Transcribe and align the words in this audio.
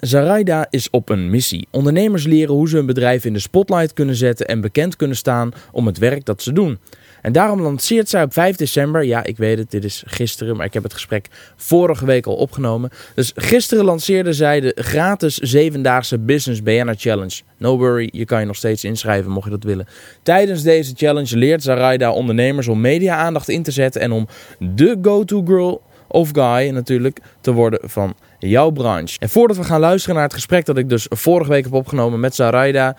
Zaraida 0.00 0.66
is 0.70 0.90
op 0.90 1.08
een 1.08 1.30
missie. 1.30 1.68
Ondernemers 1.70 2.26
leren 2.26 2.54
hoe 2.54 2.68
ze 2.68 2.76
hun 2.76 2.86
bedrijf 2.86 3.24
in 3.24 3.32
de 3.32 3.38
spotlight 3.38 3.92
kunnen 3.92 4.14
zetten 4.14 4.46
en 4.46 4.60
bekend 4.60 4.96
kunnen 4.96 5.16
staan 5.16 5.52
om 5.72 5.86
het 5.86 5.98
werk 5.98 6.24
dat 6.24 6.42
ze 6.42 6.52
doen. 6.52 6.78
En 7.22 7.32
daarom 7.32 7.60
lanceert 7.60 8.08
zij 8.08 8.22
op 8.22 8.32
5 8.32 8.56
december, 8.56 9.04
ja 9.04 9.24
ik 9.24 9.36
weet 9.36 9.58
het, 9.58 9.70
dit 9.70 9.84
is 9.84 10.02
gisteren, 10.06 10.56
maar 10.56 10.66
ik 10.66 10.72
heb 10.72 10.82
het 10.82 10.92
gesprek 10.92 11.26
vorige 11.56 12.06
week 12.06 12.26
al 12.26 12.34
opgenomen. 12.34 12.90
Dus 13.14 13.32
gisteren 13.34 13.84
lanceerde 13.84 14.32
zij 14.32 14.60
de 14.60 14.72
gratis 14.74 15.36
zevendaagse 15.36 16.18
Business 16.18 16.62
BNR 16.62 16.94
Challenge. 16.96 17.40
No 17.56 17.78
worry, 17.78 18.08
je 18.12 18.24
kan 18.24 18.40
je 18.40 18.46
nog 18.46 18.56
steeds 18.56 18.84
inschrijven 18.84 19.30
mocht 19.30 19.44
je 19.44 19.50
dat 19.50 19.64
willen. 19.64 19.86
Tijdens 20.22 20.62
deze 20.62 20.92
challenge 20.96 21.36
leert 21.36 21.62
Zaraida 21.62 22.12
ondernemers 22.12 22.68
om 22.68 22.80
media-aandacht 22.80 23.48
in 23.48 23.62
te 23.62 23.70
zetten 23.70 24.00
en 24.00 24.12
om 24.12 24.28
de 24.58 24.98
go-to 25.02 25.42
girl 25.44 25.82
of 26.08 26.30
guy 26.32 26.68
natuurlijk 26.68 27.18
te 27.40 27.52
worden 27.52 27.80
van 27.82 28.14
jouw 28.48 28.70
branche. 28.70 29.18
En 29.18 29.28
voordat 29.28 29.56
we 29.56 29.64
gaan 29.64 29.80
luisteren 29.80 30.14
naar 30.14 30.24
het 30.24 30.34
gesprek 30.34 30.64
dat 30.64 30.76
ik 30.76 30.88
dus 30.88 31.06
vorige 31.08 31.50
week 31.50 31.64
heb 31.64 31.72
opgenomen 31.72 32.20
met 32.20 32.34
Zaraida... 32.34 32.96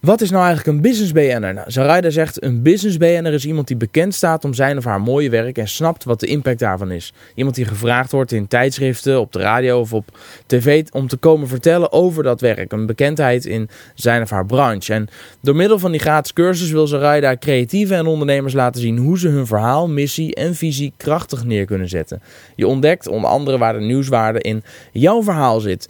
Wat 0.00 0.20
is 0.20 0.30
nou 0.30 0.44
eigenlijk 0.44 0.76
een 0.76 0.82
business 0.82 1.12
BN'er? 1.12 1.54
Nou, 1.54 2.10
zegt 2.10 2.42
een 2.42 2.62
business 2.62 2.96
BN'er 2.96 3.32
is 3.32 3.46
iemand 3.46 3.66
die 3.66 3.76
bekend 3.76 4.14
staat 4.14 4.44
om 4.44 4.54
zijn 4.54 4.76
of 4.76 4.84
haar 4.84 5.00
mooie 5.00 5.30
werk 5.30 5.58
en 5.58 5.68
snapt 5.68 6.04
wat 6.04 6.20
de 6.20 6.26
impact 6.26 6.58
daarvan 6.58 6.90
is. 6.90 7.12
Iemand 7.34 7.56
die 7.56 7.64
gevraagd 7.64 8.12
wordt 8.12 8.32
in 8.32 8.48
tijdschriften, 8.48 9.20
op 9.20 9.32
de 9.32 9.38
radio 9.38 9.80
of 9.80 9.92
op 9.92 10.18
tv 10.46 10.84
om 10.92 11.08
te 11.08 11.16
komen 11.16 11.48
vertellen 11.48 11.92
over 11.92 12.22
dat 12.22 12.40
werk. 12.40 12.72
Een 12.72 12.86
bekendheid 12.86 13.44
in 13.44 13.68
zijn 13.94 14.22
of 14.22 14.30
haar 14.30 14.46
branche. 14.46 14.92
En 14.92 15.08
door 15.40 15.56
middel 15.56 15.78
van 15.78 15.90
die 15.90 16.00
gratis 16.00 16.32
cursus 16.32 16.70
wil 16.70 16.86
Zaraida 16.86 17.36
creatieven 17.36 17.96
en 17.96 18.06
ondernemers 18.06 18.52
laten 18.52 18.80
zien 18.80 18.96
hoe 18.96 19.18
ze 19.18 19.28
hun 19.28 19.46
verhaal, 19.46 19.88
missie 19.88 20.34
en 20.34 20.54
visie 20.54 20.92
krachtig 20.96 21.44
neer 21.44 21.64
kunnen 21.64 21.88
zetten. 21.88 22.22
Je 22.56 22.66
ontdekt 22.66 23.06
onder 23.06 23.30
andere 23.30 23.58
waar 23.58 23.72
de 23.72 23.80
nieuwswaarde 23.80 24.40
in 24.40 24.62
jouw 24.92 25.22
verhaal 25.22 25.60
zit. 25.60 25.88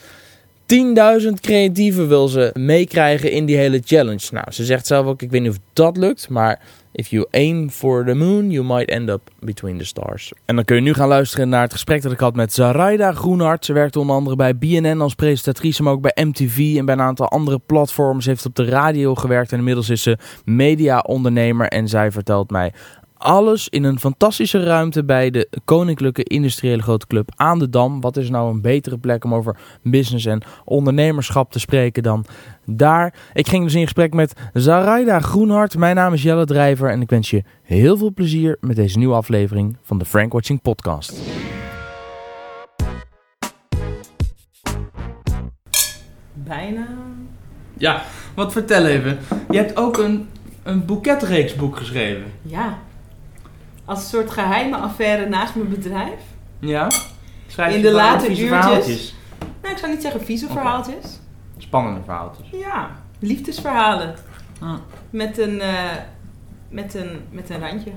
10.000 0.74 1.40
creatieven 1.40 2.08
wil 2.08 2.28
ze 2.28 2.50
meekrijgen 2.58 3.30
in 3.30 3.44
die 3.44 3.56
hele 3.56 3.80
challenge. 3.84 4.28
Nou, 4.30 4.44
ze 4.50 4.64
zegt 4.64 4.86
zelf 4.86 5.06
ook, 5.06 5.22
ik 5.22 5.30
weet 5.30 5.40
niet 5.40 5.50
of 5.50 5.58
dat 5.72 5.96
lukt, 5.96 6.28
maar 6.28 6.60
if 6.92 7.08
you 7.08 7.26
aim 7.30 7.70
for 7.70 8.04
the 8.04 8.14
moon, 8.14 8.50
you 8.50 8.64
might 8.64 8.88
end 8.88 9.08
up 9.08 9.20
between 9.40 9.78
the 9.78 9.84
stars. 9.84 10.32
En 10.44 10.56
dan 10.56 10.64
kun 10.64 10.76
je 10.76 10.82
nu 10.82 10.94
gaan 10.94 11.08
luisteren 11.08 11.48
naar 11.48 11.62
het 11.62 11.72
gesprek 11.72 12.02
dat 12.02 12.12
ik 12.12 12.18
had 12.18 12.34
met 12.34 12.52
Zaraida 12.52 13.12
Groenhart. 13.12 13.64
Ze 13.64 13.72
werkt 13.72 13.96
onder 13.96 14.16
andere 14.16 14.36
bij 14.36 14.56
BNN 14.56 15.00
als 15.00 15.14
presentatrice, 15.14 15.82
maar 15.82 15.92
ook 15.92 16.02
bij 16.02 16.24
MTV 16.24 16.74
en 16.76 16.84
bij 16.84 16.94
een 16.94 17.00
aantal 17.00 17.28
andere 17.28 17.58
platforms. 17.66 18.24
Ze 18.24 18.30
heeft 18.30 18.46
op 18.46 18.54
de 18.54 18.64
radio 18.64 19.14
gewerkt 19.14 19.52
en 19.52 19.58
inmiddels 19.58 19.88
is 19.88 20.02
ze 20.02 20.18
media-ondernemer 20.44 21.68
en 21.68 21.88
zij 21.88 22.10
vertelt 22.10 22.50
mij 22.50 22.72
alles 23.20 23.68
in 23.68 23.84
een 23.84 23.98
fantastische 23.98 24.62
ruimte 24.62 25.04
bij 25.04 25.30
de 25.30 25.48
Koninklijke 25.64 26.22
Industriële 26.22 26.82
Grote 26.82 27.06
Club 27.06 27.32
aan 27.36 27.58
de 27.58 27.68
Dam. 27.68 28.00
Wat 28.00 28.16
is 28.16 28.30
nou 28.30 28.50
een 28.50 28.60
betere 28.60 28.98
plek 28.98 29.24
om 29.24 29.34
over 29.34 29.56
business 29.82 30.26
en 30.26 30.42
ondernemerschap 30.64 31.52
te 31.52 31.58
spreken 31.58 32.02
dan 32.02 32.24
daar? 32.64 33.14
Ik 33.32 33.48
ging 33.48 33.64
dus 33.64 33.74
in 33.74 33.82
gesprek 33.82 34.14
met 34.14 34.32
Zaraida 34.52 35.20
Groenhart. 35.20 35.76
Mijn 35.76 35.96
naam 35.96 36.12
is 36.12 36.22
Jelle 36.22 36.44
Drijver 36.44 36.90
en 36.90 37.00
ik 37.00 37.10
wens 37.10 37.30
je 37.30 37.42
heel 37.62 37.96
veel 37.96 38.12
plezier 38.12 38.56
met 38.60 38.76
deze 38.76 38.98
nieuwe 38.98 39.14
aflevering 39.14 39.76
van 39.82 39.98
de 39.98 40.04
Frank 40.04 40.32
Watching 40.32 40.62
Podcast. 40.62 41.20
Bijna. 46.32 46.86
Ja, 47.76 48.02
wat 48.34 48.52
vertel 48.52 48.86
even. 48.86 49.18
Je 49.50 49.56
hebt 49.56 49.76
ook 49.76 49.98
een, 49.98 50.28
een 50.62 50.84
boeketreeksboek 50.84 51.76
geschreven. 51.76 52.24
Ja. 52.42 52.78
Als 53.90 53.98
een 54.02 54.08
soort 54.08 54.30
geheime 54.30 54.76
affaire 54.76 55.28
naast 55.28 55.54
mijn 55.54 55.68
bedrijf. 55.68 56.20
Ja? 56.58 56.90
Schrijf 57.46 57.74
In 57.74 57.82
de 57.82 57.90
late 57.90 58.28
uurtjes. 58.28 58.48
verhaaltjes? 58.48 59.14
Nou, 59.62 59.72
ik 59.74 59.78
zou 59.80 59.92
niet 59.92 60.02
zeggen 60.02 60.24
vieze 60.24 60.46
verhaaltjes. 60.46 61.20
Spannende 61.58 62.00
verhaaltjes. 62.04 62.46
Ja, 62.52 62.90
liefdesverhalen. 63.18 64.14
Hm. 64.58 64.76
Met 65.10 65.38
een, 65.38 65.60
eh, 65.60 65.74
met 66.68 66.94
een, 66.94 67.20
met 67.30 67.50
een 67.50 67.60
randje. 67.60 67.90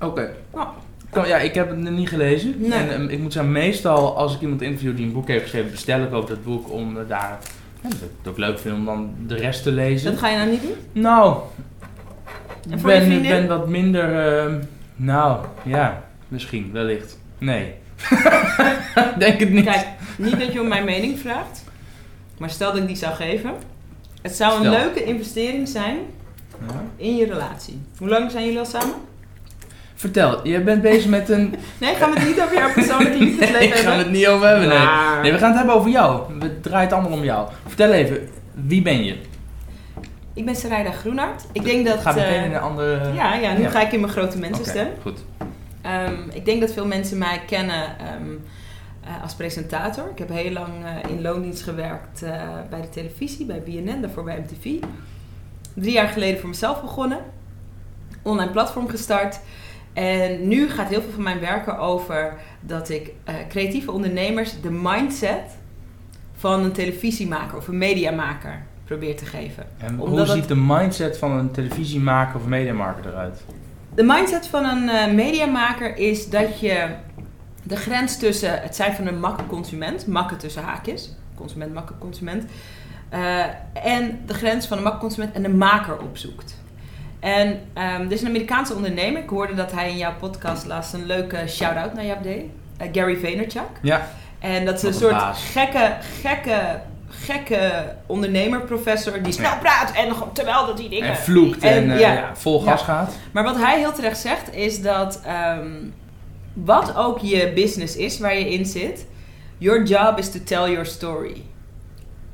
Oké. 0.00 0.34
Oh. 0.50 0.68
Kom, 1.10 1.24
Ja, 1.24 1.36
ik 1.36 1.54
heb 1.54 1.68
het 1.68 1.78
niet 1.78 2.08
gelezen. 2.08 2.54
Nee. 2.60 2.72
En 2.72 2.90
ehm, 2.90 3.08
ik 3.08 3.18
moet 3.18 3.32
zeggen, 3.32 3.52
meestal 3.52 4.16
als 4.16 4.34
ik 4.34 4.40
iemand 4.40 4.62
interview 4.62 4.96
die 4.96 5.06
een 5.06 5.12
boek 5.12 5.28
heeft 5.28 5.42
geschreven, 5.42 5.70
bestel 5.70 6.02
ik 6.02 6.12
ook 6.12 6.28
dat 6.28 6.44
boek 6.44 6.72
om 6.72 6.94
daar... 6.94 7.38
Ja, 7.82 7.88
dat 7.88 7.92
ik 7.92 8.08
het 8.18 8.28
ook 8.28 8.38
leuk 8.38 8.58
vind 8.58 8.74
om 8.74 8.84
dan 8.84 9.14
de 9.26 9.34
rest 9.34 9.62
te 9.62 9.72
lezen. 9.72 10.10
Dat 10.10 10.20
ga 10.20 10.28
je 10.28 10.36
nou 10.36 10.50
niet 10.50 10.62
doen? 10.62 11.02
Nou, 11.02 11.36
En 12.68 12.74
ik 12.74 12.80
voor 12.80 12.90
ben, 12.90 13.46
wat 13.48 13.68
minder... 13.68 14.26
ehm, 14.26 14.54
nou, 14.96 15.44
ja, 15.62 16.02
misschien, 16.28 16.70
wellicht. 16.72 17.18
Nee. 17.38 17.72
Denk 19.18 19.40
het 19.40 19.50
niet. 19.50 19.64
Kijk, 19.64 19.86
niet 20.16 20.38
dat 20.40 20.52
je 20.52 20.60
om 20.60 20.68
mijn 20.68 20.84
mening 20.84 21.18
vraagt. 21.18 21.64
Maar 22.38 22.50
stel 22.50 22.72
dat 22.72 22.80
ik 22.80 22.86
die 22.86 22.96
zou 22.96 23.14
geven. 23.14 23.50
Het 24.22 24.36
zou 24.36 24.52
een 24.52 24.58
Stel. 24.72 24.78
leuke 24.84 25.04
investering 25.04 25.68
zijn 25.68 25.96
Ja. 26.68 26.82
in 26.96 27.16
je 27.16 27.26
relatie. 27.26 27.80
Hoe 27.98 28.08
lang 28.08 28.30
zijn 28.30 28.44
jullie 28.44 28.58
al 28.58 28.64
samen? 28.64 28.94
Vertel, 29.94 30.46
je 30.46 30.60
bent 30.60 30.82
bezig 30.82 31.10
met 31.10 31.28
een... 31.28 31.54
Nee, 31.80 31.94
gaan 31.94 32.10
we 32.12 32.18
het 32.18 32.28
niet 32.28 32.40
over 32.40 32.54
jouw 32.56 32.72
persoonlijke 32.72 33.18
liefdesleven 33.24 33.58
Nee, 33.58 33.68
ik 33.68 33.74
ga 33.74 33.80
hebben? 33.88 33.98
het 33.98 34.10
niet 34.10 34.26
over 34.26 34.46
hebben, 34.48 34.68
nee. 34.68 34.78
Nee, 35.22 35.32
we 35.32 35.38
gaan 35.38 35.48
het 35.48 35.56
hebben 35.58 35.74
over 35.74 35.90
jou. 35.90 36.40
Het 36.40 36.62
draait 36.62 36.92
allemaal 36.92 37.12
om 37.12 37.24
jou. 37.24 37.48
Vertel 37.66 37.92
even, 37.92 38.28
wie 38.54 38.82
ben 38.82 39.04
je? 39.04 39.16
Ik 40.38 40.44
ben 40.44 40.56
Sarayda 40.56 40.90
Groenhart. 40.90 41.44
Ik 41.52 41.64
denk 41.64 41.86
dat... 41.86 42.00
Ga 42.00 42.12
meteen 42.12 42.34
eh, 42.34 42.44
in 42.44 42.52
een 42.52 42.60
andere... 42.60 43.12
Ja, 43.12 43.34
ja, 43.34 43.52
nu 43.52 43.62
Ja. 43.62 43.70
ga 43.70 43.80
ik 43.80 43.92
in 43.92 44.00
mijn 44.00 44.12
grote 44.12 44.38
mensenstem. 44.38 44.86
Oké, 44.86 45.00
goed. 45.00 45.24
Ehm, 45.82 46.28
ik 46.32 46.44
denk 46.44 46.60
dat 46.60 46.72
veel 46.72 46.86
mensen 46.86 47.18
mij 47.18 47.42
kennen 47.46 47.98
ehm, 47.98 48.30
eh, 49.04 49.22
als 49.22 49.34
presentator. 49.34 50.10
Ik 50.10 50.18
heb 50.18 50.28
heel 50.28 50.52
lang 50.52 50.68
eh, 50.84 51.10
in 51.10 51.22
loondienst 51.22 51.62
gewerkt 51.62 52.20
bij 52.70 52.80
de 52.80 52.88
televisie, 52.88 53.46
bij 53.46 53.62
BNN, 53.62 54.00
daarvoor 54.00 54.24
bij 54.24 54.38
MTV. 54.38 54.84
Drie 55.74 55.92
jaar 55.92 56.08
geleden 56.08 56.40
voor 56.40 56.48
mezelf 56.48 56.80
begonnen. 56.80 57.18
Online 58.22 58.50
platform 58.50 58.88
gestart. 58.88 59.40
En 59.92 60.48
nu 60.48 60.68
gaat 60.68 60.88
heel 60.88 61.02
veel 61.02 61.12
van 61.12 61.22
mijn 61.22 61.40
werken 61.40 61.78
over 61.78 62.34
dat 62.60 62.88
ik 62.88 63.12
creatieve 63.48 63.92
ondernemers 63.92 64.60
de 64.60 64.70
mindset 64.70 65.56
van 66.34 66.64
een 66.64 66.72
televisiemaker 66.72 67.56
of 67.56 67.68
een 67.68 67.78
mediamaker 67.78 68.62
probeer 68.88 69.16
te 69.16 69.26
geven. 69.26 69.66
En 69.78 69.96
hoe 69.96 70.26
ziet 70.26 70.48
de 70.48 70.56
mindset 70.56 71.18
van 71.18 71.32
een 71.32 71.50
televisiemaker 71.50 72.36
of 72.36 72.46
mediamaker 72.46 73.06
eruit? 73.06 73.44
De 73.94 74.02
mindset 74.02 74.46
van 74.46 74.64
een 74.64 74.88
eh, 74.88 75.12
mediamaker 75.12 75.96
is 75.96 76.30
dat 76.30 76.60
je 76.60 76.86
de 77.62 77.76
grens 77.76 78.18
tussen 78.18 78.62
het 78.62 78.76
zijn 78.76 78.94
van 78.94 79.06
een 79.06 79.20
makke 79.20 79.46
consument, 79.46 80.06
makke 80.06 80.36
tussen 80.36 80.62
haakjes, 80.62 81.14
consument, 81.34 81.74
makke 81.74 81.92
consument, 81.98 82.44
eh, 83.08 83.38
en 83.72 84.20
de 84.26 84.34
grens 84.34 84.66
van 84.66 84.76
een 84.76 84.82
makke 84.82 84.98
consument 84.98 85.34
en 85.34 85.42
de 85.42 85.48
maker 85.48 85.98
opzoekt. 85.98 86.56
En 87.20 87.60
ehm 87.72 88.02
er 88.02 88.12
is 88.12 88.20
een 88.20 88.28
Amerikaanse 88.28 88.74
ondernemer, 88.74 89.22
ik 89.22 89.28
hoorde 89.28 89.54
dat 89.54 89.72
hij 89.72 89.90
in 89.90 89.96
jouw 89.96 90.14
podcast 90.18 90.66
laatst 90.66 90.92
een 90.94 91.06
leuke 91.06 91.44
shout-out 91.46 91.94
naar 91.94 92.06
jou 92.06 92.22
deed, 92.22 92.44
eh, 92.76 92.88
Gary 92.92 93.16
Vaynerchuk. 93.16 93.70
Ja, 93.82 94.08
En 94.38 94.64
dat 94.64 94.74
is 94.76 94.82
een 94.82 94.94
soort 94.94 95.12
baas. 95.12 95.44
gekke, 95.44 95.96
gekke, 96.22 96.80
gekke 97.08 97.94
ondernemer-professor 98.06 99.22
die 99.22 99.32
snel 99.32 99.58
praat 99.60 99.92
en 99.92 100.14
terwijl 100.32 100.66
dat 100.66 100.76
die 100.76 100.88
dingen... 100.88 101.08
en 101.08 101.16
vloekt 101.16 101.62
en, 101.62 101.70
En, 101.72 101.90
eh, 101.90 102.00
ja. 102.00 102.12
ja, 102.12 102.30
vol 102.36 102.60
gas 102.60 102.80
Ja. 102.80 102.86
gaat. 102.86 103.16
Maar 103.32 103.44
wat 103.44 103.56
hij 103.56 103.78
heel 103.78 103.92
terecht 103.92 104.18
zegt 104.18 104.54
is 104.54 104.82
dat 104.82 105.20
ehm, 105.24 105.70
wat 106.52 106.96
ook 106.96 107.18
je 107.18 107.52
business 107.54 107.96
is 107.96 108.18
waar 108.18 108.34
je 108.38 108.52
in 108.52 108.66
zit, 108.66 109.06
your 109.58 109.82
job 109.84 110.18
is 110.18 110.30
to 110.30 110.38
tell 110.44 110.70
your 110.70 110.86
story. 110.86 111.42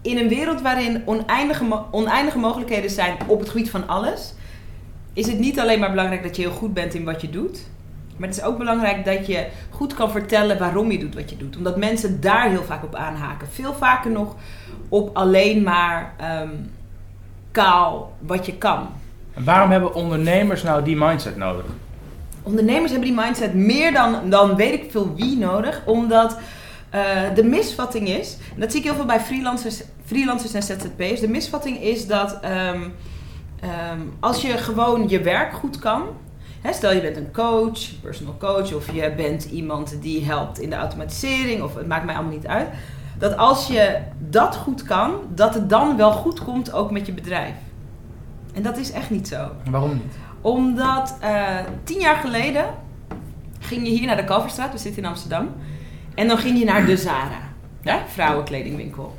In 0.02 0.18
een 0.18 0.28
wereld 0.28 0.60
waarin 0.60 1.02
oneindige, 1.04 1.64
mo- 1.64 1.86
oneindige 1.90 2.38
mogelijkheden 2.38 2.90
zijn 2.90 3.16
op 3.26 3.38
het 3.40 3.48
gebied 3.48 3.70
van 3.70 3.88
alles, 3.88 4.34
is 5.12 5.26
het 5.26 5.38
niet 5.38 5.60
alleen 5.60 5.78
maar 5.80 5.90
belangrijk 5.90 6.22
dat 6.22 6.36
je 6.36 6.42
heel 6.42 6.50
goed 6.50 6.74
bent 6.74 6.94
in 6.94 7.04
wat 7.04 7.20
je 7.20 7.30
doet, 7.30 7.66
maar 8.16 8.28
het 8.28 8.38
is 8.38 8.44
ook 8.44 8.58
belangrijk 8.58 9.04
dat 9.04 9.26
je 9.26 9.46
goed 9.70 9.94
kan 9.94 10.10
vertellen 10.10 10.58
waarom 10.58 10.90
je 10.90 10.98
doet 10.98 11.14
wat 11.14 11.30
je 11.30 11.36
doet. 11.36 11.56
Omdat 11.56 11.76
mensen 11.76 12.20
daar 12.20 12.48
heel 12.48 12.62
vaak 12.64 12.84
op 12.84 12.94
aanhaken. 12.94 13.48
Veel 13.52 13.74
vaker 13.74 14.10
nog 14.10 14.34
op 14.94 15.16
alleen 15.16 15.62
maar 15.62 16.14
ehm, 16.18 16.48
kaal 17.50 18.12
wat 18.18 18.46
je 18.46 18.54
kan. 18.54 18.88
En 19.34 19.44
waarom 19.44 19.70
hebben 19.70 19.94
ondernemers 19.94 20.62
nou 20.62 20.84
die 20.84 20.96
mindset 20.96 21.36
nodig? 21.36 21.64
Ondernemers 22.42 22.90
hebben 22.90 23.08
die 23.08 23.20
mindset 23.20 23.54
meer 23.54 23.92
dan, 23.92 24.30
dan 24.30 24.56
weet 24.56 24.72
ik 24.72 24.90
veel 24.90 25.14
wie 25.14 25.36
nodig. 25.38 25.82
Omdat 25.84 26.38
eh, 26.90 27.00
de 27.34 27.44
misvatting 27.44 28.08
is, 28.08 28.36
en 28.54 28.60
dat 28.60 28.70
zie 28.70 28.80
ik 28.80 28.86
heel 28.86 28.94
veel 28.94 29.04
bij 29.04 29.20
freelancers, 29.20 29.82
freelancers 30.04 30.54
en 30.54 30.62
ZZP'ers. 30.62 31.20
De 31.20 31.28
misvatting 31.28 31.82
is 31.82 32.06
dat 32.06 32.40
ehm, 32.40 32.82
ehm, 33.60 34.00
als 34.20 34.42
je 34.42 34.58
gewoon 34.58 35.08
je 35.08 35.20
werk 35.20 35.52
goed 35.52 35.78
kan. 35.78 36.02
Hè, 36.60 36.72
stel 36.72 36.92
je 36.92 37.00
bent 37.00 37.16
een 37.16 37.32
coach, 37.32 38.00
personal 38.02 38.36
coach, 38.38 38.74
of 38.74 38.92
je 38.92 39.12
bent 39.16 39.44
iemand 39.44 40.02
die 40.02 40.24
helpt 40.24 40.60
in 40.60 40.70
de 40.70 40.76
automatisering, 40.76 41.62
of 41.62 41.74
het 41.74 41.86
maakt 41.86 42.04
mij 42.04 42.14
allemaal 42.14 42.32
niet 42.32 42.46
uit. 42.46 42.68
Dat 43.18 43.36
als 43.36 43.66
je 43.66 43.98
dat 44.18 44.56
goed 44.56 44.82
kan, 44.82 45.12
dat 45.34 45.54
het 45.54 45.68
dan 45.68 45.96
wel 45.96 46.12
goed 46.12 46.44
komt 46.44 46.72
ook 46.72 46.90
met 46.90 47.06
je 47.06 47.12
bedrijf. 47.12 47.54
En 48.54 48.62
dat 48.62 48.76
is 48.76 48.90
echt 48.92 49.10
niet 49.10 49.28
zo 49.28 49.48
Waarom 49.70 49.92
niet? 49.92 50.14
omdat 50.40 51.16
eh, 51.20 51.58
tien 51.84 52.00
jaar 52.00 52.16
geleden 52.16 52.64
ging 53.58 53.86
je 53.86 53.92
hier 53.92 54.06
naar 54.06 54.16
de 54.16 54.24
Kalverstraat, 54.24 54.72
we 54.72 54.78
zitten 54.78 55.02
in 55.02 55.08
Amsterdam. 55.08 55.48
En 56.14 56.28
dan 56.28 56.38
ging 56.38 56.58
je 56.58 56.64
naar 56.64 56.86
de 56.86 56.96
Zara. 56.96 57.40
hè, 57.82 57.96
vrouwenkledingwinkel. 58.06 59.16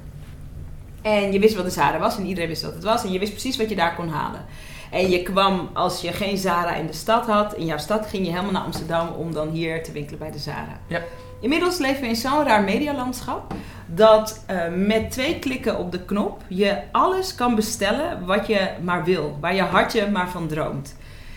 En 1.02 1.32
je 1.32 1.40
wist 1.40 1.56
wat 1.56 1.66
een 1.66 1.72
Zara 1.72 2.00
was 2.00 2.18
en 2.18 2.26
iedereen 2.26 2.50
wist 2.50 2.64
wat 2.64 2.74
het 2.74 2.84
was. 2.84 3.04
En 3.04 3.12
je 3.12 3.20
wist 3.20 3.32
precies 3.32 3.58
wat 3.58 3.70
je 3.70 3.76
daar 3.76 3.96
kon 3.96 4.08
halen. 4.08 4.46
En 4.92 5.10
je 5.10 5.24
kwam, 5.24 5.70
als 5.74 6.02
je 6.02 6.12
geen 6.12 6.38
Zara 6.38 6.76
in 6.76 6.88
de 6.88 6.94
stad 6.94 7.26
had, 7.26 7.54
in 7.54 7.66
jouw 7.66 7.78
stad 7.78 8.06
ging 8.08 8.26
je 8.26 8.32
helemaal 8.32 8.52
naar 8.52 8.62
Amsterdam 8.62 9.08
om 9.08 9.34
dan 9.34 9.50
hier 9.50 9.84
te 9.84 9.92
winkelen 9.92 10.20
bij 10.20 10.32
de 10.32 10.38
Zara. 10.40 10.80
Ja. 10.88 11.02
Inmiddels 11.42 11.78
leven 11.78 12.02
we 12.02 12.08
in 12.08 12.16
zo'n 12.16 12.44
raar 12.44 12.64
medialandschap 12.64 13.54
dat 13.86 14.44
eh, 14.46 14.58
met 14.76 15.12
twee 15.12 15.40
klikken 15.40 15.78
op 15.78 15.92
de 15.92 16.06
knop 16.06 16.42
je 16.48 16.78
alles 16.92 17.36
kan 17.36 17.56
bestellen 17.56 18.26
wat 18.26 18.48
je 18.48 18.70
maar 18.84 19.04
wil, 19.04 19.38
waar 19.42 19.56
je 19.56 19.62
hartje 19.62 20.12
maar 20.12 20.30
van 20.30 20.48
droomt. 20.48 20.96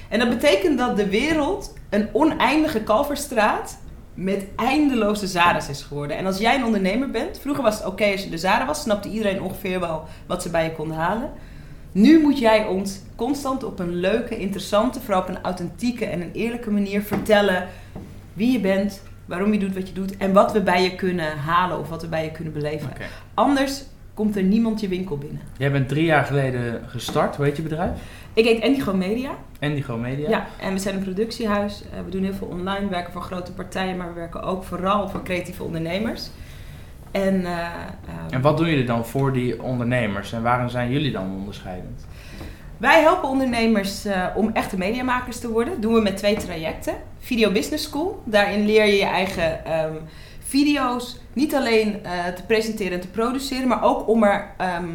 En 0.09 0.19
dat 0.19 0.29
betekent 0.29 0.79
dat 0.79 0.97
de 0.97 1.09
wereld 1.09 1.75
een 1.91 2.09
oneindige 2.13 2.83
kalverstraat 2.83 3.79
met 4.15 4.47
eindeloze 4.57 5.27
Zara's 5.27 5.69
is 5.69 5.83
geworden. 5.83 6.17
En 6.17 6.27
als 6.27 6.39
jij 6.39 6.55
een 6.55 6.65
ondernemer 6.65 7.11
bent, 7.11 7.39
vroeger 7.39 7.63
was 7.63 7.77
het 7.79 7.87
oké 7.87 8.05
als 8.05 8.23
je 8.23 8.31
de 8.31 8.39
Zara 8.39 8.67
was, 8.67 8.81
snapte 8.81 9.09
iedereen 9.09 9.43
ongeveer 9.43 9.81
wel 9.81 10.05
wat 10.27 10.43
ze 10.43 10.51
bij 10.51 10.65
je 10.65 10.73
konden 10.73 10.97
halen. 10.97 11.31
Nu 11.93 12.21
moet 12.21 12.39
jij 12.39 12.67
ons 12.67 13.01
constant 13.17 13.65
op 13.65 13.79
een 13.79 13.95
leuke, 13.95 14.39
interessante, 14.39 15.01
vooral 15.01 15.21
op 15.21 15.29
een 15.29 15.43
authentieke 15.43 16.05
en 16.05 16.21
een 16.21 16.33
eerlijke 16.33 16.71
manier 16.71 17.03
vertellen 17.03 17.69
wie 18.33 18.53
je 18.53 18.61
bent, 18.61 19.03
waarom 19.29 19.53
je 19.53 19.59
doet 19.59 19.75
wat 19.75 19.89
je 19.89 19.95
doet 19.95 20.17
en 20.17 20.33
wat 20.33 20.53
we 20.53 20.61
bij 20.61 20.83
je 20.83 20.95
kunnen 20.95 21.39
halen 21.39 21.79
of 21.79 21.89
wat 21.89 22.03
we 22.03 22.09
bij 22.09 22.25
je 22.25 22.31
kunnen 22.31 22.53
beleven. 22.53 22.91
Anders 23.35 23.85
komt 24.15 24.37
er 24.37 24.43
niemand 24.43 24.81
je 24.81 24.89
winkel 24.89 25.19
binnen. 25.19 25.41
Jij 25.57 25.71
bent 25.71 25.89
drie 25.89 26.05
jaar 26.05 26.25
geleden 26.25 26.83
gestart. 26.87 27.37
Hoe 27.37 27.45
heet 27.45 27.57
je 27.57 27.63
bedrijf? 27.63 27.91
Ik 28.33 28.45
heet 28.45 28.63
Indigo 28.63 28.95
Media. 28.95 29.31
Indigo 29.59 29.97
Media. 29.97 30.29
Ja. 30.29 30.47
en 30.61 30.73
we 30.73 30.79
zijn 30.79 30.95
een 30.95 31.03
productiehuis. 31.03 31.83
Eh, 31.83 32.01
we 32.05 32.11
doen 32.11 32.23
heel 32.23 32.35
veel 32.35 32.47
online, 32.47 32.81
we 32.81 32.89
werken 32.89 33.13
voor 33.13 33.23
grote 33.23 33.53
partijen, 33.53 33.97
maar 33.97 34.09
we 34.09 34.15
werken 34.15 34.43
ook 34.43 34.65
vooral 34.65 35.09
voor 35.09 35.23
creatieve 35.23 35.63
ondernemers. 35.63 36.31
En, 37.11 37.45
eh, 37.45 37.67
En 38.31 38.41
wat 38.41 38.57
doen 38.57 38.69
jullie 38.69 38.85
dan 38.85 39.07
voor 39.07 39.33
die 39.33 39.63
ondernemers? 39.63 40.33
En 40.33 40.43
waarom 40.43 40.69
zijn 40.69 40.91
jullie 40.91 41.13
dan 41.13 41.31
onderscheidend? 41.39 42.07
Wij 42.79 43.01
helpen 43.01 43.29
ondernemers 43.29 44.05
eh, 44.05 44.27
om 44.35 44.51
echte 44.53 44.79
mediamakers 44.79 45.39
te 45.39 45.51
worden. 45.51 45.73
Dat 45.73 45.83
doen 45.83 45.95
we 45.95 46.01
met 46.01 46.17
twee 46.17 46.37
trajecten. 46.37 46.95
Video 47.19 47.53
Business 47.53 47.85
School, 47.85 48.23
daarin 48.25 48.67
leer 48.67 48.85
je 48.85 48.97
je 48.97 49.05
eigen 49.05 49.65
ehm, 49.65 49.95
video's 50.39 51.21
niet 51.33 51.55
alleen 51.55 52.05
eh, 52.05 52.27
te 52.27 52.43
presenteren 52.43 52.93
en 52.93 53.01
te 53.01 53.09
produceren, 53.09 53.69
maar 53.69 53.83
ook 53.83 54.09
om 54.09 54.23
er 54.23 54.51
ehm, 54.57 54.89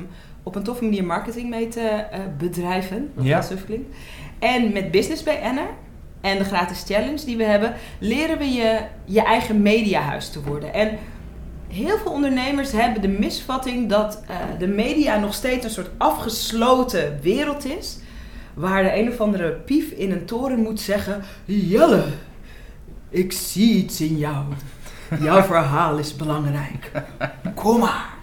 op 0.43 0.55
een 0.55 0.63
toffe 0.63 0.83
manier 0.83 1.03
marketing 1.03 1.49
mee 1.49 1.67
te 1.67 1.79
eh, 1.79 2.19
bedrijven. 2.37 3.11
Ja. 3.19 3.41
suf 3.41 3.65
klinkt. 3.65 3.95
En 4.39 4.73
met 4.73 4.91
Business 4.91 5.23
BN'er 5.23 5.69
en 6.21 6.37
de 6.37 6.43
gratis 6.43 6.83
challenge 6.87 7.25
die 7.25 7.37
we 7.37 7.43
hebben, 7.43 7.73
leren 7.99 8.37
we 8.37 8.53
je 8.53 8.79
je 9.05 9.21
eigen 9.21 9.61
mediahuis 9.61 10.29
te 10.29 10.43
worden. 10.43 10.73
En 10.73 10.97
heel 11.73 11.97
veel 11.97 12.11
ondernemers 12.11 12.71
hebben 12.71 13.01
de 13.01 13.07
misvatting 13.07 13.89
dat 13.89 14.23
eh, 14.27 14.35
de 14.59 14.67
media 14.67 15.19
nog 15.19 15.33
steeds 15.33 15.65
een 15.65 15.71
soort 15.71 15.89
afgesloten 15.97 17.19
wereld 17.21 17.65
is. 17.65 17.97
Waar 18.53 18.83
de 18.83 18.95
een 18.95 19.09
of 19.09 19.19
andere 19.19 19.51
pief 19.51 19.89
in 19.91 20.11
een 20.11 20.25
toren 20.25 20.59
moet 20.59 20.79
zeggen: 20.79 21.21
Jelle, 21.45 22.03
ik 23.09 23.31
zie 23.31 23.73
iets 23.73 24.01
in 24.01 24.17
jou. 24.17 24.45
Jouw 25.19 25.43
verhaal 25.53 25.97
is 25.97 26.15
belangrijk. 26.15 26.91
Kom 27.55 27.79
maar. 27.79 28.13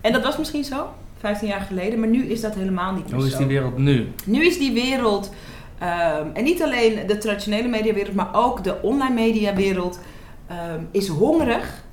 En 0.00 0.12
dat 0.12 0.22
was 0.22 0.38
misschien 0.38 0.64
zo, 0.64 0.86
15 1.18 1.48
jaar 1.48 1.60
geleden, 1.60 2.00
maar 2.00 2.08
nu 2.08 2.24
is 2.24 2.40
dat 2.40 2.54
helemaal 2.54 2.92
niet 2.92 3.04
meer 3.04 3.14
Hoe 3.14 3.26
is 3.26 3.36
die 3.36 3.46
wereld 3.46 3.78
nu? 3.78 4.08
Nu 4.24 4.46
is 4.46 4.58
die 4.58 4.72
wereld, 4.72 5.32
ehm, 5.78 6.26
en 6.32 6.44
niet 6.44 6.62
alleen 6.62 7.06
de 7.06 7.18
traditionele 7.18 7.68
mediawereld, 7.68 8.14
maar 8.14 8.28
ook 8.32 8.64
de 8.64 8.82
online 8.82 9.14
mediawereld, 9.14 10.00
ehm, 10.46 10.80
is 10.90 11.08
hongerig 11.08 11.86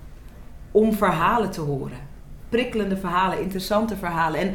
om 0.75 0.93
verhalen 0.93 1.51
te 1.51 1.61
horen. 1.61 1.97
Prikkelende 2.49 2.97
verhalen, 2.97 3.41
interessante 3.41 3.95
verhalen. 3.95 4.39
En 4.39 4.53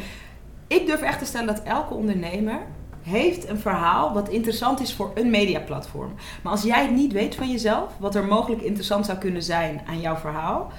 ik 0.66 0.86
durf 0.86 1.00
echt 1.00 1.18
te 1.18 1.24
stellen 1.24 1.46
dat 1.46 1.62
elke 1.62 1.94
ondernemer 1.94 2.58
heeft 3.02 3.48
een 3.48 3.58
verhaal 3.58 4.12
wat 4.12 4.28
interessant 4.28 4.80
is 4.80 4.94
voor 4.94 5.10
een 5.14 5.30
mediaplatform. 5.30 6.12
Maar 6.42 6.52
als 6.52 6.62
jij 6.62 6.82
het 6.82 6.94
niet 6.94 7.12
weet 7.12 7.34
van 7.34 7.50
jezelf, 7.50 7.92
wat 7.98 8.14
er 8.14 8.24
mogelijk 8.24 8.62
interessant 8.62 9.06
zou 9.06 9.18
kunnen 9.18 9.42
zijn 9.42 9.80
aan 9.86 10.00
jouw 10.00 10.16
verhaal, 10.16 10.72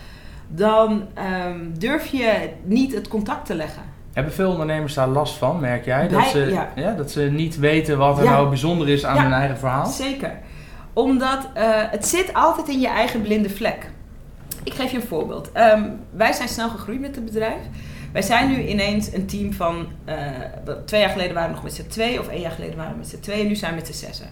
dan 0.48 1.04
ehm, 1.14 1.60
durf 1.78 2.06
je 2.06 2.50
niet 2.64 2.94
het 2.94 3.08
contact 3.08 3.46
te 3.46 3.56
leggen. 3.56 3.84
Hebben 4.14 4.34
veel 4.34 4.52
ondernemers 4.52 4.94
daar 4.94 5.08
last 5.08 5.38
van, 5.38 5.60
merk 5.60 5.86
jij? 5.86 6.08
Dat, 6.08 6.26
ze, 6.26 6.68
ja. 6.76 6.92
dat 6.92 7.12
ze 7.12 7.22
niet 7.22 7.60
weten 7.60 7.98
wat 7.98 8.18
er 8.18 8.24
Ja. 8.24 8.32
nou 8.32 8.50
bijzonder 8.50 8.90
is 8.90 9.06
aan 9.06 9.18
hun 9.18 9.34
eigen 9.34 9.58
verhaal? 9.58 9.86
Zeker. 9.86 10.40
Omdat 10.94 11.50
eh, 11.54 11.64
het 11.76 12.08
zit 12.08 12.34
altijd 12.34 12.68
in 12.68 12.80
je 12.80 12.88
eigen 12.88 13.22
blinde 13.22 13.50
vlek. 13.50 13.90
Ik 14.64 14.74
geef 14.74 14.92
je 14.92 14.98
een 14.98 15.08
voorbeeld. 15.08 15.52
Ehm, 15.52 15.90
wij 16.12 16.34
zijn 16.34 16.48
snel 16.48 16.70
gegroeid 16.70 17.00
met 17.00 17.16
het 17.16 17.26
bedrijf. 17.26 17.62
Wij 18.12 18.22
zijn 18.22 18.50
nu 18.50 18.68
ineens 18.68 19.14
een 19.14 19.26
team 19.26 19.54
van... 19.54 19.88
eh, 20.06 20.16
twee 20.86 21.02
jaar 21.02 21.10
geleden 21.10 21.34
waren 21.34 21.50
we 21.50 21.56
nog 21.56 21.64
met 21.64 21.74
z'n 21.74 21.88
twee... 21.88 22.20
of 22.20 22.28
één 22.28 22.42
jaar 22.42 22.52
geleden 22.52 22.78
waren 22.78 22.92
we 22.92 22.98
met 22.98 23.08
z'n 23.08 23.20
twee... 23.20 23.42
en 23.42 23.48
nu 23.48 23.56
zijn 23.56 23.72
we 23.72 23.78
met 23.78 23.88
z'n 23.88 24.06
zessen. 24.06 24.28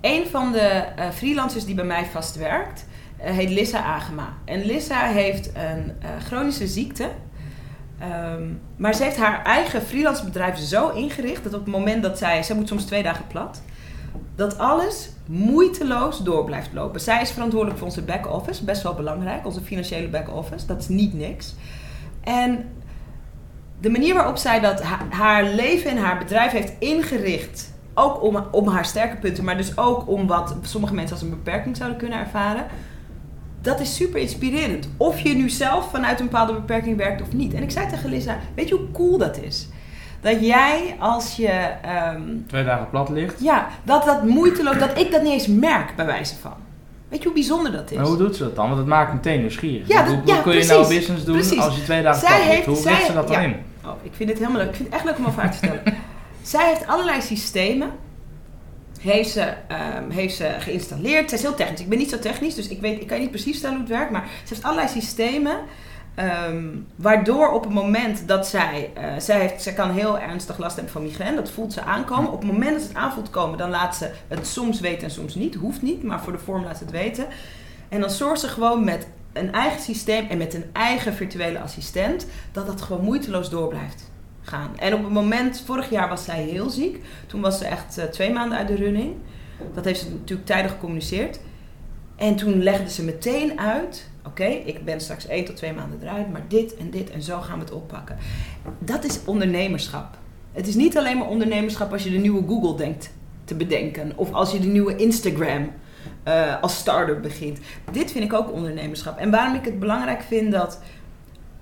Een 0.00 0.26
van 0.26 0.52
de 0.52 0.58
eh, 0.58 1.10
freelancers 1.10 1.64
die 1.64 1.74
bij 1.74 1.84
mij 1.84 2.04
vast 2.04 2.36
werkt... 2.36 2.86
eh, 3.16 3.32
heet 3.32 3.50
Lissa 3.50 3.78
Agema. 3.78 4.32
En 4.44 4.64
Lissa 4.64 5.06
heeft 5.06 5.50
een 5.54 5.92
chronische 6.24 6.66
ziekte... 6.66 7.08
Ehm, 7.98 8.42
maar 8.76 8.94
ze 8.94 9.02
heeft 9.02 9.16
haar 9.16 9.44
eigen 9.44 9.82
freelance 9.82 10.24
bedrijf 10.24 10.58
zo 10.58 10.88
ingericht... 10.88 11.44
dat 11.44 11.54
op 11.54 11.60
het 11.60 11.74
moment 11.74 12.02
dat 12.02 12.18
zij... 12.18 12.42
Zij 12.42 12.56
moet 12.56 12.68
soms 12.68 12.84
twee 12.84 13.02
dagen 13.02 13.26
plat 13.26 13.62
dat 14.34 14.58
alles 14.58 15.08
moeiteloos 15.26 16.18
door 16.18 16.44
blijft 16.44 16.72
lopen. 16.72 17.00
Zij 17.00 17.22
is 17.22 17.30
verantwoordelijk 17.30 17.78
voor 17.78 17.88
onze 17.88 18.02
back-office, 18.02 18.64
best 18.64 18.82
wel 18.82 18.94
belangrijk, 18.94 19.46
onze 19.46 19.60
financiële 19.60 20.08
back-office. 20.08 20.66
Dat 20.66 20.80
is 20.80 20.88
niet 20.88 21.14
niks. 21.14 21.54
En 22.20 22.64
de 23.80 23.90
manier 23.90 24.14
waarop 24.14 24.36
zij 24.36 24.60
dat 24.60 24.82
ha- 24.82 25.06
haar 25.10 25.44
leven 25.44 25.90
en 25.90 25.96
haar 25.96 26.18
bedrijf 26.18 26.52
heeft 26.52 26.72
ingericht, 26.78 27.74
ook 27.94 28.22
om, 28.22 28.44
om 28.50 28.68
haar 28.68 28.84
sterke 28.84 29.16
punten, 29.16 29.44
maar 29.44 29.56
dus 29.56 29.78
ook 29.78 30.08
om 30.08 30.26
wat 30.26 30.56
sommige 30.62 30.94
mensen 30.94 31.14
als 31.16 31.24
een 31.24 31.30
beperking 31.30 31.76
zouden 31.76 31.98
kunnen 31.98 32.18
ervaren, 32.18 32.66
dat 33.60 33.80
is 33.80 33.94
super 33.96 34.20
inspirerend. 34.20 34.88
Of 34.96 35.20
je 35.20 35.34
nu 35.34 35.50
zelf 35.50 35.90
vanuit 35.90 36.20
een 36.20 36.26
bepaalde 36.26 36.52
beperking 36.52 36.96
werkt 36.96 37.22
of 37.22 37.32
niet. 37.32 37.54
En 37.54 37.62
ik 37.62 37.70
zei 37.70 37.88
tegen 37.88 38.10
Lisa, 38.10 38.38
weet 38.54 38.68
je 38.68 38.74
hoe 38.74 38.90
cool 38.92 39.18
dat 39.18 39.38
is? 39.38 39.68
Dat 40.20 40.40
jij 40.46 40.96
als 40.98 41.36
je 41.36 41.48
ehm, 41.82 42.20
Twee 42.46 42.64
dagen 42.64 42.90
plat 42.90 43.08
ligt. 43.08 43.40
ja, 43.40 43.66
dat 43.82 44.04
dat 44.04 44.24
moeiteloos, 44.24 44.78
dat 44.78 44.98
ik 44.98 45.10
dat 45.12 45.22
niet 45.22 45.32
eens 45.32 45.46
merk 45.46 45.96
bij 45.96 46.06
wijze 46.06 46.34
van. 46.40 46.54
Weet 47.08 47.18
je 47.18 47.24
hoe 47.24 47.34
bijzonder 47.34 47.72
dat 47.72 47.90
is? 47.90 47.96
Maar 47.96 48.06
hoe 48.06 48.16
doet 48.16 48.36
ze 48.36 48.42
dat 48.42 48.56
dan? 48.56 48.66
Want 48.66 48.78
het 48.78 48.86
maakt 48.86 49.12
meteen 49.12 49.40
nieuwsgierig. 49.40 49.88
Ja, 49.88 50.04
hoe 50.06 50.14
dat- 50.14 50.24
hoe 50.24 50.34
ja, 50.34 50.40
kun 50.42 50.56
je 50.56 50.64
nou 50.66 50.88
business 50.88 51.24
doen 51.24 51.34
Precies. 51.36 51.58
als 51.58 51.76
je 51.76 51.82
twee 51.82 52.02
dagen 52.02 52.20
Zij 52.28 52.36
plat 52.38 52.48
ligt? 52.54 52.66
Hoe 52.66 52.76
zij- 52.76 52.92
richt 52.92 53.06
ze 53.06 53.12
dat 53.12 53.28
dan 53.28 53.40
ja. 53.42 53.46
in? 53.48 53.56
Oh, 53.84 53.90
ik 54.02 54.12
vind 54.14 54.28
het 54.30 54.38
helemaal 54.38 54.60
leuk. 54.60 54.68
Ik 54.70 54.74
vind 54.76 54.86
het 54.88 54.94
echt 54.96 55.04
leuk 55.04 55.18
om 55.18 55.26
over 55.26 55.42
uit 55.42 55.52
te 55.52 55.58
vertellen. 55.58 55.96
Zij 56.42 56.68
heeft 56.68 56.86
allerlei 56.86 57.20
systemen. 57.22 57.90
Heeft 59.00 59.30
ze, 59.30 59.52
ehm, 59.68 60.10
heeft 60.10 60.36
ze 60.36 60.50
geïnstalleerd. 60.58 61.28
Zij 61.28 61.38
is 61.38 61.44
heel 61.44 61.54
technisch. 61.54 61.80
Ik 61.80 61.88
ben 61.88 61.98
niet 61.98 62.10
zo 62.10 62.18
technisch, 62.18 62.54
dus 62.54 62.68
ik, 62.68 62.80
weet, 62.80 63.00
ik 63.00 63.06
kan 63.06 63.16
je 63.16 63.22
niet 63.22 63.30
precies 63.32 63.52
vertellen 63.52 63.76
hoe 63.76 63.86
het 63.86 63.96
werkt. 63.96 64.10
Maar 64.12 64.24
ze 64.44 64.48
heeft 64.54 64.62
allerlei 64.66 64.88
systemen. 64.88 65.56
Ehm, 66.16 66.64
waardoor 66.96 67.52
op 67.52 67.64
het 67.64 67.72
moment 67.72 68.28
dat 68.28 68.46
zij, 68.46 68.90
eh, 68.94 69.04
zij, 69.18 69.40
heeft, 69.40 69.62
zij 69.62 69.72
kan 69.72 69.90
heel 69.90 70.18
ernstig 70.18 70.58
last 70.58 70.74
hebben 70.74 70.92
van 70.92 71.02
migraine, 71.02 71.36
dat 71.36 71.50
voelt 71.50 71.72
ze 71.72 71.82
aankomen. 71.82 72.32
Op 72.32 72.42
het 72.42 72.52
moment 72.52 72.72
dat 72.72 72.82
ze 72.82 72.88
het 72.88 72.96
aanvoelt 72.96 73.30
komen, 73.30 73.58
dan 73.58 73.70
laat 73.70 73.96
ze 73.96 74.10
het 74.28 74.46
soms 74.46 74.80
weten 74.80 75.02
en 75.02 75.10
soms 75.10 75.34
niet. 75.34 75.54
Hoeft 75.54 75.82
niet, 75.82 76.02
maar 76.02 76.20
voor 76.20 76.32
de 76.32 76.38
vorm 76.38 76.64
laat 76.64 76.76
ze 76.76 76.84
het 76.84 76.92
weten. 76.92 77.26
En 77.88 78.00
dan 78.00 78.10
zorgt 78.10 78.40
ze 78.40 78.48
gewoon 78.48 78.84
met 78.84 79.06
een 79.32 79.52
eigen 79.52 79.80
systeem 79.80 80.26
en 80.28 80.38
met 80.38 80.54
een 80.54 80.64
eigen 80.72 81.14
virtuele 81.14 81.60
assistent, 81.60 82.26
dat 82.52 82.66
dat 82.66 82.82
gewoon 82.82 83.04
moeiteloos 83.04 83.50
door 83.50 83.68
blijft 83.68 84.10
gaan. 84.42 84.78
En 84.78 84.94
op 84.94 85.02
het 85.02 85.12
moment, 85.12 85.62
vorig 85.64 85.90
jaar 85.90 86.08
was 86.08 86.24
zij 86.24 86.42
heel 86.42 86.70
ziek. 86.70 87.04
Toen 87.26 87.40
was 87.40 87.58
ze 87.58 87.64
echt 87.64 87.98
eh, 87.98 88.04
twee 88.04 88.32
maanden 88.32 88.58
uit 88.58 88.68
de 88.68 88.74
running. 88.74 89.14
Dat 89.74 89.84
heeft 89.84 90.00
ze 90.00 90.10
natuurlijk 90.10 90.46
tijdig 90.46 90.70
gecommuniceerd. 90.70 91.40
En 92.16 92.36
toen 92.36 92.62
legde 92.62 92.90
ze 92.90 93.04
meteen 93.04 93.60
uit: 93.60 94.08
oké, 94.26 94.44
ik 94.44 94.84
ben 94.84 95.00
straks 95.00 95.26
één 95.26 95.44
tot 95.44 95.56
twee 95.56 95.72
maanden 95.72 95.98
eruit, 96.02 96.32
maar 96.32 96.44
dit 96.48 96.76
en 96.76 96.90
dit 96.90 97.10
en 97.10 97.22
zo 97.22 97.40
gaan 97.40 97.58
we 97.58 97.64
het 97.64 97.74
oppakken. 97.74 98.16
Dat 98.78 99.04
is 99.04 99.20
ondernemerschap. 99.24 100.18
Het 100.52 100.66
is 100.66 100.74
niet 100.74 100.98
alleen 100.98 101.18
maar 101.18 101.28
ondernemerschap 101.28 101.92
als 101.92 102.02
je 102.02 102.10
de 102.10 102.18
nieuwe 102.18 102.46
Google 102.46 102.76
denkt 102.76 103.10
te 103.44 103.54
bedenken, 103.54 104.12
of 104.16 104.32
als 104.32 104.52
je 104.52 104.60
de 104.60 104.66
nieuwe 104.66 104.96
Instagram 104.96 105.70
eh, 106.22 106.62
als 106.62 106.76
start-up 106.76 107.22
begint. 107.22 107.58
Dit 107.92 108.12
vind 108.12 108.24
ik 108.24 108.32
ook 108.32 108.52
ondernemerschap. 108.52 109.18
En 109.18 109.30
waarom 109.30 109.54
ik 109.54 109.64
het 109.64 109.78
belangrijk 109.78 110.22
vind 110.22 110.52
dat 110.52 110.80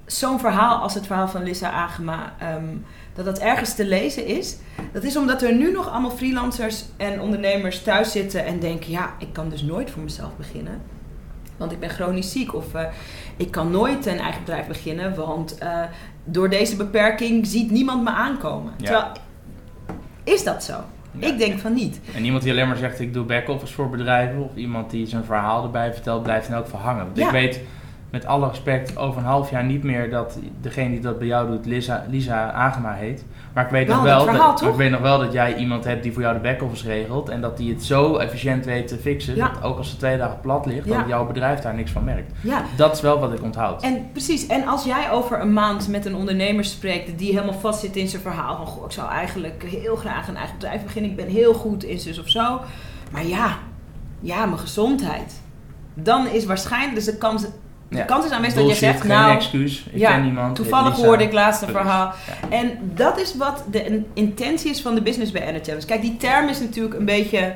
zo'n 0.06 0.40
verhaal 0.40 0.78
als 0.78 0.94
het 0.94 1.06
verhaal 1.06 1.28
van 1.28 1.42
Lissa 1.42 1.71
Agema, 1.71 2.35
ehm, 2.38 2.76
dat 3.14 3.25
dat 3.25 3.38
ergens 3.38 3.75
te 3.75 3.87
lezen 3.87 4.26
is. 4.26 4.56
Dat 4.92 5.02
is 5.02 5.16
omdat 5.16 5.42
er 5.42 5.54
nu 5.54 5.73
nog 5.73 5.90
allemaal 5.90 6.11
freelancers 6.11 6.85
en 6.97 7.21
ondernemers 7.21 7.83
thuis 7.83 8.12
zitten 8.12 8.44
en 8.44 8.61
denken: 8.61 8.90
ja, 8.90 9.14
ik 9.18 9.33
kan 9.33 9.49
dus 9.49 9.62
nooit 9.62 9.90
voor 9.90 10.02
mezelf 10.02 10.37
beginnen. 10.37 10.80
Want 11.57 11.73
ik 11.73 11.81
ben 11.81 11.89
chronisch 11.91 12.33
ziek. 12.33 12.55
Of 12.55 12.75
eh, 12.75 12.85
ik 13.37 13.51
kan 13.51 13.71
nooit 13.71 14.07
een 14.07 14.19
eigen 14.19 14.41
bedrijf 14.45 14.67
beginnen, 14.67 15.15
want 15.15 15.59
eh, 15.59 15.83
door 16.25 16.49
deze 16.49 16.77
beperking 16.77 17.47
ziet 17.47 17.71
niemand 17.71 18.03
me 18.05 18.11
aankomen. 18.11 18.73
Ja. 18.77 18.85
Terwijl, 18.85 19.13
is 20.25 20.45
dat 20.45 20.65
zo? 20.65 20.75
Ja. 21.19 21.27
Ik 21.27 21.39
denk 21.39 21.59
van 21.61 21.73
niet. 21.75 22.01
En 22.15 22.25
iemand 22.25 22.43
die 22.43 22.53
alleen 22.53 22.69
maar 22.69 22.77
zegt 22.77 23.01
ik 23.01 23.13
doe 23.13 23.25
back-office 23.25 23.73
voor 23.75 23.91
bedrijven 23.91 24.43
of 24.43 24.55
iemand 24.57 24.91
die 24.91 25.07
zijn 25.07 25.25
verhaal 25.25 25.65
erbij 25.65 25.93
vertelt, 25.93 26.23
blijft 26.23 26.49
in 26.49 26.55
elk 26.55 26.65
geval 26.65 26.81
hangen. 26.81 27.05
Want 27.05 27.17
Ja. 27.17 27.27
ik 27.27 27.31
weet 27.33 27.61
met 28.14 28.26
alle 28.26 28.49
respect 28.49 28.97
over 28.97 29.21
een 29.21 29.26
half 29.26 29.50
jaar 29.50 29.64
niet 29.64 29.83
meer 29.83 30.11
dat 30.11 30.38
degene 30.61 30.90
die 30.90 31.00
dat 31.00 31.18
bij 31.18 31.26
jou 31.26 31.49
doet 31.50 31.66
Lisa, 31.66 32.04
Lisa 32.09 32.52
Agema 32.52 32.92
heet. 32.92 33.25
Maar 33.52 33.64
ik 33.64 33.71
weet, 33.71 33.87
Wel 33.87 33.97
nog 33.97 34.04
wel 34.04 34.21
verhaal, 34.25 34.49
dat, 34.49 34.56
toch? 34.56 34.68
ik 34.68 34.75
weet 34.75 34.90
nog 34.90 35.00
wel 35.00 35.18
dat 35.18 35.33
jij 35.33 35.56
iemand 35.56 35.85
hebt 35.85 36.02
die 36.02 36.12
voor 36.12 36.23
jou 36.23 36.35
de 36.35 36.40
back-office 36.40 36.87
regelt. 36.87 37.28
En 37.28 37.40
dat 37.40 37.56
die 37.56 37.73
het 37.73 37.85
zo 37.85 38.16
efficiënt 38.16 38.64
weet 38.64 38.88
te 38.88 38.97
fixen. 38.97 39.37
Ja. 39.37 39.49
Dat 39.49 39.62
ook 39.62 39.76
als 39.78 39.90
ze 39.90 39.97
twee 39.97 40.16
dagen 40.18 40.40
plat 40.40 40.66
ligt, 40.66 40.87
Ja. 40.87 40.99
dat 40.99 41.09
jouw 41.09 41.26
bedrijf 41.26 41.61
daar 41.61 41.75
niks 41.75 41.90
van 41.90 42.04
merkt. 42.04 42.33
Ja, 42.40 42.62
Dat 42.76 42.94
is 42.94 43.00
wel 43.00 43.18
wat 43.21 43.33
ik 43.33 43.42
onthoud. 43.42 43.83
En 43.83 44.06
precies, 44.12 44.47
en 44.47 44.66
als 44.66 44.85
jij 44.85 45.11
over 45.11 45.40
een 45.40 45.52
maand 45.52 45.88
met 45.88 46.06
een 46.06 46.14
ondernemer 46.14 46.64
spreekt 46.64 47.18
die 47.18 47.33
helemaal 47.33 47.59
vastzit 47.61 47.97
in 47.97 48.09
zijn 48.09 48.23
verhaal 48.23 48.56
van 48.56 48.66
goh, 48.66 48.85
ik 48.85 48.90
zou 48.92 49.11
eigenlijk 49.11 49.62
heel 49.62 49.97
graag 49.97 50.28
een 50.28 50.37
eigen 50.37 50.54
bedrijf 50.59 50.83
beginnen, 50.83 51.11
ik 51.11 51.16
ben 51.16 51.28
heel 51.28 51.54
goed 51.54 51.85
in 51.85 51.99
zus 51.99 52.18
of 52.18 52.28
zo, 52.28 52.61
maar 53.12 53.26
ja, 53.26 53.56
ja, 54.21 54.47
mijn 54.47 54.59
gezondheid. 54.59 55.42
Dan 55.94 56.26
is 56.26 56.44
waarschijnlijk, 56.44 56.94
dus 56.94 57.04
de 57.04 57.18
kans, 57.18 57.47
de 57.95 58.01
Ja. 58.01 58.05
kans 58.05 58.25
is 58.25 58.31
aanwezig 58.31 58.59
dat 58.59 58.69
je 58.69 58.75
zegt, 58.75 59.05
nou, 59.05 59.35
excuus. 59.35 59.85
Ik 59.93 59.99
ja, 59.99 60.11
ken 60.11 60.23
niemand. 60.23 60.57
toevallig 60.57 60.87
heet 60.87 60.95
Lisa. 60.97 61.07
hoorde 61.09 61.25
ik 61.25 61.33
laatst 61.33 61.63
een 61.63 61.69
verhaal. 61.69 62.13
Ja. 62.27 62.49
En 62.59 62.79
dat 62.95 63.21
is 63.21 63.37
wat 63.37 63.65
de 63.71 63.85
in- 63.85 64.07
intentie 64.15 64.71
is 64.71 64.81
van 64.83 64.95
de 64.95 65.03
Business 65.03 65.33
bij 65.33 65.61
Challenge. 65.63 65.87
Kijk, 65.87 66.01
die 66.01 66.17
term 66.17 66.49
is 66.49 66.61
natuurlijk 66.61 66.95
een 66.95 67.05
beetje... 67.05 67.53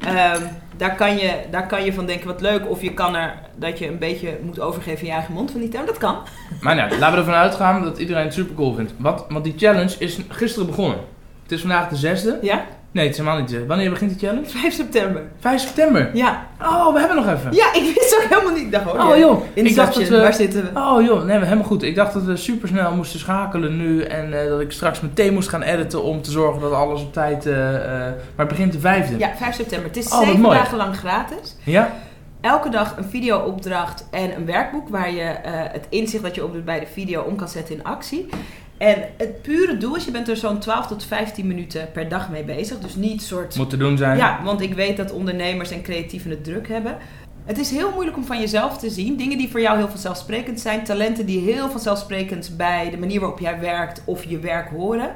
ehm, 0.00 0.40
daar, 0.76 0.94
kan 0.94 1.16
je, 1.16 1.32
daar 1.50 1.66
kan 1.66 1.84
je 1.84 1.92
van 1.92 2.06
denken, 2.06 2.26
wat 2.26 2.40
leuk. 2.40 2.70
Of 2.70 2.82
je 2.82 2.94
kan 2.94 3.14
er, 3.16 3.34
dat 3.56 3.78
je 3.78 3.88
een 3.88 3.98
beetje 3.98 4.38
moet 4.42 4.60
overgeven 4.60 5.00
in 5.00 5.06
je 5.06 5.12
eigen 5.12 5.34
mond 5.34 5.50
van 5.50 5.60
die 5.60 5.68
term. 5.68 5.86
Dat 5.86 5.98
kan. 5.98 6.16
Maar 6.60 6.74
nou, 6.74 6.98
laten 6.98 7.12
we 7.12 7.18
ervan 7.18 7.34
uitgaan 7.34 7.82
dat 7.82 7.98
iedereen 7.98 8.24
het 8.24 8.34
super 8.34 8.54
cool 8.54 8.74
vindt. 8.74 8.92
Wat, 8.96 9.24
want 9.28 9.44
die 9.44 9.54
challenge 9.56 9.94
is 9.98 10.18
gisteren 10.28 10.66
begonnen. 10.66 10.98
Het 11.42 11.52
is 11.52 11.60
vandaag 11.60 11.88
de 11.88 11.96
zesde. 11.96 12.38
Ja? 12.42 12.64
Nee, 12.94 13.04
het 13.06 13.12
is 13.18 13.20
helemaal 13.24 13.40
niet. 13.40 13.66
Wanneer 13.66 13.90
begint 13.90 14.20
de 14.20 14.26
challenge? 14.26 14.46
5 14.46 14.74
september. 14.74 15.22
5 15.40 15.60
september. 15.60 16.10
Ja. 16.12 16.46
Oh, 16.62 16.92
we 16.92 16.98
hebben 16.98 17.16
nog 17.16 17.28
even. 17.28 17.52
Ja, 17.52 17.74
ik 17.74 17.94
wist 17.94 18.16
ook 18.22 18.28
helemaal 18.30 18.52
niet. 18.52 18.62
Ik 18.62 18.72
dacht, 18.72 18.92
oh, 18.92 19.08
Oh 19.08 19.16
joh, 19.16 19.42
ik 19.54 19.74
dacht 19.74 19.94
dat 19.94 20.08
we... 20.08 20.20
waar 20.20 20.34
zitten 20.34 20.62
we? 20.62 20.80
Oh 20.80 21.02
joh, 21.02 21.24
nee, 21.24 21.38
helemaal 21.38 21.64
goed. 21.64 21.82
Ik 21.82 21.94
dacht 21.94 22.12
dat 22.12 22.22
we 22.22 22.36
super 22.36 22.68
snel 22.68 22.94
moesten 22.94 23.18
schakelen 23.20 23.76
nu 23.76 24.02
en 24.02 24.42
eh, 24.42 24.48
dat 24.48 24.60
ik 24.60 24.72
straks 24.72 25.00
meteen 25.00 25.32
moest 25.34 25.48
gaan 25.48 25.62
editen 25.62 26.02
om 26.02 26.22
te 26.22 26.30
zorgen 26.30 26.60
dat 26.60 26.72
alles 26.72 27.02
op 27.02 27.12
tijd. 27.12 27.46
eh, 27.46 27.74
eh, 27.74 27.82
maar 28.00 28.14
het 28.36 28.48
begint 28.48 28.72
de 28.72 28.80
vijfde. 28.80 29.18
Ja, 29.18 29.30
5 29.36 29.54
september. 29.54 29.88
Het 29.88 29.96
is 29.96 30.06
Oh, 30.06 30.12
wat 30.18 30.24
zeven 30.24 30.40
mooi. 30.40 30.56
dagen 30.58 30.76
lang 30.76 30.96
gratis. 30.96 31.56
Ja? 31.64 31.92
Elke 32.40 32.68
dag 32.68 32.96
een 32.96 33.04
videoopdracht 33.04 34.06
en 34.10 34.36
een 34.36 34.46
werkboek 34.46 34.88
waar 34.88 35.10
je 35.12 35.34
het 35.72 35.86
inzicht 35.88 36.22
dat 36.22 36.34
je 36.34 36.44
opdoet 36.44 36.64
bij 36.64 36.80
de 36.80 36.86
video 36.92 37.22
om 37.22 37.36
kan 37.36 37.48
zetten 37.48 37.74
in 37.74 37.84
actie. 37.84 38.28
En 38.78 39.02
het 39.16 39.42
pure 39.42 39.76
doel 39.76 39.96
is, 39.96 40.04
je 40.04 40.10
bent 40.10 40.28
er 40.28 40.36
zo'n 40.36 40.58
12 40.58 40.86
tot 40.86 41.04
15 41.04 41.46
minuten 41.46 41.88
per 41.92 42.08
dag 42.08 42.30
mee 42.30 42.44
bezig. 42.44 42.78
Dus 42.78 42.94
niet 42.94 43.22
soort... 43.22 43.56
Moet 43.56 43.70
te 43.70 43.76
doen 43.76 43.96
zijn. 43.96 44.16
Ja, 44.16 44.40
want 44.44 44.60
ik 44.60 44.74
weet 44.74 44.96
dat 44.96 45.12
ondernemers 45.12 45.70
en 45.70 45.82
creatieven 45.82 46.30
het 46.30 46.44
druk 46.44 46.68
hebben. 46.68 46.96
Het 47.44 47.58
is 47.58 47.70
heel 47.70 47.90
moeilijk 47.92 48.16
om 48.16 48.24
van 48.24 48.40
jezelf 48.40 48.78
te 48.78 48.90
zien. 48.90 49.16
Dingen 49.16 49.38
die 49.38 49.50
voor 49.50 49.60
jou 49.60 49.76
heel 49.76 49.88
vanzelfsprekend 49.88 50.60
zijn. 50.60 50.84
Talenten 50.84 51.26
die 51.26 51.40
heel 51.40 51.70
vanzelfsprekend 51.70 52.54
bij 52.56 52.90
de 52.90 52.98
manier 52.98 53.20
waarop 53.20 53.38
jij 53.38 53.60
werkt 53.60 54.02
of 54.04 54.24
je 54.24 54.38
werk 54.38 54.68
horen. 54.68 55.14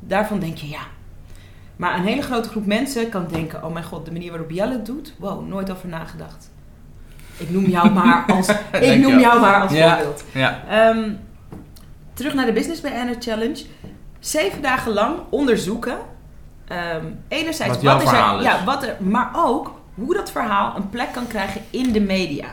Daarvan 0.00 0.38
denk 0.40 0.56
je 0.56 0.68
ja. 0.68 0.80
Maar 1.76 1.98
een 1.98 2.04
hele 2.04 2.22
grote 2.22 2.48
groep 2.48 2.66
mensen 2.66 3.08
kan 3.08 3.26
denken... 3.32 3.64
Oh 3.64 3.72
mijn 3.72 3.84
god, 3.84 4.04
de 4.04 4.12
manier 4.12 4.30
waarop 4.30 4.50
Jelle 4.50 4.72
het 4.72 4.86
doet? 4.86 5.14
Wow, 5.18 5.48
nooit 5.48 5.70
over 5.70 5.88
nagedacht. 5.88 6.50
Ik 7.36 7.50
noem 7.50 7.66
jou 7.66 7.90
maar 8.00 8.24
als, 8.26 8.48
ik 8.80 9.00
noem 9.00 9.18
jou 9.18 9.40
maar 9.40 9.60
als 9.62 9.72
Ja. 9.72 9.94
voorbeeld. 9.96 10.24
Ja. 10.32 10.62
Ehm, 10.68 11.10
terug 12.20 12.34
naar 12.34 12.46
de 12.46 12.52
Business 12.52 12.80
by 12.80 12.88
Anna 12.88 13.14
Challenge. 13.18 13.64
Zeven 14.18 14.62
dagen 14.62 14.92
lang 14.92 15.18
onderzoeken. 15.30 15.98
Ehm, 16.68 17.04
enerzijds 17.28 17.82
Wat 17.82 18.02
is 18.02 18.08
er, 18.08 18.36
is. 18.36 18.42
Ja, 18.42 18.64
wat 18.64 18.82
er, 18.82 18.96
maar 18.98 19.30
ook 19.34 19.80
hoe 19.94 20.14
dat 20.14 20.30
verhaal 20.30 20.76
een 20.76 20.90
plek 20.90 21.12
kan 21.12 21.26
krijgen 21.26 21.60
in 21.70 21.92
de 21.92 22.00
media. 22.00 22.46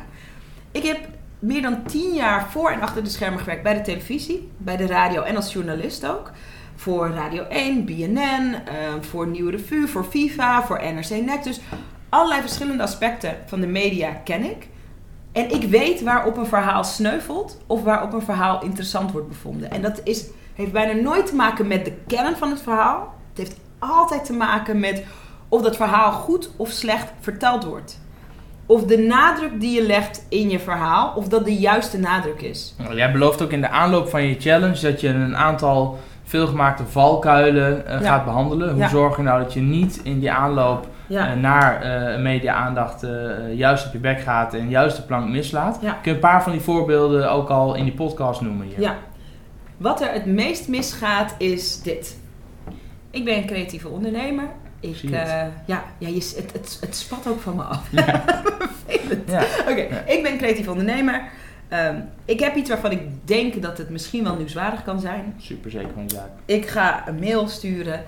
Ik 0.71 0.83
heb 0.83 0.99
meer 1.39 1.61
dan 1.61 1.83
tien 1.83 2.13
jaar 2.13 2.49
voor 2.51 2.69
en 2.69 2.81
achter 2.81 3.03
de 3.03 3.09
schermen 3.09 3.39
gewerkt 3.39 3.63
bij 3.63 3.73
de 3.73 3.81
televisie, 3.81 4.51
bij 4.57 4.77
de 4.77 4.85
radio 4.85 5.21
en 5.21 5.35
als 5.35 5.53
journalist 5.53 6.05
ook. 6.05 6.31
Voor 6.75 7.09
Radio 7.09 7.45
1, 7.49 7.85
BNN, 7.85 8.55
ehm, 8.65 9.01
voor 9.01 9.27
Nieuwe 9.27 9.51
Revue, 9.51 9.87
voor 9.87 10.05
Viva, 10.05 10.63
voor 10.63 10.81
NRC 10.83 11.09
Next. 11.09 11.43
Dus 11.43 11.59
allerlei 12.09 12.41
verschillende 12.41 12.83
aspecten 12.83 13.35
van 13.45 13.59
de 13.59 13.67
media 13.67 14.09
ken 14.23 14.43
ik. 14.43 14.67
En 15.37 15.49
ik 15.51 15.69
weet 15.69 16.01
waarop 16.03 16.37
een 16.37 16.45
verhaal 16.45 16.83
sneuvelt 16.83 17.57
of 17.67 17.83
waarop 17.83 18.13
een 18.13 18.21
verhaal 18.21 18.61
interessant 18.63 19.11
wordt 19.11 19.27
bevonden. 19.27 19.71
En 19.71 19.81
dat 19.81 20.01
is, 20.03 20.25
heeft 20.53 20.71
bijna 20.71 21.01
nooit 21.01 21.25
te 21.25 21.35
maken 21.35 21.67
met 21.67 21.85
de 21.85 21.93
kern 22.07 22.35
van 22.35 22.49
het 22.49 22.61
verhaal. 22.61 23.13
Het 23.29 23.37
heeft 23.37 23.59
altijd 23.79 24.25
te 24.25 24.33
maken 24.33 24.79
met 24.79 25.03
of 25.49 25.61
dat 25.61 25.75
verhaal 25.75 26.11
goed 26.11 26.49
of 26.55 26.69
slecht 26.69 27.11
verteld 27.19 27.63
wordt. 27.65 27.99
Of 28.65 28.83
de 28.83 28.97
nadruk 28.97 29.59
die 29.59 29.81
je 29.81 29.85
legt 29.87 30.25
in 30.29 30.49
je 30.49 30.59
verhaal, 30.59 31.13
of 31.15 31.27
dat 31.27 31.45
de 31.45 31.55
juiste 31.57 31.99
nadruk 31.99 32.41
is. 32.41 32.75
Nou, 32.77 32.95
Jij 32.95 33.11
belooft 33.11 33.41
ook 33.41 33.51
in 33.51 33.61
de 33.61 33.69
aanloop 33.69 34.09
van 34.09 34.23
je 34.23 34.35
challenge 34.39 34.81
dat 34.91 35.01
je 35.01 35.07
een 35.07 35.37
aantal 35.37 35.99
veelgemaakte 36.23 36.83
valkuilen 36.85 37.87
eh, 37.87 38.01
Ja. 38.01 38.07
gaat 38.07 38.25
behandelen. 38.25 38.69
Hoe 38.69 38.79
Ja. 38.81 38.87
zorg 38.89 39.17
je 39.17 39.23
nou 39.23 39.43
dat 39.43 39.53
je 39.53 39.59
niet 39.61 39.99
in 40.03 40.19
die 40.19 40.31
aanloop 40.31 40.87
Ja. 41.07 41.35
naar 41.35 41.81
eh, 41.81 42.21
media-aandacht 42.21 43.03
eh, 43.03 43.53
juist 43.53 43.85
op 43.85 43.91
je 43.93 43.99
bek 43.99 44.19
gaat 44.19 44.53
en 44.53 44.69
juist 44.69 44.95
de 44.95 45.01
plank 45.01 45.27
mislaat? 45.29 45.79
Ja. 45.81 45.91
Kun 45.91 46.01
je 46.03 46.11
een 46.11 46.19
paar 46.19 46.43
van 46.43 46.51
die 46.51 46.61
voorbeelden 46.61 47.31
ook 47.31 47.49
al 47.49 47.75
in 47.75 47.83
die 47.83 47.93
podcast 47.93 48.41
noemen 48.41 48.67
hier? 48.67 48.79
Ja. 48.81 48.95
Wat 49.77 50.01
er 50.01 50.11
het 50.11 50.25
meest 50.25 50.67
misgaat 50.67 51.35
is 51.37 51.81
dit. 51.81 52.17
Ik 53.11 53.25
ben 53.25 53.37
een 53.37 53.45
creatieve 53.45 53.87
ondernemer. 53.87 54.45
Ik, 54.79 54.95
Zie 54.95 55.17
eh, 55.17 55.47
ja, 55.65 55.83
ja 55.97 56.07
je, 56.07 56.13
het, 56.13 56.49
het, 56.53 56.77
het 56.81 56.95
spat 56.95 57.27
ook 57.27 57.39
van 57.39 57.55
me 57.55 57.63
af. 57.63 57.87
Ja. 57.91 58.23
Ja. 59.27 59.43
Oké, 59.61 59.81
Ja. 59.81 60.03
ik 60.05 60.23
ben 60.23 60.31
een 60.31 60.37
creatief 60.37 60.67
ondernemer. 60.67 61.21
Ehm, 61.67 61.95
ik 62.25 62.39
heb 62.39 62.55
iets 62.55 62.69
waarvan 62.69 62.91
ik 62.91 63.01
denk 63.23 63.61
dat 63.61 63.77
het 63.77 63.89
misschien 63.89 64.23
wel 64.23 64.35
nieuwswaardig 64.35 64.83
kan 64.83 64.99
zijn. 64.99 65.33
Super 65.37 65.71
zeker 65.71 65.89
van 65.93 66.03
je 66.03 66.09
zaak. 66.09 66.29
Ik 66.45 66.67
ga 66.67 67.07
een 67.07 67.19
mail 67.19 67.47
sturen. 67.47 68.03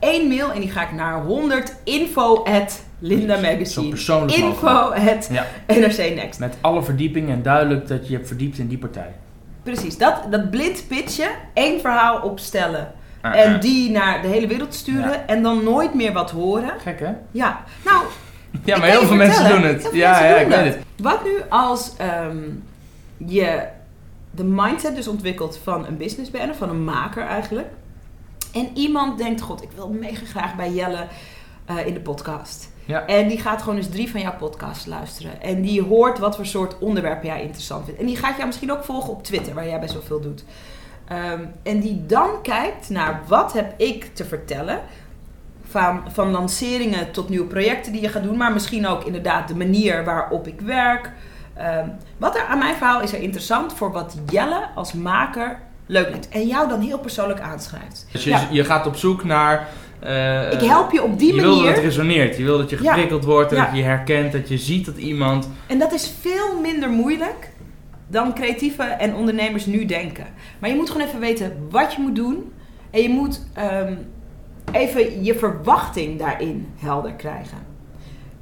Eén 0.00 0.28
mail 0.28 0.52
en 0.52 0.60
die 0.60 0.70
ga 0.70 0.82
ik 0.82 0.92
naar 0.92 1.22
100 1.22 1.74
info 1.84 2.42
at 2.44 2.82
Linda 2.98 3.36
Zo 3.36 3.42
Magazine. 3.42 3.88
persoonlijk 3.88 4.32
Info 4.38 4.66
at 4.92 5.28
Ja. 5.32 5.46
NRC 5.66 6.14
Next. 6.14 6.38
Met 6.40 6.54
alle 6.60 6.82
verdieping 6.82 7.30
en 7.30 7.42
duidelijk 7.42 7.88
dat 7.88 8.08
je 8.08 8.14
hebt 8.14 8.26
verdiept 8.26 8.58
in 8.58 8.68
die 8.68 8.78
partij. 8.78 9.10
Precies, 9.62 9.98
dat, 9.98 10.14
dat 10.30 10.50
blind 10.50 10.84
pitchen, 10.88 11.28
één 11.54 11.80
verhaal 11.80 12.20
opstellen 12.20 12.92
en 13.20 13.60
die 13.60 13.90
naar 13.90 14.22
de 14.22 14.28
hele 14.28 14.46
wereld 14.46 14.74
sturen 14.74 15.10
Ja. 15.10 15.26
en 15.26 15.42
dan 15.42 15.64
nooit 15.64 15.94
meer 15.94 16.12
wat 16.12 16.30
horen. 16.30 16.70
Gek 16.82 17.00
hè? 17.00 17.10
Ja, 17.30 17.64
nou, 17.84 18.04
Ja, 18.64 18.78
maar 18.78 18.88
heel 18.88 19.02
veel 19.06 19.16
mensen 19.16 19.48
doen 19.48 19.62
het. 19.62 19.82
veel 19.82 19.94
Ja, 19.94 20.24
ja, 20.24 20.36
ik 20.36 20.48
weet 20.48 20.64
het. 20.64 20.78
Wat 21.02 21.24
nu 21.24 21.30
als 21.48 21.92
ehm, 21.96 22.36
je 23.16 23.62
de 24.30 24.44
mindset 24.44 24.96
dus 24.96 25.08
ontwikkelt 25.08 25.60
van 25.62 25.86
een 25.86 25.96
business 25.96 26.30
banner, 26.30 26.54
van 26.54 26.68
een 26.70 26.84
maker 26.84 27.22
eigenlijk. 27.26 27.66
En 28.52 28.68
iemand 28.74 29.18
denkt, 29.18 29.40
god, 29.40 29.62
ik 29.62 29.70
wil 29.74 29.88
mega 29.88 30.24
graag 30.24 30.56
bij 30.56 30.70
Jelle 30.72 31.06
eh, 31.64 31.86
in 31.86 31.94
de 31.94 32.00
podcast. 32.00 32.72
Ja. 32.84 33.06
En 33.06 33.28
die 33.28 33.38
gaat 33.38 33.62
gewoon 33.62 33.76
eens 33.76 33.88
drie 33.88 34.10
van 34.10 34.20
jouw 34.20 34.36
podcasts 34.36 34.86
luisteren. 34.86 35.42
En 35.42 35.62
die 35.62 35.82
hoort 35.82 36.18
wat 36.18 36.36
voor 36.36 36.46
soort 36.46 36.78
onderwerpen 36.78 37.26
jij 37.26 37.42
interessant 37.42 37.84
vindt. 37.84 38.00
En 38.00 38.06
die 38.06 38.16
gaat 38.16 38.34
jou 38.34 38.46
misschien 38.46 38.72
ook 38.72 38.84
volgen 38.84 39.12
op 39.12 39.22
Twitter, 39.22 39.54
waar 39.54 39.66
jij 39.66 39.80
best 39.80 39.92
wel 39.92 40.02
veel 40.02 40.20
doet. 40.20 40.44
Ehm, 41.06 41.44
en 41.62 41.80
die 41.80 42.06
dan 42.06 42.42
kijkt 42.42 42.88
naar 42.88 43.22
wat 43.26 43.52
heb 43.52 43.80
ik 43.80 44.14
te 44.14 44.24
vertellen. 44.24 44.80
Van, 45.62 46.02
van 46.08 46.30
lanceringen 46.30 47.12
tot 47.12 47.28
nieuwe 47.28 47.46
projecten 47.46 47.92
die 47.92 48.00
je 48.00 48.08
gaat 48.08 48.22
doen. 48.22 48.36
Maar 48.36 48.52
misschien 48.52 48.86
ook 48.86 49.04
inderdaad 49.04 49.48
de 49.48 49.56
manier 49.56 50.04
waarop 50.04 50.46
ik 50.46 50.60
werk. 50.60 51.12
Ehm, 51.54 51.88
wat 52.16 52.36
er 52.36 52.44
aan 52.44 52.58
mijn 52.58 52.74
verhaal 52.74 53.00
is 53.00 53.12
er 53.12 53.20
interessant 53.20 53.72
voor 53.72 53.92
wat 53.92 54.16
Jelle 54.30 54.68
als 54.74 54.92
maker 54.92 55.58
leuk 55.90 56.10
vindt. 56.10 56.28
En 56.28 56.46
jou 56.46 56.68
dan 56.68 56.80
heel 56.80 56.98
persoonlijk 56.98 57.40
aanschrijft. 57.40 58.06
Dus 58.12 58.24
je, 58.24 58.30
Ja. 58.30 58.46
je 58.50 58.64
gaat 58.64 58.86
op 58.86 58.96
zoek 58.96 59.24
naar... 59.24 59.68
eh, 60.00 60.52
Ik 60.52 60.60
help 60.60 60.92
je 60.92 61.02
op 61.02 61.18
die 61.18 61.34
je 61.34 61.40
wil 61.40 61.48
dat 61.50 61.58
manier. 61.58 61.74
het 61.74 61.84
resoneert. 61.84 62.36
Je 62.36 62.44
wil 62.44 62.58
dat 62.58 62.70
je 62.70 62.82
Ja. 62.82 62.90
geprikkeld 62.92 63.24
wordt 63.24 63.50
en 63.52 63.56
Ja. 63.56 63.64
dat 63.66 63.76
je 63.76 63.82
herkent, 63.82 64.32
dat 64.32 64.48
je 64.48 64.58
ziet 64.58 64.86
dat 64.86 64.96
iemand... 64.96 65.48
En 65.66 65.78
dat 65.78 65.92
is 65.92 66.12
veel 66.20 66.60
minder 66.60 66.88
moeilijk 66.90 67.50
dan 68.06 68.34
creatieven 68.34 68.98
en 68.98 69.14
ondernemers 69.14 69.66
nu 69.66 69.84
denken. 69.84 70.26
Maar 70.58 70.70
je 70.70 70.76
moet 70.76 70.90
gewoon 70.90 71.06
even 71.06 71.20
weten 71.20 71.66
wat 71.70 71.94
je 71.94 72.00
moet 72.02 72.16
doen. 72.16 72.52
En 72.90 73.02
je 73.02 73.08
moet 73.08 73.40
ehm, 73.54 73.94
even 74.72 75.24
je 75.24 75.34
verwachting 75.34 76.18
daarin 76.18 76.68
helder 76.76 77.12
krijgen. 77.12 77.58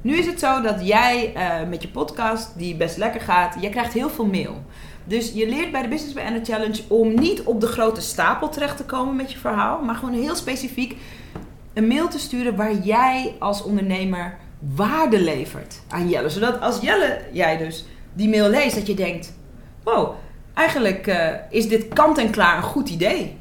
Nu 0.01 0.15
is 0.17 0.25
het 0.25 0.39
zo 0.39 0.61
dat 0.61 0.87
jij 0.87 1.31
eh, 1.35 1.67
met 1.69 1.81
je 1.81 1.87
podcast, 1.87 2.57
die 2.57 2.75
best 2.75 2.97
lekker 2.97 3.21
gaat, 3.21 3.55
jij 3.61 3.69
krijgt 3.69 3.93
heel 3.93 4.09
veel 4.09 4.25
mail. 4.25 4.63
Dus 5.09 5.31
je 5.33 5.49
leert 5.49 5.71
bij 5.71 5.81
de 5.81 5.87
Business 5.87 6.13
by 6.13 6.21
Anna 6.21 6.39
Challenge 6.43 6.81
om 6.87 7.13
niet 7.13 7.41
op 7.41 7.61
de 7.61 7.67
grote 7.67 8.01
stapel 8.01 8.49
terecht 8.49 8.77
te 8.77 8.83
komen 8.83 9.15
met 9.15 9.31
je 9.31 9.37
verhaal, 9.37 9.81
maar 9.81 9.95
gewoon 9.95 10.13
heel 10.13 10.35
specifiek 10.35 10.95
een 11.73 11.87
mail 11.87 12.07
te 12.07 12.19
sturen 12.19 12.55
waar 12.55 12.73
jij 12.73 13.35
als 13.39 13.63
ondernemer 13.63 14.37
waarde 14.75 15.21
levert 15.21 15.81
aan 15.87 16.09
Jelle. 16.09 16.29
Zodat 16.29 16.61
als 16.61 16.79
Jelle, 16.81 17.21
jij 17.31 17.57
dus, 17.57 17.85
die 18.13 18.29
mail 18.29 18.49
leest, 18.49 18.75
dat 18.75 18.87
je 18.87 18.93
denkt: 18.93 19.33
wow, 19.83 20.13
eigenlijk 20.53 21.07
eh, 21.07 21.33
is 21.49 21.67
dit 21.67 21.87
kant 21.87 22.17
en 22.17 22.29
klaar 22.29 22.57
een 22.57 22.63
goed 22.63 22.89
idee. 22.89 23.37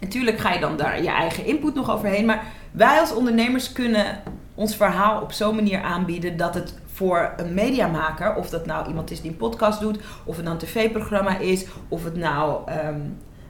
Natuurlijk 0.00 0.38
ga 0.38 0.52
je 0.52 0.60
dan 0.60 0.76
daar 0.76 1.02
je 1.02 1.10
eigen 1.10 1.44
input 1.44 1.74
nog 1.74 1.90
overheen, 1.90 2.24
maar 2.26 2.44
wij 2.70 3.00
als 3.00 3.14
ondernemers 3.14 3.72
kunnen 3.72 4.22
ons 4.54 4.76
verhaal 4.76 5.22
op 5.22 5.32
zo'n 5.32 5.54
manier 5.54 5.82
aanbieden 5.82 6.36
dat 6.36 6.54
het 6.54 6.74
voor 7.00 7.32
een 7.36 7.54
mediamaker, 7.54 8.34
of 8.34 8.50
dat 8.50 8.66
nou 8.66 8.88
iemand 8.88 9.10
is 9.10 9.20
die 9.20 9.30
een 9.30 9.36
podcast 9.36 9.80
doet, 9.80 9.98
of 10.24 10.36
het 10.36 10.44
nou 10.44 10.56
een 10.56 10.66
tv-programma 10.66 11.38
is, 11.38 11.66
of 11.88 12.04
het 12.04 12.16
nou 12.16 12.60
ehm, 12.66 13.00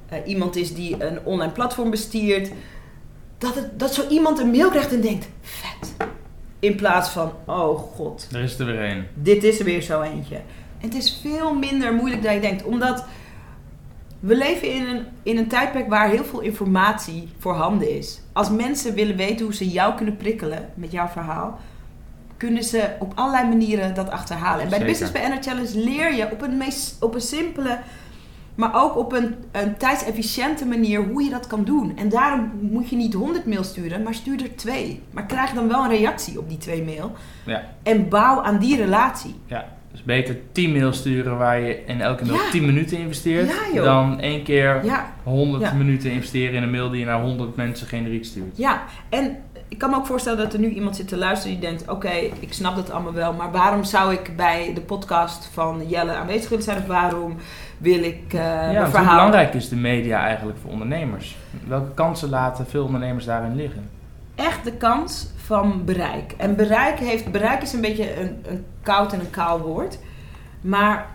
eh, 0.09 0.19
iemand 0.25 0.57
is 0.57 0.75
die 0.75 1.04
een 1.04 1.19
online 1.25 1.52
platform 1.52 1.90
bestiert, 1.90 2.50
dat, 3.38 3.54
het, 3.54 3.78
dat 3.78 3.95
zo 3.95 4.09
iemand 4.09 4.38
een 4.38 4.50
mail 4.50 4.71
krijgt 4.71 4.92
en 4.92 5.00
denkt: 5.00 5.28
vet. 5.40 6.09
In 6.59 6.75
plaats 6.75 7.09
van: 7.09 7.33
oh 7.45 7.78
god, 7.78 8.28
Er 8.33 8.42
is 8.42 8.59
er 8.59 8.66
weer 8.66 8.90
een. 8.90 9.07
dit 9.14 9.45
is 9.45 9.59
er 9.59 9.64
weer 9.64 9.83
zo 9.83 10.02
eentje. 10.02 10.37
En 10.80 10.88
het 10.88 10.95
is 10.95 11.19
veel 11.23 11.54
minder 11.54 11.95
moeilijk 11.95 12.23
dan 12.23 12.35
je 12.35 12.40
denkt, 12.40 12.64
omdat 12.64 13.04
we 14.21 14.37
leven 14.37 14.73
in 14.75 14.87
een, 14.87 15.07
in 15.23 15.37
een 15.37 15.49
tijdperk 15.49 15.88
waar 15.88 16.09
heel 16.09 16.25
veel 16.25 16.40
informatie 16.40 17.28
voorhanden 17.38 17.97
is. 17.97 18.21
Als 18.33 18.50
mensen 18.50 18.95
willen 18.95 19.16
weten 19.16 19.45
hoe 19.45 19.54
ze 19.54 19.69
jou 19.69 19.95
kunnen 19.95 20.16
prikkelen 20.16 20.69
met 20.75 20.92
jouw 20.92 21.09
verhaal, 21.09 21.61
kunnen 22.40 22.64
ze 22.64 22.88
op 22.99 23.12
allerlei 23.14 23.49
manieren 23.49 23.94
dat 23.94 24.11
achterhalen. 24.11 24.62
En 24.64 24.68
bij 24.70 24.78
de. 24.78 24.85
Business 24.85 25.12
Banner 25.12 25.42
Challenge 25.42 25.78
leer 25.85 26.14
je 26.14 26.30
op 26.32 26.42
een, 26.42 26.56
meest, 26.56 26.97
op 27.02 27.14
een 27.14 27.20
simpele, 27.20 27.78
maar 28.54 28.70
ook 28.75 28.97
op 28.97 29.12
een, 29.12 29.35
een 29.52 29.76
tijdsefficiënte 29.76 30.66
manier 30.66 31.02
hoe 31.04 31.23
je 31.23 31.30
dat 31.30 31.47
kan 31.47 31.64
doen. 31.64 31.92
En 31.97 32.09
daarom 32.09 32.50
moet 32.61 32.88
je 32.88 32.97
niet 32.97 33.14
100 33.14 33.47
mails 33.47 33.68
sturen, 33.68 34.02
maar 34.02 34.14
stuur 34.14 34.42
er 34.42 34.56
twee. 34.56 35.00
Maar 35.11 35.26
krijg 35.26 35.50
dan 35.52 35.68
wel 35.68 35.85
een 35.85 35.90
reactie 35.90 36.38
op 36.38 36.49
die 36.49 36.59
twee 36.59 36.82
mail. 36.82 37.12
Ja. 37.47 37.62
En 37.82 38.09
bouw 38.09 38.42
aan 38.42 38.59
die 38.59 38.76
relatie. 38.76 39.35
Ja, 39.47 39.64
dus 39.92 40.02
beter 40.02 40.37
10 40.52 40.73
mails 40.73 40.97
sturen 40.99 41.38
waar 41.38 41.61
je 41.61 41.85
in 41.87 42.00
elke 42.00 42.25
mail 42.25 42.37
Ja. 42.37 42.50
10 42.50 42.64
minuten 42.66 42.99
investeert. 42.99 43.50
Ja, 43.73 43.82
dan 43.82 44.20
één 44.20 44.42
keer 44.42 44.85
Ja, 44.85 45.12
100 45.23 45.62
Ja. 45.62 45.73
minuten 45.73 46.11
investeren 46.11 46.54
in 46.54 46.62
een 46.62 46.70
mail 46.70 46.90
die 46.90 47.00
je 47.00 47.06
naar 47.06 47.20
100 47.23 47.56
mensen 47.56 47.87
generiek 47.87 48.25
stuurt. 48.25 48.56
Ja, 48.56 48.82
en 49.09 49.37
ik 49.70 49.78
kan 49.78 49.90
me 49.90 49.96
ook 49.96 50.06
voorstellen 50.06 50.38
dat 50.38 50.52
er 50.52 50.58
nu 50.58 50.68
iemand 50.68 50.96
zit 50.96 51.08
te 51.08 51.16
luisteren 51.16 51.60
die 51.60 51.68
denkt: 51.68 51.88
Oké, 51.88 52.12
ik 52.40 52.52
snap 52.52 52.76
dat 52.76 52.90
allemaal 52.90 53.12
wel, 53.12 53.32
maar 53.32 53.50
waarom 53.50 53.84
zou 53.84 54.12
ik 54.12 54.36
bij 54.36 54.70
de 54.74 54.80
podcast 54.80 55.48
van 55.52 55.88
Jelle 55.88 56.14
aanwezig 56.14 56.48
willen 56.48 56.64
zijn? 56.64 56.78
Of 56.78 56.86
waarom 56.86 57.36
wil 57.78 58.02
ik 58.02 58.32
eh 58.32 58.72
ja, 58.72 58.90
hoe 58.90 59.00
belangrijk 59.00 59.54
is 59.54 59.68
de 59.68 59.76
media 59.76 60.20
eigenlijk 60.24 60.58
voor 60.62 60.70
ondernemers? 60.70 61.36
Welke 61.66 61.94
kansen 61.94 62.28
laten 62.28 62.66
veel 62.66 62.84
ondernemers 62.84 63.24
daarin 63.24 63.56
liggen? 63.56 63.90
Echt 64.34 64.64
de 64.64 64.72
kans 64.72 65.26
van 65.36 65.84
bereik. 65.84 66.34
En 66.36 66.56
bereik, 66.56 66.98
heeft, 66.98 67.32
bereik 67.32 67.62
is 67.62 67.72
een 67.72 67.80
beetje 67.80 68.20
een, 68.20 68.44
een 68.48 68.64
koud 68.82 69.12
en 69.12 69.20
een 69.20 69.30
kaal 69.30 69.60
woord. 69.60 69.98
Maar 70.60 71.06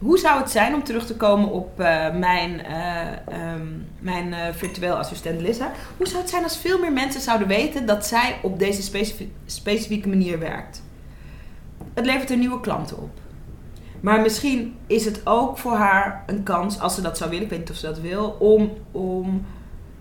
hoe 0.00 0.18
zou 0.18 0.40
het 0.40 0.50
zijn 0.50 0.74
om 0.74 0.84
terug 0.84 1.06
te 1.06 1.16
komen 1.16 1.50
op 1.50 1.80
eh, 1.80 2.14
mijn, 2.14 2.64
eh, 2.64 3.02
ehm, 3.28 3.66
mijn 3.98 4.32
eh, 4.32 4.52
virtueel 4.52 4.94
assistent 4.94 5.40
Lissa? 5.40 5.72
Hoe 5.96 6.06
zou 6.06 6.20
het 6.20 6.30
zijn 6.30 6.42
als 6.42 6.58
veel 6.58 6.78
meer 6.78 6.92
mensen 6.92 7.20
zouden 7.20 7.48
weten 7.48 7.86
dat 7.86 8.06
zij 8.06 8.38
op 8.42 8.58
deze 8.58 8.82
specifie- 8.82 9.32
specifieke 9.46 10.08
manier 10.08 10.38
werkt? 10.38 10.82
Het 11.94 12.06
levert 12.06 12.30
er 12.30 12.36
nieuwe 12.36 12.60
klanten 12.60 12.96
op. 12.98 13.10
Maar 14.00 14.20
misschien 14.20 14.76
is 14.86 15.04
het 15.04 15.20
ook 15.24 15.58
voor 15.58 15.74
haar 15.74 16.22
een 16.26 16.42
kans, 16.42 16.80
als 16.80 16.94
ze 16.94 17.00
dat 17.02 17.16
zou 17.16 17.30
willen, 17.30 17.44
ik 17.44 17.50
weet 17.50 17.58
niet 17.58 17.70
of 17.70 17.76
ze 17.76 17.86
dat 17.86 18.00
wil, 18.00 18.36
om, 18.38 18.72
om 18.90 19.46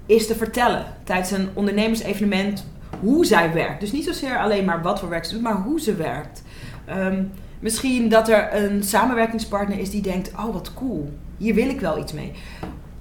eens 0.06 0.28
te 0.28 0.36
vertellen 0.36 0.86
tijdens 1.04 1.32
een 1.32 1.50
ondernemersevenement 1.54 2.66
hoe 3.00 3.26
zij 3.26 3.54
werkt. 3.54 3.80
Dus 3.80 3.92
niet 3.92 4.06
zozeer 4.06 4.38
alleen 4.38 4.66
maar 4.66 4.82
wat 4.82 5.00
voor 5.00 5.10
werk 5.10 5.26
ze 5.26 5.34
doet, 5.34 5.42
maar 5.42 5.62
hoe 5.62 5.80
ze 5.80 5.96
werkt. 5.96 6.44
Ehm, 6.86 7.24
misschien 7.60 8.10
dat 8.10 8.30
er 8.30 8.56
een 8.64 8.84
samenwerkingspartner 8.84 9.80
is 9.80 9.90
die 9.90 10.02
denkt: 10.02 10.32
Oh, 10.32 10.54
wat 10.54 10.74
cool, 10.74 11.14
hier 11.38 11.54
wil 11.54 11.70
ik 11.70 11.80
wel 11.80 11.98
iets 11.98 12.14
mee. 12.14 12.34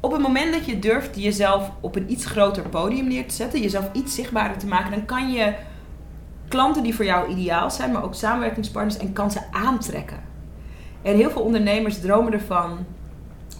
Op 0.00 0.12
het 0.12 0.20
moment 0.20 0.52
dat 0.52 0.66
je 0.66 0.78
durft 0.78 1.16
jezelf 1.16 1.70
op 1.80 1.96
een 1.96 2.10
iets 2.12 2.26
groter 2.26 2.68
podium 2.68 3.08
neer 3.08 3.28
te 3.28 3.34
zetten, 3.34 3.60
jezelf 3.60 3.88
iets 3.92 4.14
zichtbaarder 4.14 4.58
te 4.58 4.66
maken, 4.66 4.90
dan 4.90 5.04
kan 5.04 5.32
je 5.32 5.54
klanten 6.48 6.82
die 6.82 6.94
voor 6.94 7.04
jou 7.04 7.28
ideaal 7.28 7.70
zijn, 7.70 7.92
maar 7.92 8.04
ook 8.04 8.14
samenwerkingspartners 8.14 8.98
en 8.98 9.12
kansen 9.12 9.46
aantrekken. 9.50 10.20
En 11.02 11.16
heel 11.16 11.30
veel 11.30 11.42
ondernemers 11.42 12.00
dromen 12.00 12.32
ervan 12.32 12.78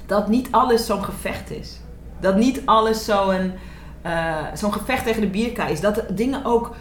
dat 0.06 0.28
niet 0.28 0.48
alles 0.50 0.86
zo'n 0.86 1.04
gevecht 1.04 1.50
is. 1.50 1.80
Dat 2.20 2.36
niet 2.36 2.62
alles 2.64 3.04
zo'n 3.04 3.52
zo'n 4.54 4.72
gevecht 4.72 5.04
tegen 5.04 5.20
de 5.20 5.28
bierka 5.28 5.66
is. 5.66 5.80
Dat 5.80 6.04
dingen 6.10 6.44
ook 6.44 6.74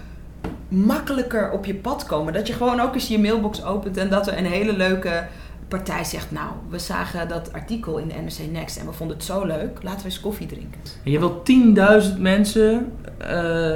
makkelijker 0.68 1.52
op 1.52 1.66
je 1.66 1.76
pad 1.76 2.06
komen. 2.06 2.34
Dat 2.34 2.48
je 2.48 2.54
gewoon 2.54 2.80
ook 2.80 2.94
eens 2.94 3.08
je 3.08 3.20
mailbox 3.20 3.64
opent 3.64 3.98
en 3.98 4.10
dat 4.10 4.28
er 4.28 4.38
een 4.38 4.46
hele 4.46 4.74
leuke 4.78 5.24
partij 5.68 6.04
zegt... 6.04 6.32
Nou, 6.32 6.50
we 6.70 6.80
zagen 6.80 7.28
dat 7.28 7.54
artikel 7.54 7.98
in 7.98 8.08
de 8.08 8.14
NRC 8.14 8.52
Next 8.52 8.78
en 8.78 8.86
we 8.86 8.94
vonden 8.94 9.16
het 9.18 9.26
zo 9.26 9.46
leuk. 9.46 9.80
Laten 9.84 10.00
we 10.00 10.06
eens 10.06 10.20
koffie 10.20 10.48
drinken. 10.48 10.80
En 11.04 11.12
je 11.12 11.20
wilt 11.20 11.50
10.000 12.14 12.20
mensen 12.20 12.92
eh, 13.18 13.30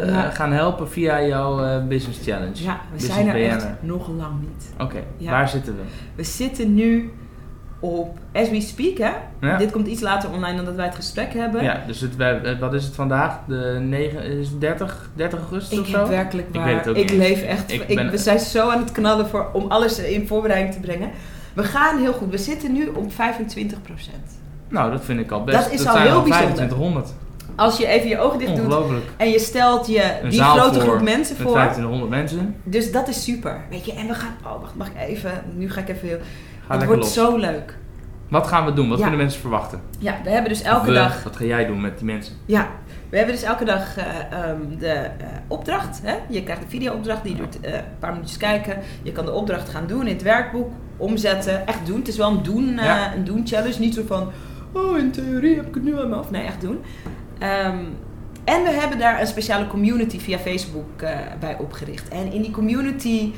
Ja. 0.10 0.30
gaan 0.30 0.52
helpen 0.52 0.90
via 0.90 1.24
jouw 1.24 1.64
eh, 1.64 1.88
Business 1.88 2.20
Challenge. 2.24 2.64
Ja, 2.64 2.74
we 2.74 2.92
Business 2.94 3.16
zijn 3.16 3.28
er 3.28 3.50
echt 3.50 3.68
nog 3.82 4.08
lang 4.08 4.40
niet. 4.40 4.70
Oké, 4.80 5.04
Ja. 5.18 5.32
waar 5.32 5.50
zitten 5.50 5.76
we? 5.76 5.82
We 6.16 6.24
zitten 6.24 6.74
nu 6.74 7.12
op 7.82 8.18
As 8.34 8.50
We 8.50 8.62
Speak, 8.62 8.98
hè? 8.98 9.12
Ja. 9.48 9.58
Dit 9.58 9.72
komt 9.72 9.88
iets 9.88 10.02
later 10.02 10.30
online 10.32 10.56
dan 10.56 10.66
dat 10.66 10.76
wij 10.76 10.86
het 10.86 10.96
gesprek 10.96 11.34
hebben. 11.34 11.64
Ja, 11.64 11.84
dus 11.88 12.02
het, 12.02 12.16
wij- 12.16 12.42
eh, 12.42 12.60
wat 12.60 12.74
is 12.74 12.84
het 12.86 12.96
vandaag? 12.96 13.40
De 13.48 13.78
9, 13.82 14.24
is 14.24 14.50
het 14.50 14.62
30, 14.62 15.10
30 15.16 15.40
augustus 15.40 15.78
Ik 15.78 15.84
of 15.84 15.90
zo? 15.90 16.08
werkelijk 16.08 16.48
Ik 16.48 16.54
waar. 16.56 16.66
weet 16.66 16.76
het 16.78 16.88
ook 16.88 16.96
ik 16.96 17.10
niet. 17.10 17.20
leef 17.20 17.42
echt. 17.42 17.72
Ik 17.72 17.84
Ik 17.88 17.96
ben- 17.96 18.10
we 18.12 18.18
zijn 18.18 18.40
zo 18.40 18.70
aan 18.70 18.80
het 18.80 18.92
knallen 18.92 19.28
voor, 19.28 19.50
om 19.54 19.66
alles 19.72 20.00
in 20.00 20.28
voorbereiding 20.28 20.74
te 20.74 20.80
brengen. 20.80 21.10
We 21.54 21.64
gaan 21.64 22.00
heel 22.00 22.14
goed. 22.14 22.30
We 22.32 22.38
zitten 22.38 22.74
nu 22.74 22.88
op 22.88 23.12
25%. 23.14 24.40
Nou, 24.68 24.92
dat 24.92 25.06
vind 25.06 25.20
ik 25.20 25.32
al 25.32 25.44
best. 25.44 25.58
Dat 25.64 25.72
is 25.72 25.86
al 25.88 25.94
zijn 25.94 26.06
heel 26.08 26.16
al 26.16 26.22
bijzonder. 26.24 26.54
2500. 26.54 27.14
Als 27.56 27.78
je 27.78 27.88
even 27.88 28.10
je 28.10 28.20
ogen 28.20 28.40
dicht 28.40 28.56
doet 28.56 28.76
en 29.18 29.30
je 29.30 29.40
stelt 29.40 29.88
je 29.88 30.04
Een 30.24 30.30
die 30.30 30.42
grote 30.44 30.80
groep 30.80 31.02
mensen 31.02 31.36
voor. 31.36 31.52
2500 31.52 32.10
mensen. 32.10 32.56
Dus 32.64 32.92
dat 32.92 33.08
is 33.08 33.24
super. 33.24 33.62
Weet 33.70 33.86
je, 33.86 33.94
en 33.94 34.08
we 34.08 34.14
gaan. 34.14 34.36
Oh, 34.46 34.62
wacht, 34.62 34.76
mag 34.76 34.88
ik 34.88 34.94
even. 35.08 35.32
Nu 35.56 35.70
ga 35.70 35.82
ik 35.82 35.90
even 35.90 36.08
heel. 36.08 36.18
Het 36.78 36.86
wordt 36.86 37.02
los. 37.02 37.14
zo 37.14 37.38
leuk. 37.38 37.78
Wat 38.30 38.48
gaan 38.48 38.66
we 38.66 38.74
doen? 38.74 38.88
Wat 38.90 38.98
Ja. 38.98 39.04
kunnen 39.04 39.20
mensen 39.22 39.42
verwachten? 39.42 39.82
Ja, 40.00 40.16
we 40.24 40.30
hebben 40.30 40.50
dus 40.52 40.62
elke 40.62 40.86
We, 40.86 40.94
dag. 40.94 41.24
Wat 41.24 41.36
ga 41.36 41.44
jij 41.44 41.66
doen 41.66 41.82
met 41.82 41.98
die 41.98 42.06
mensen? 42.06 42.36
Ja, 42.46 42.68
we 43.10 43.18
hebben 43.18 43.36
dus 43.36 43.44
elke 43.44 43.66
dag 43.66 43.98
eh, 43.98 44.06
ehm, 44.32 44.58
de 44.80 44.88
eh, 44.88 45.10
opdracht. 45.48 46.00
Hè? 46.04 46.16
Je 46.30 46.44
krijgt 46.44 46.64
een 46.64 46.70
video-opdracht, 46.70 47.24
die 47.24 47.36
doet 47.36 47.60
eh, 47.60 47.74
een 47.74 47.82
paar 48.00 48.12
minuutjes 48.12 48.38
kijken. 48.38 48.78
Je 49.04 49.12
kan 49.12 49.26
de 49.26 49.32
opdracht 49.32 49.70
gaan 49.70 49.88
doen 49.88 50.08
in 50.08 50.14
het 50.14 50.22
werkboek, 50.24 50.72
omzetten, 50.98 51.68
echt 51.68 51.86
doen. 51.86 51.98
Het 52.00 52.08
is 52.08 52.18
wel 52.18 52.30
een 52.32 52.44
doen, 52.44 52.78
eh, 52.80 52.86
Ja. 52.86 53.14
een 53.14 53.24
doen 53.24 53.42
challenge, 53.48 53.80
niet 53.80 53.94
zo 53.94 54.02
van, 54.08 54.30
oh 54.74 54.98
in 54.98 55.12
theorie 55.12 55.56
heb 55.56 55.68
ik 55.68 55.74
het 55.74 55.84
nu 55.84 55.92
aan 55.92 55.98
mijn 56.02 56.14
hoofd. 56.14 56.32
Nee, 56.32 56.46
echt 56.46 56.62
doen. 56.62 56.80
Ehm, 57.40 57.78
en 58.44 58.64
we 58.64 58.70
hebben 58.70 59.00
daar 59.00 59.20
een 59.22 59.28
speciale 59.28 59.68
community 59.68 60.20
via 60.20 60.38
Facebook 60.38 61.02
eh, 61.02 61.10
bij 61.40 61.58
opgericht. 61.60 62.08
En 62.08 62.32
in 62.32 62.42
die 62.42 62.52
community, 62.52 63.32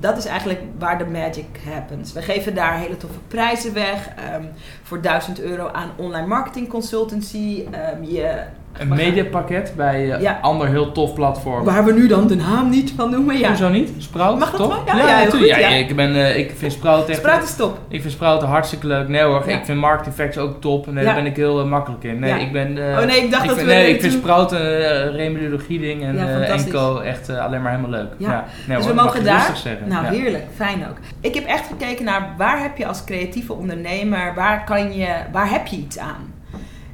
dat 0.00 0.16
is 0.18 0.24
eigenlijk 0.24 0.60
waar 0.78 0.98
de 0.98 1.06
magic 1.06 1.60
happens. 1.72 2.12
We 2.12 2.22
geven 2.22 2.54
daar 2.54 2.78
hele 2.78 2.96
toffe 2.96 3.18
prijzen 3.28 3.72
weg. 3.74 4.08
ehm, 4.16 4.44
voor 4.82 5.00
1000 5.02 5.40
euro 5.40 5.68
aan 5.68 5.90
online 5.96 6.26
marketing 6.26 6.68
consultancy. 6.68 7.64
Ehm, 7.70 8.02
je, 8.02 8.42
Een 8.78 8.88
mediapakket 8.88 9.72
bij 9.76 10.12
een 10.12 10.20
Ja. 10.20 10.38
ander 10.42 10.68
heel 10.68 10.92
tof 10.92 11.14
platform. 11.14 11.64
Waar 11.64 11.84
we 11.84 11.92
nu 11.92 12.06
dan 12.08 12.26
de 12.26 12.36
naam 12.36 12.68
niet 12.70 12.92
van 12.96 13.10
noemen. 13.10 13.38
Ja, 13.38 13.48
Hoezo 13.48 13.68
niet? 13.68 13.90
Sprout, 13.98 14.38
Mag 14.38 14.50
dat 14.50 14.60
toch? 14.60 14.84
wel? 14.84 14.96
Ja, 14.96 15.20
ja, 15.20 15.30
goed, 15.30 15.46
ja, 15.46 15.58
ja. 15.58 15.68
Ik, 15.68 15.96
ben, 15.96 16.14
eh, 16.14 16.36
ik 16.38 16.52
vind 16.56 16.72
Sprout 16.72 17.08
echt... 17.08 17.18
Spruit 17.18 17.42
is 17.42 17.56
top. 17.56 17.78
Ik 17.88 18.00
vind 18.00 18.12
Sprout 18.12 18.42
hartstikke 18.42 18.86
leuk. 18.86 19.08
Nee 19.08 19.22
hoor, 19.22 19.48
ik 19.48 19.64
vind 19.64 19.78
Marketing 19.80 20.14
Facts 20.14 20.38
ook 20.38 20.60
top. 20.60 20.86
Nee, 20.92 21.04
daar 21.04 21.14
ben 21.14 21.26
ik 21.26 21.36
heel 21.36 21.60
eh, 21.60 21.66
makkelijk 21.66 22.04
in. 22.04 22.18
Nee, 22.18 22.40
ik 22.40 22.52
ben... 22.52 22.92
eh, 22.92 22.98
oh 22.98 23.04
nee, 23.06 23.22
ik 23.24 23.30
dacht 23.30 23.42
ik 23.42 23.48
dat 23.48 23.58
vind, 23.58 23.68
we... 23.68 23.74
nee, 23.74 23.94
ik 23.94 24.00
vind 24.00 24.12
Sprout 24.12 24.52
een 24.52 25.10
remediologie 25.12 25.78
ding 25.80 26.02
en 26.02 26.18
eh. 26.18 26.50
Enco 26.50 26.98
echt 26.98 27.28
eh, 27.28 27.44
alleen 27.44 27.62
maar 27.62 27.70
helemaal 27.70 27.98
leuk. 28.00 28.12
Ja. 28.16 28.44
Nee, 28.66 28.76
Dus 28.76 28.86
hoor, 28.86 28.94
we 28.96 29.02
mogen 29.02 29.24
daar-. 29.24 29.52
Nou, 29.86 30.06
heerlijk. 30.06 30.44
Fijn 30.56 30.86
ook. 30.90 30.96
Ik 31.20 31.34
heb 31.34 31.44
echt 31.46 31.66
gekeken 31.66 32.04
naar 32.04 32.34
waar 32.36 32.62
heb 32.62 32.76
je 32.76 32.86
als 32.86 33.04
creatieve 33.04 33.52
ondernemer, 33.52 34.32
waar, 34.34 34.64
kan 34.64 34.92
je, 34.92 35.08
waar 35.32 35.50
heb 35.50 35.66
je 35.66 35.76
iets 35.76 35.98
aan? 35.98 36.34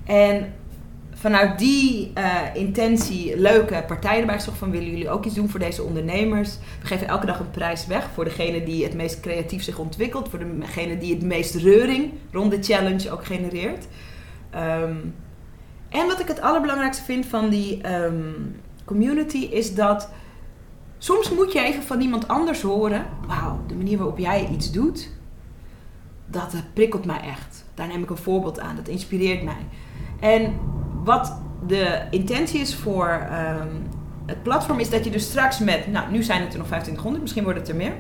En 0.06 0.52
vanuit 1.24 1.58
die 1.58 2.10
eh, 2.14 2.40
intentie 2.54 3.38
leuke 3.40 3.84
partijen 3.86 4.20
erbij 4.20 4.34
gezocht 4.34 4.58
van 4.58 4.70
willen 4.70 4.90
jullie 4.90 5.10
ook 5.10 5.24
iets 5.24 5.34
doen 5.34 5.48
voor 5.48 5.60
deze 5.60 5.82
ondernemers? 5.82 6.58
We 6.80 6.86
geven 6.86 7.06
elke 7.06 7.26
dag 7.26 7.38
een 7.38 7.50
prijs 7.50 7.86
weg 7.86 8.08
voor 8.14 8.24
degene 8.24 8.64
die 8.64 8.84
het 8.84 8.94
meest 8.94 9.20
creatief 9.20 9.62
zich 9.62 9.78
ontwikkelt, 9.78 10.28
voor 10.28 10.38
degene 10.38 10.98
die 10.98 11.14
het 11.14 11.22
meest 11.22 11.54
reuring 11.54 12.12
rond 12.32 12.50
de 12.50 12.62
challenge 12.62 13.10
ook 13.10 13.24
genereert. 13.24 13.86
Ehm, 14.50 14.96
en 15.88 16.06
wat 16.06 16.20
ik 16.20 16.28
het 16.28 16.40
allerbelangrijkste 16.40 17.04
vind 17.04 17.26
van 17.26 17.48
die 17.48 17.80
ehm, 17.82 18.32
community 18.84 19.38
is 19.38 19.74
dat 19.74 20.10
soms 20.98 21.30
moet 21.30 21.52
je 21.52 21.60
even 21.60 21.82
van 21.82 22.00
iemand 22.00 22.28
anders 22.28 22.62
horen: 22.62 23.06
Wauw, 23.26 23.60
de 23.66 23.74
manier 23.74 23.96
waarop 23.96 24.18
jij 24.18 24.48
iets 24.52 24.72
doet, 24.72 25.10
dat 26.26 26.54
eh, 26.54 26.60
prikkelt 26.72 27.04
mij 27.04 27.20
echt. 27.20 27.64
Daar 27.74 27.88
neem 27.88 28.02
ik 28.02 28.10
een 28.10 28.16
voorbeeld 28.16 28.60
aan, 28.60 28.76
dat 28.76 28.88
inspireert 28.88 29.42
mij. 29.42 29.66
En 30.20 30.54
wat 31.04 31.40
de 31.66 32.00
intentie 32.10 32.60
is 32.60 32.74
voor 32.74 33.08
ehm, 33.08 33.68
het 34.26 34.42
platform, 34.42 34.78
is 34.78 34.90
dat 34.90 35.04
je 35.04 35.10
dus 35.10 35.24
straks 35.24 35.58
met, 35.58 35.92
nou 35.92 36.10
nu 36.10 36.22
zijn 36.22 36.40
het 36.40 36.52
er 36.52 36.58
nog 36.58 36.66
2500, 36.66 37.22
misschien 37.22 37.44
wordt 37.44 37.58
het 37.58 37.68
er 37.68 37.76
meer. 37.76 37.92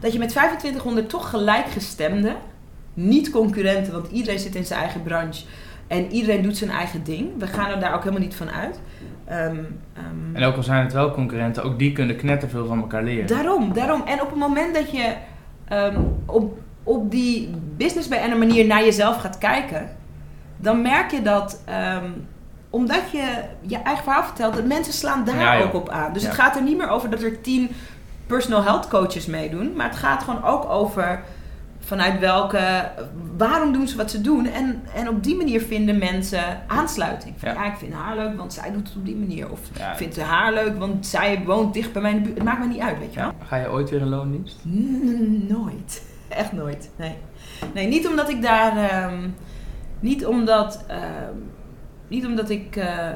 Dat 0.00 0.12
je 0.12 0.18
met 0.18 0.28
2500 0.28 1.08
toch 1.08 1.30
gelijkgestemden, 1.30 2.36
niet 2.94 3.30
concurrenten, 3.30 3.92
want 3.92 4.10
iedereen 4.10 4.38
zit 4.38 4.54
in 4.54 4.64
zijn 4.64 4.80
eigen 4.80 5.02
branche, 5.02 5.44
En 5.86 6.12
iedereen 6.12 6.42
doet 6.42 6.56
zijn 6.56 6.70
eigen 6.70 7.04
ding. 7.04 7.28
We 7.38 7.46
gaan 7.46 7.70
er 7.70 7.80
daar 7.80 7.94
ook 7.94 8.00
helemaal 8.02 8.22
niet 8.22 8.34
van 8.34 8.50
uit. 8.50 8.80
Ehm, 9.24 9.56
ehm, 9.94 10.36
En 10.36 10.44
ook 10.44 10.56
al 10.56 10.62
zijn 10.62 10.82
het 10.82 10.92
wel 10.92 11.10
concurrenten, 11.10 11.64
ook 11.64 11.78
die 11.78 11.92
kunnen 11.92 12.16
knetterveel 12.16 12.66
van 12.66 12.80
elkaar 12.80 13.02
leren. 13.02 13.26
Daarom, 13.26 13.72
daarom. 13.72 14.02
En 14.02 14.22
op 14.22 14.30
het 14.30 14.38
moment 14.38 14.74
dat 14.74 14.90
je 14.90 15.14
op, 16.26 16.58
op 16.82 17.10
die 17.10 17.50
business 17.76 18.08
bij 18.08 18.30
een 18.30 18.38
manier 18.38 18.66
naar 18.66 18.84
jezelf 18.84 19.16
gaat 19.16 19.38
kijken, 19.38 19.88
dan 20.60 20.82
merk 20.82 21.10
je 21.10 21.22
dat, 21.22 21.62
ehm, 21.64 22.10
omdat 22.70 23.10
je 23.12 23.42
je 23.60 23.76
eigen 23.76 24.04
verhaal 24.04 24.24
vertelt, 24.24 24.54
dat 24.54 24.64
mensen 24.66 24.92
slaan 24.92 25.24
daar 25.24 25.40
Ja, 25.58 25.60
ook 25.62 25.74
op 25.74 25.88
aan. 25.88 26.12
Dus 26.12 26.22
Ja. 26.22 26.28
het 26.28 26.38
gaat 26.38 26.56
er 26.56 26.62
niet 26.62 26.76
meer 26.76 26.88
over 26.88 27.10
dat 27.10 27.22
er 27.22 27.40
tien 27.40 27.70
personal 28.26 28.62
health 28.62 28.88
coaches 28.88 29.26
meedoen, 29.26 29.72
maar 29.76 29.86
het 29.88 29.96
gaat 29.98 30.22
gewoon 30.22 30.44
ook 30.44 30.64
over 30.70 31.22
vanuit 31.84 32.18
welke, 32.18 32.90
waarom 33.36 33.72
doen 33.72 33.88
ze 33.88 33.96
wat 33.96 34.10
ze 34.10 34.20
doen. 34.20 34.46
En, 34.46 34.82
en 34.94 35.08
op 35.08 35.22
die 35.24 35.36
manier 35.36 35.60
vinden 35.60 35.98
mensen 35.98 36.44
aansluiting. 36.66 37.34
Van, 37.38 37.48
ja. 37.48 37.54
Ja. 37.54 37.72
ik 37.72 37.78
vind 37.78 37.92
haar 37.92 38.16
leuk, 38.16 38.36
want 38.36 38.52
zij 38.52 38.72
doet 38.72 38.88
het 38.88 38.96
op 38.96 39.04
die 39.04 39.16
manier. 39.16 39.50
Of 39.50 39.60
Ja. 39.78 39.90
ik 39.90 39.96
vind 39.96 40.20
haar 40.20 40.52
leuk, 40.52 40.78
want 40.78 41.06
zij 41.06 41.42
woont 41.46 41.74
dicht 41.74 41.92
bij 41.92 42.02
mij 42.02 42.10
in 42.10 42.16
de 42.16 42.22
buurt. 42.22 42.34
Het 42.36 42.44
maakt 42.46 42.58
me 42.60 42.66
niet 42.66 42.80
uit, 42.80 42.98
weet 42.98 43.14
je 43.14 43.20
wel. 43.20 43.28
Ja. 43.38 43.46
Ga 43.46 43.56
je 43.56 43.70
ooit 43.70 43.90
weer 43.90 44.02
een 44.02 44.08
loondienst? 44.08 44.56
Nooit. 45.48 46.02
Echt 46.28 46.52
nooit. 46.52 46.90
Nee. 46.96 47.14
Nee, 47.74 47.86
niet 47.86 48.08
omdat 48.08 48.28
ik 48.28 48.42
daar. 48.42 48.76
ehm, 48.90 49.28
niet 50.00 50.26
omdat. 50.26 50.84
ehm, 50.86 51.34
niet 52.08 52.26
omdat 52.26 52.50
ik 52.50 52.76
eh, 52.76 53.08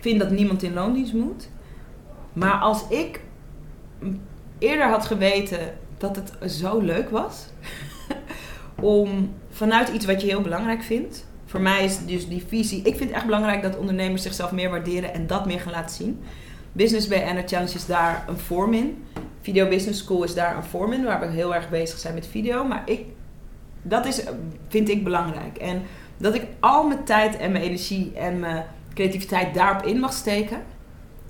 vind 0.00 0.20
dat 0.20 0.30
niemand 0.30 0.62
in 0.62 0.74
loondienst 0.74 1.12
moet. 1.12 1.48
Maar 2.32 2.54
als 2.54 2.88
ik 2.88 3.20
eerder 4.58 4.88
had 4.88 5.06
geweten 5.06 5.58
dat 5.98 6.16
het 6.16 6.52
zo 6.52 6.78
leuk 6.78 7.10
was. 7.10 7.46
om 8.80 9.34
vanuit 9.50 9.88
iets 9.88 10.06
wat 10.06 10.20
je 10.20 10.26
heel 10.26 10.40
belangrijk 10.40 10.82
vindt. 10.82 11.26
Voor 11.44 11.60
mij 11.60 11.84
is 11.84 12.06
dus 12.06 12.28
die 12.28 12.44
visie. 12.46 12.78
Ik 12.78 12.96
vind 12.96 13.08
het 13.08 13.10
echt 13.12 13.24
belangrijk 13.24 13.62
dat 13.62 13.76
ondernemers 13.76 14.22
zichzelf 14.22 14.52
meer 14.52 14.70
waarderen 14.70 15.14
en 15.14 15.26
dat 15.26 15.46
meer 15.46 15.60
gaan 15.60 15.72
laten 15.72 15.96
zien. 15.96 16.20
Business 16.72 17.08
bij 17.08 17.28
Anna 17.28 17.42
Challenge 17.46 17.74
is 17.74 17.86
daar 17.86 18.24
een 18.28 18.38
vorm 18.38 18.74
in. 18.74 19.04
Video 19.40 19.68
Business 19.68 20.00
School 20.00 20.22
is 20.22 20.34
daar 20.34 20.56
een 20.56 20.64
vorm 20.64 20.92
in, 20.92 21.04
waar 21.04 21.20
we 21.20 21.26
heel 21.26 21.54
erg 21.54 21.70
bezig 21.70 21.98
zijn 21.98 22.14
met 22.14 22.26
video. 22.26 22.64
Maar 22.64 22.82
ik, 22.84 23.04
dat 23.82 24.06
is, 24.06 24.22
vind 24.68 24.88
ik 24.88 25.04
belangrijk. 25.04 25.56
En 25.56 25.82
dat 26.22 26.34
ik 26.34 26.46
al 26.60 26.86
mijn 26.86 27.04
tijd 27.04 27.36
en 27.36 27.52
mijn 27.52 27.64
energie 27.64 28.12
en 28.14 28.40
mijn 28.40 28.64
creativiteit 28.94 29.54
daarop 29.54 29.86
in 29.86 29.98
mag 29.98 30.12
steken. 30.12 30.62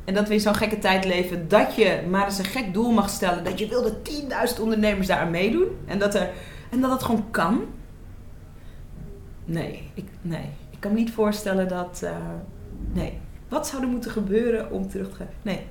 En 0.04 0.14
dat 0.14 0.28
we 0.28 0.34
in 0.34 0.40
zo'n 0.40 0.54
gekke 0.54 0.78
tijd 0.78 1.04
leven 1.04 1.48
dat 1.48 1.74
je 1.74 2.02
maar 2.10 2.24
eens 2.24 2.38
een 2.38 2.44
gek 2.44 2.74
doel 2.74 2.92
mag 2.92 3.10
stellen. 3.10 3.44
Dat 3.44 3.58
je 3.58 3.68
wil 3.68 3.82
dat 3.82 4.10
10.000 4.54 4.60
ondernemers 4.60 5.06
daar 5.06 5.18
aan 5.18 5.30
meedoen. 5.30 5.66
En 5.86 5.98
dat, 5.98 6.14
er, 6.14 6.30
en 6.70 6.80
dat 6.80 6.90
het 6.90 7.02
gewoon 7.02 7.30
kan. 7.30 7.64
Nee, 9.44 9.90
ik, 9.94 10.04
nee. 10.20 10.48
ik 10.70 10.80
kan 10.80 10.92
me 10.92 10.98
niet 10.98 11.12
voorstellen 11.12 11.68
dat... 11.68 12.00
eh, 12.04 12.16
nee. 12.92 13.18
Wat 13.48 13.66
zou 13.66 13.82
er 13.82 13.88
moeten 13.88 14.10
gebeuren 14.10 14.70
om 14.70 14.88
terug 14.88 15.08
te 15.08 15.14
gaan? 15.14 15.26
Nee. 15.42 15.66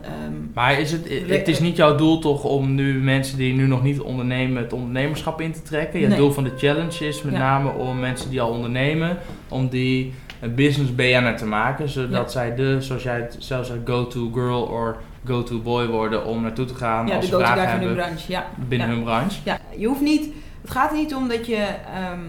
Ehm, 0.00 0.32
Maar 0.54 0.80
is 0.80 0.92
het, 0.92 1.08
het 1.26 1.48
is 1.48 1.60
niet 1.60 1.76
jouw 1.76 1.94
doel 1.96 2.18
toch 2.18 2.44
om 2.44 2.74
nu 2.74 3.00
mensen 3.00 3.38
die 3.38 3.54
nu 3.54 3.66
nog 3.66 3.82
niet 3.82 4.00
ondernemen 4.00 4.62
het 4.62 4.72
ondernemerschap 4.72 5.40
in 5.40 5.52
te 5.52 5.62
trekken? 5.62 6.00
Je 6.00 6.06
Nee. 6.06 6.16
doel 6.18 6.32
van 6.32 6.44
de 6.44 6.52
challenge 6.56 7.06
is 7.06 7.22
met 7.22 7.32
Ja. 7.32 7.38
name 7.38 7.70
om 7.70 8.00
mensen 8.00 8.30
die 8.30 8.40
al 8.40 8.50
ondernemen, 8.50 9.16
om 9.48 9.68
die 9.68 10.12
een 10.40 10.54
business 10.54 10.94
BN'er 10.94 11.36
te 11.36 11.46
maken. 11.46 11.88
Zodat 11.88 12.10
Ja. 12.24 12.28
zij 12.28 12.54
de, 12.54 12.76
zoals 12.80 13.02
jij 13.02 13.16
het 13.20 13.36
zelf 13.38 13.66
zegt, 13.66 13.78
go-to 13.84 14.30
girl 14.34 14.62
of 14.62 14.94
go-to 15.26 15.58
boy 15.58 15.86
worden 15.86 16.26
om 16.26 16.42
naartoe 16.42 16.64
te 16.64 16.74
gaan 16.74 17.06
ja, 17.06 17.16
als 17.16 17.28
ze 17.28 17.36
vragen 17.36 17.60
hun 17.70 17.78
hebben 17.80 17.94
branche. 17.96 18.32
Ja. 18.32 18.46
binnen 18.68 18.88
hun 18.88 19.02
branche. 19.02 19.40
Ja, 19.44 19.58
je 19.76 19.86
hoeft 19.86 20.00
niet. 20.00 20.28
Het 20.62 20.70
gaat 20.70 20.90
er 20.90 20.96
niet 20.96 21.14
om 21.14 21.28
dat 21.28 21.46
je 21.46 21.56
ehm, 21.94 22.20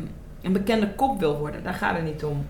een 0.42 0.54
bekende 0.54 0.88
kop 0.96 1.20
wil 1.20 1.38
worden. 1.38 1.64
Daar 1.64 1.74
gaat 1.74 1.96
het 1.96 2.06
niet 2.06 2.24
om. 2.24 2.46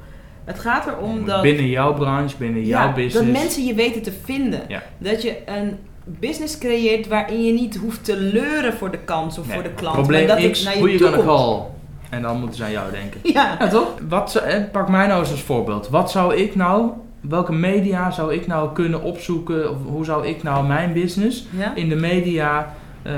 Het 0.46 0.60
gaat 0.60 0.88
erom 0.88 1.26
dat. 1.26 1.42
Binnen 1.42 1.68
jouw 1.70 1.94
branche, 1.94 2.36
binnen 2.38 2.66
jouw 2.66 2.94
business. 2.94 3.14
dat 3.34 3.42
mensen 3.42 3.66
je 3.66 3.74
weten 3.74 4.02
te 4.02 4.12
vinden. 4.24 4.62
Ja. 4.68 4.84
Dat 4.98 5.22
je 5.22 5.38
een 5.46 5.78
business 6.06 6.58
creëert 6.58 7.08
waarin 7.08 7.44
je 7.46 7.54
niet 7.54 7.76
hoeft 7.76 8.06
te 8.06 8.18
leuren 8.18 8.74
voor 8.74 8.92
de 8.92 8.98
kans 9.00 9.38
of 9.38 9.46
Nee. 9.46 9.54
voor 9.54 9.64
de 9.64 9.74
klant. 9.74 9.96
Probleem 9.96 10.28
maar 10.28 10.42
dat 10.42 10.52
X, 10.52 10.60
het 10.60 10.68
naar 10.68 10.78
hoe 10.78 10.88
je 10.88 10.94
je 10.94 11.00
toe 11.00 11.08
gonna 11.08 11.24
komt. 11.24 11.38
call. 11.38 11.62
En 12.10 12.22
dan 12.22 12.38
moeten 12.40 12.56
ze 12.58 12.64
aan 12.64 12.72
jou 12.72 12.92
denken. 12.92 13.20
Ja. 13.34 13.56
Ja, 13.60 13.68
toch? 13.68 13.88
Wat, 14.10 14.32
zou- 14.32 14.46
eh, 14.46 14.64
pak 14.72 14.90
mij 14.90 15.08
nou 15.08 15.20
eens 15.20 15.32
als 15.32 15.42
voorbeeld. 15.42 15.90
Wat 15.90 16.12
zou 16.12 16.36
ik 16.36 16.56
nou, 16.56 16.90
welke 17.22 17.52
media 17.54 18.12
zou 18.12 18.34
ik 18.34 18.48
nou 18.48 18.74
kunnen 18.74 19.02
opzoeken? 19.04 19.70
Of 19.72 19.78
hoe 19.86 20.06
zou 20.06 20.28
ik 20.28 20.44
nou 20.44 20.66
mijn 20.68 20.94
business 20.94 21.46
ja? 21.58 21.76
in 21.76 21.90
de 21.90 21.96
media 21.96 22.74
ehm, 23.04 23.16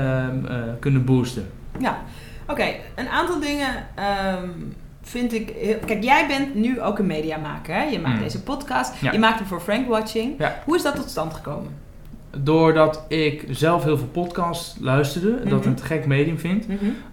eh, 0.48 0.56
kunnen 0.80 1.04
boosten? 1.04 1.50
Ja, 1.78 1.98
oké. 2.48 2.66
Een 2.94 3.08
aantal 3.08 3.40
dingen 3.40 3.68
ehm, 3.94 4.48
vind 5.08 5.32
ik... 5.32 5.52
Heel... 5.58 5.76
Kijk, 5.86 6.02
jij 6.04 6.26
bent 6.26 6.54
nu 6.54 6.80
ook 6.82 6.98
een 6.98 7.06
mediamaker, 7.06 7.74
hè? 7.74 7.82
Je 7.82 7.98
maakt 7.98 8.14
Hmm. 8.14 8.22
deze 8.22 8.42
podcast. 8.42 8.92
Ja. 9.00 9.12
Je 9.12 9.18
maakt 9.18 9.38
hem 9.38 9.46
voor 9.48 9.60
Frank 9.60 9.88
Watching. 9.88 10.34
Ja. 10.38 10.62
Hoe 10.64 10.76
is 10.76 10.82
dat 10.82 10.94
tot 10.96 11.08
stand 11.10 11.34
gekomen? 11.34 11.70
Doordat 12.38 13.04
ik 13.08 13.44
zelf 13.50 13.84
heel 13.84 13.98
veel 13.98 14.06
podcasts 14.06 14.76
luisterde, 14.80 15.48
dat 15.48 15.60
Mhm. 15.60 15.68
een 15.68 15.78
gek 15.82 16.06
medium 16.06 16.38
vind, 16.38 16.66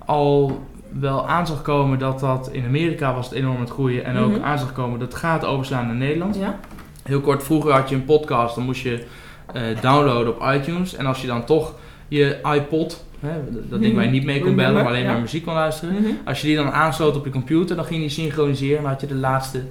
al 0.06 0.62
wel 0.99 1.27
aan 1.27 1.47
zag 1.47 1.62
komen 1.62 1.99
dat 1.99 2.19
dat 2.19 2.49
in 2.51 2.65
Amerika 2.65 3.13
was 3.13 3.25
het 3.29 3.36
enorm 3.38 3.56
aan 3.56 3.62
het 3.62 3.69
groeien 3.69 4.06
en 4.06 4.17
ook 4.17 4.32
Mhm. 4.32 4.43
aan 4.43 4.60
zag 4.60 4.73
komen 4.73 4.99
dat 4.99 5.08
het 5.12 5.17
gaat 5.17 5.45
overslaan 5.45 5.86
naar 5.86 5.95
Nederland. 5.95 6.36
Ja? 6.36 6.60
Heel 7.03 7.21
kort, 7.21 7.43
vroeger 7.43 7.71
had 7.71 7.89
je 7.89 7.95
een 7.95 8.06
podcast, 8.06 8.56
dan 8.56 8.63
moest 8.65 8.82
je 8.82 9.06
eh, 9.53 9.62
downloaden 9.82 10.36
op 10.36 10.53
iTunes. 10.53 10.95
En 10.95 11.06
als 11.06 11.21
je 11.21 11.27
dan 11.27 11.45
toch 11.45 11.73
je 12.08 12.39
iPod, 12.56 13.06
hè, 13.23 13.67
dat 13.69 13.81
ding 13.81 13.95
waar 13.95 14.03
je 14.03 14.09
niet 14.09 14.25
mee 14.25 14.39
kon 14.41 14.55
bellen, 14.55 14.73
maar 14.73 14.86
alleen. 14.88 15.03
Ja. 15.03 15.12
maar 15.12 15.21
muziek 15.21 15.43
kon 15.45 15.53
luisteren. 15.53 15.93
Mhm. 15.95 16.12
Als 16.25 16.41
je 16.41 16.47
die 16.47 16.55
dan 16.55 16.71
aansloot 16.71 17.15
op 17.15 17.25
je 17.25 17.31
computer, 17.31 17.75
dan 17.75 17.86
ging 17.86 17.99
die 17.99 18.09
synchroniseren 18.09 18.77
en 18.77 18.81
dan 18.83 18.91
had 18.91 19.01
je 19.01 19.07
de 19.07 19.15
laatste. 19.15 19.62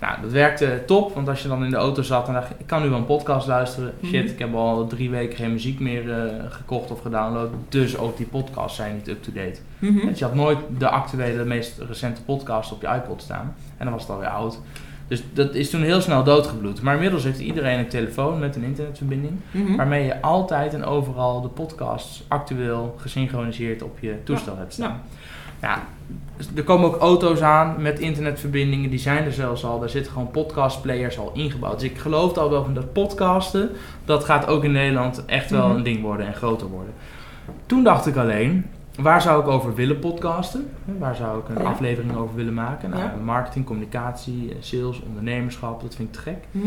Nou, 0.00 0.14
dat 0.22 0.32
werkte 0.32 0.82
top, 0.86 1.14
want 1.14 1.28
als 1.28 1.42
je 1.42 1.48
dan 1.48 1.64
in 1.64 1.70
de 1.70 1.76
auto 1.76 2.02
zat 2.02 2.26
en 2.28 2.32
dacht 2.34 2.50
ik 2.58 2.66
kan 2.66 2.82
nu 2.82 2.88
wel 2.88 2.98
een 2.98 3.04
podcast 3.06 3.46
luisteren. 3.46 3.92
Shit, 4.04 4.22
Mhm. 4.24 4.32
ik 4.32 4.38
heb 4.38 4.54
al 4.54 4.86
drie 4.86 5.10
weken 5.10 5.36
geen 5.36 5.52
muziek 5.52 5.80
meer 5.80 6.12
eh, 6.12 6.26
gekocht 6.48 6.90
of 6.90 7.00
gedownload. 7.00 7.48
Dus 7.68 7.96
ook 7.98 8.16
die 8.16 8.26
podcasts 8.26 8.76
zijn 8.76 8.94
niet 8.94 9.08
up-to-date. 9.08 9.58
Dus 10.08 10.18
je 10.18 10.24
had 10.24 10.34
nooit 10.34 10.58
de 10.78 10.88
actuele, 10.88 11.44
meest 11.44 11.78
recente 11.88 12.22
podcast 12.22 12.72
op 12.72 12.80
je 12.82 12.88
iPod 12.88 13.22
staan. 13.22 13.54
En 13.76 13.84
dan 13.84 13.92
was 13.92 14.02
het 14.02 14.10
alweer 14.10 14.28
oud. 14.28 14.58
Dus 15.12 15.22
dat 15.32 15.54
is 15.54 15.70
toen 15.70 15.82
heel 15.82 16.00
snel 16.00 16.24
doodgebloed. 16.24 16.82
Maar 16.82 16.94
inmiddels 16.94 17.24
heeft 17.24 17.38
iedereen 17.38 17.78
een 17.78 17.88
telefoon 17.88 18.38
met 18.38 18.56
een 18.56 18.62
internetverbinding. 18.62 19.32
Mhm. 19.50 19.76
Waarmee 19.76 20.04
je 20.04 20.22
altijd 20.22 20.74
en 20.74 20.84
overal 20.84 21.40
de 21.40 21.48
podcasts 21.48 22.24
actueel 22.28 22.94
gesynchroniseerd 22.98 23.82
op 23.82 23.98
je 24.00 24.14
toestel 24.24 24.56
hebt 24.56 24.72
staan. 24.72 25.00
Ja. 25.60 25.82
dus 26.36 26.48
er 26.54 26.62
komen 26.64 26.86
ook 26.86 26.96
auto's 27.00 27.40
aan 27.40 27.82
met 27.82 27.98
internetverbindingen. 27.98 28.90
Die 28.90 28.98
zijn 28.98 29.24
er 29.24 29.32
zelfs 29.32 29.64
al. 29.64 29.80
Daar 29.80 29.88
zitten 29.88 30.12
gewoon 30.12 30.30
podcastplayers 30.30 31.18
al 31.18 31.30
ingebouwd. 31.34 31.80
Dus 31.80 31.90
ik 31.90 31.98
geloof 31.98 32.36
al 32.36 32.50
wel 32.50 32.64
van 32.64 32.74
dat 32.74 32.92
podcasten. 32.92 33.70
Dat 34.04 34.24
gaat 34.24 34.46
ook 34.46 34.64
in 34.64 34.72
Nederland 34.72 35.24
echt 35.24 35.50
wel 35.50 35.66
Mhm. 35.68 35.76
een 35.76 35.82
ding 35.82 36.02
worden 36.02 36.26
en 36.26 36.34
groter 36.34 36.66
worden. 36.66 36.92
Toen 37.66 37.84
dacht 37.84 38.06
ik 38.06 38.16
alleen, 38.16 38.66
waar 39.00 39.22
zou 39.22 39.40
ik 39.40 39.46
over 39.48 39.74
willen 39.74 39.98
podcasten? 39.98 40.68
Waar 40.98 41.14
zou 41.14 41.38
ik 41.38 41.48
een 41.48 41.62
Ja. 41.62 41.68
aflevering 41.70 42.16
over 42.16 42.34
willen 42.34 42.54
maken? 42.54 42.90
Nou, 42.90 43.02
Ja. 43.02 43.14
Marketing, 43.24 43.64
communicatie, 43.64 44.50
eh, 44.50 44.56
sales, 44.60 45.02
ondernemerschap. 45.02 45.80
Dat 45.80 45.94
vind 45.94 46.08
ik 46.08 46.14
te 46.14 46.20
gek. 46.20 46.44
Mhm. 46.50 46.66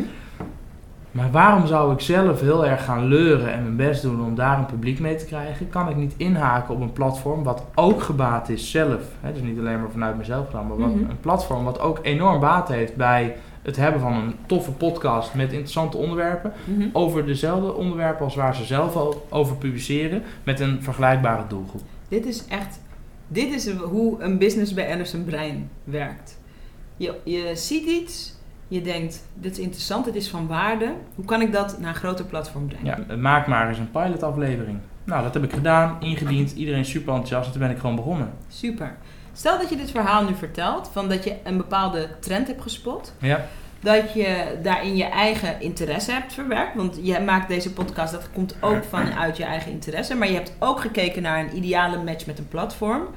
Maar 1.12 1.32
waarom 1.32 1.68
zou 1.68 1.94
ik 1.94 2.00
zelf 2.00 2.40
heel 2.42 2.66
erg 2.66 2.86
gaan 2.86 3.06
leuren 3.06 3.54
en 3.54 3.64
mijn 3.64 3.76
best 3.76 4.02
doen 4.02 4.26
om 4.26 4.36
daar 4.36 4.58
een 4.60 4.66
publiek 4.66 5.00
mee 5.00 5.16
te 5.16 5.26
krijgen? 5.26 5.70
Kan 5.70 5.90
ik 5.90 5.96
niet 5.96 6.14
inhaken 6.18 6.74
op 6.74 6.82
een 6.82 6.94
platform 6.94 7.44
wat 7.44 7.64
ook 7.76 8.02
gebaat 8.02 8.50
is 8.50 8.72
zelf? 8.72 9.02
Hè, 9.22 9.34
dus 9.34 9.42
niet 9.42 9.60
alleen 9.60 9.80
maar 9.80 9.90
vanuit 9.92 10.18
mezelf 10.18 10.46
gedaan, 10.46 10.68
maar 10.68 10.78
wat, 10.78 10.96
Mhm. 10.96 11.10
een 11.10 11.20
platform 11.20 11.64
wat 11.64 11.80
ook 11.80 12.00
enorm 12.02 12.40
baat 12.40 12.68
heeft 12.68 12.96
bij 12.96 13.36
het 13.62 13.76
hebben 13.76 14.02
van 14.02 14.14
een 14.14 14.36
toffe 14.46 14.72
podcast 14.72 15.34
met 15.34 15.52
interessante 15.52 15.98
onderwerpen. 15.98 16.54
Mhm. 16.64 16.88
Over 16.94 17.26
dezelfde 17.26 17.74
onderwerpen 17.74 18.24
als 18.26 18.36
waar 18.36 18.56
ze 18.56 18.64
zelf 18.66 18.96
over 19.30 19.56
publiceren, 19.56 20.24
met 20.44 20.60
een 20.60 20.84
vergelijkbare 20.84 21.44
doelgroep. 21.48 21.82
Dit 22.16 22.26
is 22.26 22.48
echt... 22.48 22.80
Dit 23.28 23.54
is 23.54 23.72
hoe 23.72 24.22
een 24.22 24.38
business 24.38 24.74
bij 24.74 24.92
Anderson 24.92 25.24
brein 25.24 25.70
werkt. 25.84 26.40
Je, 26.98 27.16
je 27.24 27.52
ziet 27.56 27.86
iets... 27.86 28.34
Je 28.68 28.82
denkt, 28.82 29.24
dit 29.34 29.52
is 29.52 29.60
interessant, 29.60 30.06
dit 30.06 30.16
is 30.16 30.30
van 30.30 30.48
waarde. 30.48 30.94
Hoe 31.16 31.26
kan 31.26 31.42
ik 31.42 31.52
dat 31.52 31.80
naar 31.80 31.90
een 31.90 31.96
groter 31.96 32.26
platform 32.26 32.68
brengen? 32.68 33.06
Ja, 33.08 33.16
maak 33.16 33.48
maar 33.48 33.70
eens 33.70 33.78
een 33.78 33.92
pilotaflevering. 33.92 34.78
Nou, 35.04 35.24
dat 35.24 35.34
heb 35.34 35.44
ik 35.44 35.54
gedaan, 35.54 35.98
ingediend, 36.02 36.52
iedereen 36.52 36.86
super 36.86 37.14
enthousiast 37.14 37.46
en 37.46 37.52
toen 37.52 37.62
ben 37.62 37.72
ik 37.72 37.78
gewoon 37.80 37.96
begonnen. 37.96 38.34
Super. 38.48 38.98
Stel 39.34 39.58
dat 39.58 39.70
je 39.70 39.76
dit 39.76 39.92
verhaal 39.92 40.24
nu 40.24 40.36
vertelt, 40.36 40.90
van 40.92 41.10
dat 41.10 41.24
je 41.24 41.36
een 41.44 41.58
bepaalde 41.58 42.10
trend 42.20 42.48
hebt 42.48 42.62
gespot. 42.62 43.14
Ja, 43.20 43.46
Dat 43.80 44.14
je 44.14 44.58
daarin 44.64 44.96
je 44.96 45.04
eigen 45.04 45.62
interesse 45.62 46.12
hebt 46.12 46.34
verwerkt. 46.34 46.76
Want 46.76 47.00
je 47.02 47.20
maakt 47.20 47.48
deze 47.48 47.74
podcast, 47.74 48.14
dat 48.14 48.30
komt 48.34 48.56
ook 48.62 48.84
vanuit 48.84 49.38
je 49.38 49.44
eigen 49.44 49.72
interesse. 49.72 50.16
Maar 50.16 50.28
je 50.28 50.34
hebt 50.34 50.56
ook 50.60 50.80
gekeken 50.80 51.22
naar 51.22 51.40
een 51.40 51.58
ideale 51.58 52.04
match 52.04 52.26
met 52.26 52.40
een 52.40 52.48
platform. 52.48 53.08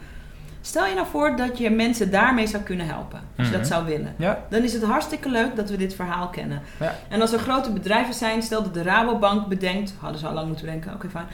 Stel 0.69 0.87
je 0.87 0.95
nou 0.95 1.07
voor 1.11 1.37
dat 1.37 1.59
je 1.59 1.71
mensen 1.71 2.11
daarmee 2.11 2.47
zou 2.47 2.63
kunnen 2.63 2.87
helpen. 2.87 3.19
Als 3.37 3.47
je 3.47 3.53
Mhm. 3.53 3.53
dat 3.63 3.67
zou 3.67 3.85
willen. 3.85 4.15
Ja. 4.17 4.45
Dan 4.49 4.63
is 4.63 4.73
het 4.73 4.83
hartstikke 4.83 5.29
leuk 5.29 5.57
dat 5.57 5.71
we 5.71 5.77
dit 5.77 5.95
verhaal 5.95 6.29
kennen. 6.29 6.61
Ja. 6.81 6.95
En 7.09 7.21
als 7.21 7.33
er 7.33 7.39
grote 7.39 7.71
bedrijven 7.71 8.15
zijn, 8.15 8.43
stel 8.43 8.63
dat 8.63 8.75
de 8.75 8.83
Rabobank 8.83 9.47
bedenkt, 9.47 9.95
hadden 9.99 10.21
ze 10.21 10.27
al 10.27 10.33
lang 10.35 10.47
moeten 10.47 10.65
bedenken, 10.65 10.95
oké 10.95 11.09
fijn. 11.09 11.27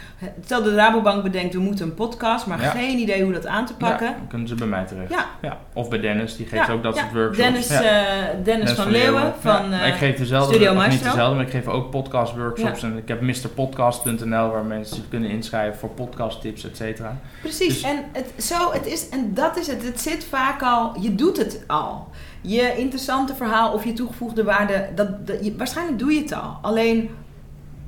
Stel 0.44 0.62
dat 0.62 0.70
de 0.70 0.76
Rabobank 0.76 1.22
bedenkt, 1.22 1.54
we 1.54 1.60
moeten 1.60 1.86
een 1.86 1.94
podcast, 1.94 2.46
maar 2.46 2.60
Ja. 2.62 2.68
geen 2.70 2.98
idee 2.98 3.22
hoe 3.22 3.32
dat 3.32 3.46
aan 3.46 3.66
te 3.66 3.74
pakken. 3.74 4.06
Ja, 4.06 4.12
dan 4.12 4.26
kunnen 4.28 4.48
ze 4.48 4.54
bij 4.54 4.66
mij 4.66 4.84
terecht. 4.84 5.14
Ja. 5.40 5.58
Of 5.72 5.88
bij 5.88 6.00
Dennis, 6.00 6.36
die 6.36 6.46
geeft 6.46 6.70
ook 6.70 6.82
dat 6.82 6.96
soort 6.96 7.12
workshops. 7.12 7.36
Dennis, 7.38 7.70
eh, 7.70 8.02
Dennis, 8.44 8.70
van, 8.70 8.90
Leeuwen 8.90 9.32
van 9.40 9.72
eh, 9.72 9.86
ik 9.88 9.94
geef 9.94 10.16
dezelfde, 10.16 10.54
Studio 10.54 10.86
niet 10.86 11.02
dezelfde, 11.04 11.34
maar 11.34 11.44
ik 11.44 11.50
geef 11.50 11.66
ook 11.68 11.90
podcast 11.90 12.36
workshops. 12.36 12.82
En 12.82 12.96
ik 12.96 13.08
heb 13.08 13.20
mrpodcast.nl 13.20 14.50
waar 14.50 14.64
mensen 14.64 14.96
zich 14.96 15.08
kunnen 15.08 15.30
inschrijven 15.30 15.78
voor 15.78 15.88
podcast 15.88 16.40
tips, 16.40 16.64
et 16.64 16.76
cetera. 16.76 17.16
Precies, 17.40 17.68
Dus- 17.68 17.82
en, 17.82 17.96
het, 18.12 18.44
zo, 18.44 18.72
het 18.72 18.86
is, 18.86 19.08
en 19.08 19.23
dat 19.32 19.56
is 19.56 19.66
het. 19.66 19.82
Het 19.82 20.00
zit 20.00 20.24
vaak 20.24 20.62
al, 20.62 21.00
je 21.00 21.14
doet 21.14 21.36
het 21.36 21.64
al. 21.66 22.08
Je 22.40 22.74
interessante 22.76 23.34
verhaal 23.34 23.72
of 23.72 23.84
je 23.84 23.92
toegevoegde 23.92 24.44
waarde, 24.44 24.88
dat, 24.94 25.26
dat- 25.26 25.44
je- 25.44 25.56
waarschijnlijk 25.56 25.98
doe 25.98 26.12
je 26.12 26.20
het 26.20 26.32
al. 26.34 26.58
Alleen, 26.62 27.10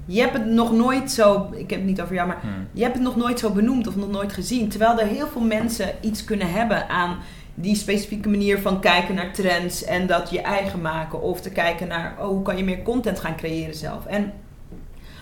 je 0.07 0.21
hebt 0.21 0.33
het 0.33 0.47
nog 0.47 0.73
nooit 0.73 1.11
zo, 1.13 1.49
ik 1.53 1.71
heb 1.71 1.79
het 1.79 1.89
niet 1.89 2.01
over 2.01 2.15
jou, 2.15 2.29
maar 2.29 2.39
Hmm. 2.41 2.67
je 2.73 2.83
hebt 2.83 2.95
het 2.95 3.03
nog 3.03 3.17
nooit 3.17 3.39
zo 3.39 3.51
benoemd 3.51 3.87
of 3.87 3.97
nog 3.97 4.11
nooit 4.11 4.33
gezien. 4.33 4.69
Terwijl 4.69 5.01
er 5.01 5.07
heel 5.07 5.27
veel 5.29 5.41
mensen 5.41 5.95
iets 6.01 6.25
kunnen 6.25 6.53
hebben 6.53 6.89
aan 6.89 7.17
die 7.55 7.77
specifieke 7.77 8.29
manier 8.29 8.59
van 8.61 8.81
kijken 8.81 9.15
naar 9.15 9.33
trends 9.33 9.85
en 9.85 10.07
dat 10.07 10.31
je 10.31 10.41
eigen 10.41 10.81
maken. 10.81 11.23
Of 11.23 11.41
te 11.41 11.51
kijken 11.51 11.89
naar, 11.89 12.15
oh, 12.19 12.27
hoe 12.27 12.43
kan 12.43 12.57
je 12.57 12.65
meer 12.65 12.83
content 12.83 13.21
gaan 13.21 13.37
creëren 13.37 13.75
zelf. 13.75 14.07
En 14.07 14.33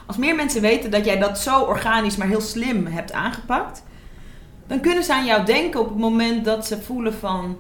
als 0.06 0.16
meer 0.16 0.34
mensen 0.34 0.60
weten 0.60 0.90
dat 0.90 1.04
jij 1.04 1.18
dat 1.18 1.38
zo 1.38 1.60
organisch, 1.60 2.16
maar 2.16 2.26
heel 2.28 2.40
slim 2.40 2.86
hebt 2.86 3.12
aangepakt, 3.12 3.82
dan 4.66 4.80
kunnen 4.80 5.04
ze 5.04 5.14
aan 5.14 5.24
jou 5.24 5.44
denken 5.44 5.80
op 5.80 5.88
het 5.88 5.98
moment 5.98 6.44
dat 6.44 6.66
ze 6.66 6.82
voelen 6.82 7.14
van, 7.14 7.56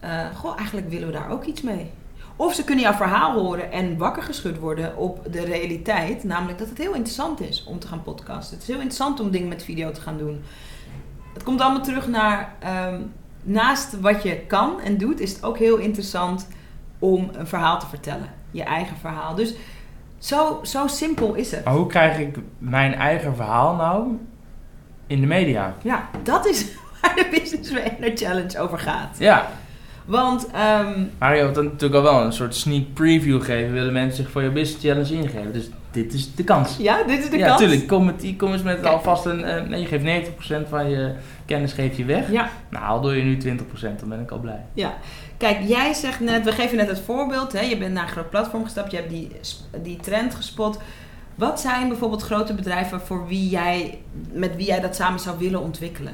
eh, 0.00 0.26
goh, 0.34 0.56
eigenlijk 0.56 0.90
willen 0.90 1.06
we 1.06 1.12
daar 1.12 1.30
ook 1.30 1.44
iets 1.44 1.62
mee. 1.62 1.90
Of 2.36 2.54
ze 2.54 2.64
kunnen 2.64 2.84
jouw 2.84 2.94
verhaal 2.94 3.32
horen 3.32 3.72
en 3.72 3.96
wakker 3.96 4.22
geschud 4.22 4.58
worden 4.58 4.96
op 4.96 5.32
de 5.32 5.44
realiteit. 5.44 6.24
Namelijk 6.24 6.58
dat 6.58 6.68
het 6.68 6.78
heel 6.78 6.94
interessant 6.94 7.40
is 7.40 7.64
om 7.64 7.78
te 7.78 7.86
gaan 7.86 8.02
podcasten. 8.02 8.54
Het 8.54 8.62
is 8.62 8.68
heel 8.68 8.76
interessant 8.76 9.20
om 9.20 9.30
dingen 9.30 9.48
met 9.48 9.64
video 9.64 9.90
te 9.90 10.00
gaan 10.00 10.18
doen. 10.18 10.42
Het 11.34 11.42
komt 11.42 11.60
allemaal 11.60 11.82
terug 11.82 12.08
naar, 12.08 12.54
ehm, 12.58 13.00
naast 13.42 14.00
wat 14.00 14.22
je 14.22 14.36
kan 14.36 14.80
en 14.80 14.98
doet, 14.98 15.20
is 15.20 15.32
het 15.32 15.44
ook 15.44 15.58
heel 15.58 15.76
interessant 15.76 16.48
om 16.98 17.30
een 17.32 17.46
verhaal 17.46 17.78
te 17.78 17.86
vertellen. 17.86 18.30
Je 18.50 18.62
eigen 18.62 18.96
verhaal. 18.96 19.34
Dus 19.34 19.54
zo, 20.18 20.60
zo 20.62 20.86
simpel 20.86 21.34
is 21.34 21.50
het. 21.50 21.64
Maar 21.64 21.74
hoe 21.74 21.86
krijg 21.86 22.18
ik 22.18 22.38
mijn 22.58 22.94
eigen 22.94 23.36
verhaal 23.36 23.74
nou 23.74 24.18
in 25.08 25.20
de 25.20 25.26
media? 25.26 25.74
Ja, 25.82 26.08
dat 26.22 26.46
is 26.46 26.66
waar 27.02 27.14
de 27.14 27.26
Business 27.40 27.70
Trainer 27.70 28.10
Challenge 28.16 28.58
over 28.60 28.78
gaat. 28.78 29.16
Ja, 29.18 29.48
Want 30.04 30.46
ehm, 30.52 31.02
maar 31.18 31.36
je 31.36 31.42
wilt 31.42 31.54
dan 31.54 31.64
natuurlijk 31.64 31.94
al 32.06 32.12
wel 32.12 32.24
een 32.24 32.32
soort 32.32 32.54
sneak 32.54 32.92
preview 32.94 33.42
geven. 33.42 33.72
Willen 33.72 33.92
mensen 33.92 34.16
zich 34.22 34.32
voor 34.32 34.42
je 34.42 34.50
business 34.50 34.84
challenge 34.86 35.14
ingeven? 35.14 35.52
Dus 35.52 35.68
dit 35.90 36.12
is 36.12 36.34
de 36.34 36.44
kans. 36.44 36.76
ja, 36.76 37.02
dit 37.02 37.18
is 37.24 37.30
de 37.30 37.38
ja, 37.38 37.46
kans. 37.46 37.60
tuurlijk. 37.60 37.86
Kom, 37.86 38.04
met, 38.04 38.20
die- 38.20 38.36
kom 38.36 38.52
eens 38.52 38.62
met 38.62 38.86
alvast 38.86 39.24
een... 39.24 39.44
eh, 39.44 39.62
nee, 39.68 39.80
je 39.80 39.86
geeft 39.86 40.28
90% 40.64 40.68
van 40.68 40.90
je 40.90 41.12
kennis 41.46 41.72
geef 41.72 41.96
je 41.96 42.04
weg. 42.04 42.30
Ja, 42.30 42.50
Nou, 42.70 43.02
doe 43.02 43.16
je 43.16 43.22
nu 43.22 43.38
20%, 43.56 43.80
dan 43.80 44.08
ben 44.08 44.20
ik 44.20 44.30
al 44.30 44.38
blij. 44.38 44.64
ja. 44.72 44.94
Kijk, 45.36 45.58
jij 45.66 45.92
zegt 45.94 46.20
net, 46.20 46.44
we 46.44 46.52
geven 46.52 46.76
net 46.76 46.88
het 46.88 47.00
voorbeeld. 47.00 47.52
Hè? 47.52 47.60
Je 47.60 47.78
bent 47.78 47.92
naar 47.92 48.02
een 48.02 48.08
groot 48.08 48.30
platform 48.30 48.64
gestapt, 48.64 48.90
je 48.90 48.96
hebt 48.96 49.10
die, 49.10 49.30
die 49.82 49.96
trend 49.96 50.34
gespot. 50.34 50.78
Wat 51.38 51.60
zijn 51.60 51.88
bijvoorbeeld 51.88 52.22
grote 52.22 52.54
bedrijven 52.54 53.00
voor 53.00 53.26
wie 53.26 53.48
jij, 53.48 53.98
met 54.32 54.56
wie 54.56 54.66
jij 54.66 54.80
dat 54.80 54.96
samen 54.96 55.20
zou 55.20 55.38
willen 55.38 55.60
ontwikkelen? 55.60 56.12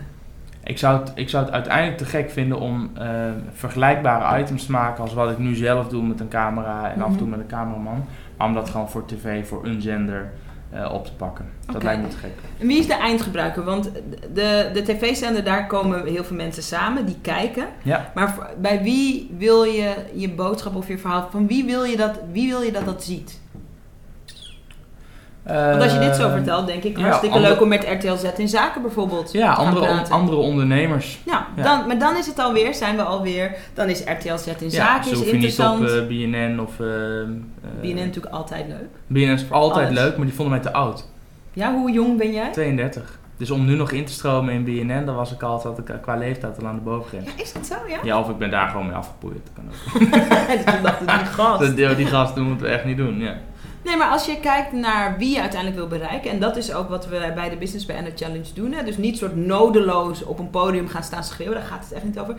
Ik 0.64 0.78
zou, 0.78 1.00
het, 1.00 1.12
ik 1.14 1.28
zou 1.28 1.44
het 1.44 1.54
uiteindelijk 1.54 1.98
te 1.98 2.04
gek 2.04 2.30
vinden 2.30 2.58
om 2.60 2.90
eh, 2.94 3.08
vergelijkbare 3.52 4.40
items 4.42 4.66
te 4.66 4.70
maken 4.70 5.02
als 5.02 5.14
wat 5.14 5.30
ik 5.30 5.38
nu 5.38 5.54
zelf 5.54 5.88
doe 5.88 6.02
met 6.02 6.20
een 6.20 6.28
camera 6.28 6.92
en 6.92 7.02
af 7.02 7.10
en 7.10 7.16
toe 7.16 7.20
Mhm. 7.26 7.30
met 7.30 7.40
een 7.40 7.46
cameraman. 7.56 8.04
Maar 8.36 8.46
om 8.46 8.54
dat 8.54 8.70
gewoon 8.70 8.90
voor 8.90 9.04
tv, 9.06 9.46
voor 9.48 9.64
een 9.64 9.82
zender 9.82 10.30
eh, 10.70 10.92
op 10.92 11.04
te 11.06 11.12
pakken. 11.12 11.44
Dat 11.72 11.82
lijkt 11.82 12.02
me 12.02 12.08
te 12.08 12.16
gek. 12.16 12.30
En 12.58 12.66
wie 12.66 12.78
is 12.78 12.86
de 12.86 12.94
eindgebruiker? 12.94 13.64
Want 13.64 13.90
de, 14.34 14.70
de 14.72 14.82
tv-zender, 14.82 15.44
daar 15.44 15.66
komen 15.66 16.06
heel 16.06 16.24
veel 16.24 16.36
mensen 16.36 16.62
samen 16.62 17.06
die 17.06 17.18
kijken. 17.22 17.66
Ja. 17.82 18.10
Maar 18.14 18.50
bij 18.60 18.82
wie 18.82 19.30
wil 19.38 19.64
je 19.64 19.94
je 20.14 20.30
boodschap 20.30 20.74
of 20.74 20.88
je 20.88 20.98
verhaal, 20.98 21.28
van 21.30 21.46
wie 21.46 21.64
wil 21.64 21.84
je 21.84 21.96
dat 21.96 22.20
wie 22.32 22.48
wil 22.48 22.60
je 22.60 22.72
dat, 22.72 22.84
dat 22.84 23.04
ziet? 23.04 23.40
Want 25.44 25.82
als 25.82 25.92
je 25.92 25.98
dit 25.98 26.16
zo 26.16 26.26
Eh, 26.26 26.32
vertelt, 26.32 26.66
denk 26.66 26.82
ik, 26.82 26.96
hartstikke 26.98 27.40
leuk 27.40 27.60
om 27.60 27.68
met 27.68 27.84
RTL 27.88 28.14
Z 28.16 28.38
in 28.38 28.48
zaken 28.48 28.82
bijvoorbeeld 28.82 29.32
Ja, 29.32 29.54
te 29.54 29.60
gaan 29.60 29.66
andere, 29.66 29.88
on- 29.90 30.10
andere 30.10 30.36
ondernemers. 30.36 31.20
Ja, 31.26 31.46
Ja. 31.56 31.62
Dan, 31.62 31.86
maar 31.86 31.98
dan 31.98 32.16
is 32.16 32.26
het 32.26 32.38
alweer, 32.38 32.74
zijn 32.74 32.96
we 32.96 33.02
alweer, 33.02 33.56
dan 33.74 33.88
is 33.88 34.00
RTL 34.04 34.36
Z 34.36 34.46
in 34.46 34.54
Ja, 34.58 34.68
zaken 34.70 35.10
is 35.10 35.16
hoef 35.16 35.26
je 35.26 35.32
niet 35.32 35.44
interessant. 35.44 35.80
op 35.80 35.86
eh, 35.88 36.06
BNN 36.06 36.60
of... 36.60 36.80
eh, 36.80 37.20
eh, 37.20 37.26
BNN 37.80 37.94
natuurlijk 37.94 38.34
altijd 38.34 38.66
leuk. 38.68 38.88
BNN 39.06 39.30
is 39.32 39.44
altijd 39.50 39.86
Alles. 39.88 39.98
leuk, 40.00 40.16
maar 40.16 40.26
die 40.26 40.34
vonden 40.34 40.54
mij 40.54 40.62
te 40.64 40.72
oud. 40.72 41.06
Ja, 41.52 41.72
hoe 41.72 41.90
jong 41.92 42.18
ben 42.18 42.32
jij? 42.32 42.50
32. 42.52 43.18
Dus 43.36 43.50
om 43.50 43.64
nu 43.64 43.74
nog 43.76 43.90
in 43.90 44.04
te 44.04 44.12
stromen 44.12 44.54
in 44.54 44.64
BNN, 44.64 45.04
dan 45.04 45.14
was 45.14 45.32
ik 45.32 45.42
altijd 45.42 45.78
ik 45.78 45.84
qua 46.02 46.16
leeftijd 46.16 46.60
al 46.60 46.66
aan 46.66 46.74
de 46.74 46.80
bovengrens. 46.80 47.24
Ja, 47.36 47.42
is 47.42 47.52
dat 47.52 47.66
zo, 47.66 47.74
ja? 47.88 47.96
Ja, 48.02 48.18
of 48.20 48.28
ik 48.28 48.38
ben 48.38 48.50
daar 48.50 48.68
gewoon 48.68 48.86
mee 48.86 48.94
afgepoeid. 48.96 49.38
Dat 49.44 49.52
kan 49.54 49.64
ook. 49.68 50.82
dacht, 50.82 50.98
die 50.98 51.08
gast. 51.26 51.60
Dat, 51.66 51.76
die, 51.76 51.94
die 51.94 52.06
gasten 52.06 52.42
moeten 52.42 52.66
we 52.66 52.72
echt 52.72 52.84
niet 52.84 52.96
doen, 52.96 53.18
ja. 53.18 53.34
Nee, 53.84 53.96
maar 53.96 54.10
als 54.10 54.26
je 54.26 54.40
kijkt 54.40 54.72
naar 54.72 55.18
wie 55.18 55.34
je 55.34 55.40
uiteindelijk 55.40 55.80
wil 55.80 55.98
bereiken, 55.98 56.30
en 56.30 56.40
dat 56.40 56.56
is 56.56 56.72
ook 56.72 56.88
wat 56.88 57.06
we 57.06 57.32
bij 57.34 57.48
de 57.48 57.56
Business 57.56 57.86
Banner 57.86 58.12
Challenge 58.14 58.52
doen. 58.54 58.72
Hè? 58.72 58.84
Dus 58.84 58.96
niet 58.96 59.18
soort 59.18 59.36
nodeloos 59.36 60.22
op 60.22 60.38
een 60.38 60.50
podium 60.50 60.88
gaan 60.88 61.02
staan 61.02 61.24
schreeuwen, 61.24 61.54
daar 61.54 61.66
gaat 61.66 61.84
het 61.84 61.92
echt 61.92 62.04
niet 62.04 62.18
over. 62.18 62.34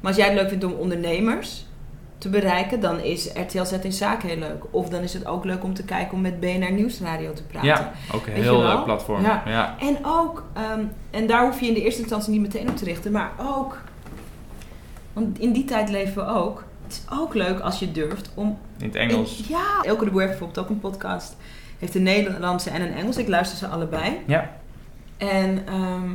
Maar 0.00 0.12
als 0.12 0.16
jij 0.16 0.26
het 0.26 0.34
leuk 0.34 0.48
vindt 0.48 0.64
om 0.64 0.72
ondernemers 0.72 1.66
te 2.18 2.28
bereiken, 2.28 2.80
dan 2.80 3.00
is 3.00 3.30
RTL 3.34 3.64
Z 3.64 3.72
in 3.72 3.92
zaken 3.92 4.28
heel 4.28 4.38
leuk. 4.38 4.64
Of 4.70 4.88
dan 4.88 5.02
is 5.02 5.14
het 5.14 5.26
ook 5.26 5.44
leuk 5.44 5.64
om 5.64 5.74
te 5.74 5.84
kijken 5.84 6.14
om 6.14 6.20
met 6.20 6.40
BNR 6.40 6.72
Nieuwsradio 6.72 7.32
te 7.32 7.42
praten. 7.42 7.68
Ja, 7.68 7.92
ook 8.14 8.26
een 8.26 8.32
Weet 8.32 8.42
heel 8.42 8.62
leuk 8.62 8.84
platform. 8.84 9.22
Ja. 9.22 9.42
Ja. 9.46 9.76
En 9.80 9.96
ook, 10.02 10.44
ehm, 10.52 10.84
en 11.10 11.26
daar 11.26 11.44
hoef 11.44 11.60
je 11.60 11.66
in 11.66 11.74
de 11.74 11.82
eerste 11.82 12.00
instantie 12.00 12.32
niet 12.32 12.40
meteen 12.40 12.68
op 12.68 12.76
te 12.76 12.84
richten, 12.84 13.12
maar 13.12 13.32
ook, 13.40 13.78
want 15.12 15.38
in 15.38 15.52
die 15.52 15.64
tijd 15.64 15.90
leven 15.90 16.24
we 16.24 16.30
ook. 16.30 16.64
Het 16.94 17.12
is 17.12 17.18
ook 17.18 17.34
leuk 17.34 17.60
als 17.60 17.78
je 17.78 17.92
durft 17.92 18.30
om 18.34 18.58
In 18.78 18.86
het 18.86 18.94
Engels. 18.94 19.44
ja, 19.48 19.82
Elke 19.82 20.04
de 20.04 20.10
Boer 20.10 20.20
heeft 20.20 20.32
bijvoorbeeld 20.38 20.66
ook 20.66 20.70
een 20.72 20.80
podcast. 20.80 21.36
Heeft 21.78 21.94
een 21.94 22.02
Nederlandse 22.02 22.70
en 22.70 22.82
een 22.82 22.94
Engels. 22.94 23.16
Ik 23.16 23.28
luister 23.28 23.58
ze 23.58 23.66
allebei. 23.66 24.20
Ja. 24.26 24.50
En 25.16 25.62
ehm, 25.66 26.10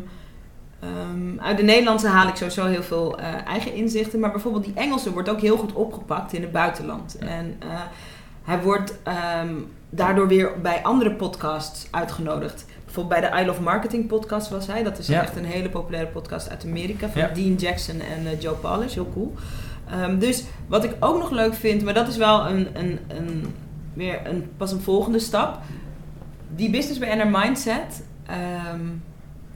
ehm, 0.80 1.40
uit 1.40 1.58
de 1.58 1.64
Nederlandse 1.64 2.08
haal 2.08 2.28
ik 2.28 2.36
sowieso 2.36 2.66
heel 2.66 2.84
veel 2.84 3.20
eh, 3.20 3.48
eigen 3.48 3.74
inzichten. 3.74 4.20
Maar 4.20 4.32
bijvoorbeeld 4.32 4.64
die 4.64 4.74
Engelse 4.76 5.12
wordt 5.14 5.30
ook 5.30 5.42
heel 5.42 5.58
goed 5.58 5.74
opgepakt 5.74 6.34
in 6.34 6.42
het 6.42 6.52
buitenland. 6.52 7.16
Ja. 7.20 7.28
En 7.28 7.56
eh, 7.60 7.68
hij 8.44 8.62
wordt 8.62 8.94
ehm, 9.04 9.54
daardoor 9.90 10.28
weer 10.28 10.52
bij 10.62 10.84
andere 10.84 11.12
podcasts 11.12 11.88
uitgenodigd. 11.92 12.66
Bijvoorbeeld 12.86 13.22
bij 13.22 13.32
de 13.32 13.42
I 13.42 13.46
Love 13.46 13.62
Marketing 13.62 14.08
podcast 14.08 14.50
was 14.50 14.68
hij. 14.68 14.84
Dat 14.84 14.98
is 14.98 15.08
Ja. 15.08 15.22
echt 15.22 15.36
een 15.36 15.46
hele 15.46 15.70
populaire 15.70 16.10
podcast 16.12 16.50
uit 16.50 16.66
Amerika. 16.66 17.10
Van 17.10 17.22
Ja. 17.22 17.28
Dean 17.28 17.56
Jackson 17.56 18.00
en 18.00 18.28
eh, 18.28 18.42
Joe 18.42 18.56
Polish. 18.56 18.94
Heel 18.94 19.10
cool. 19.14 19.34
Ehm, 19.90 20.20
dus 20.20 20.44
wat 20.68 20.84
ik 20.84 20.96
ook 21.00 21.18
nog 21.18 21.32
leuk 21.32 21.54
vind, 21.54 21.84
maar 21.84 21.94
dat 21.94 22.08
is 22.08 22.18
wel 22.18 22.48
een, 22.48 22.68
een, 22.80 23.00
een, 23.08 23.54
een, 24.24 24.52
pas 24.58 24.72
een 24.72 24.82
volgende 24.82 25.20
stap. 25.20 25.60
Die 26.56 26.70
business 26.70 27.00
BNR 27.00 27.28
mindset, 27.28 28.04
ehm, 28.26 28.82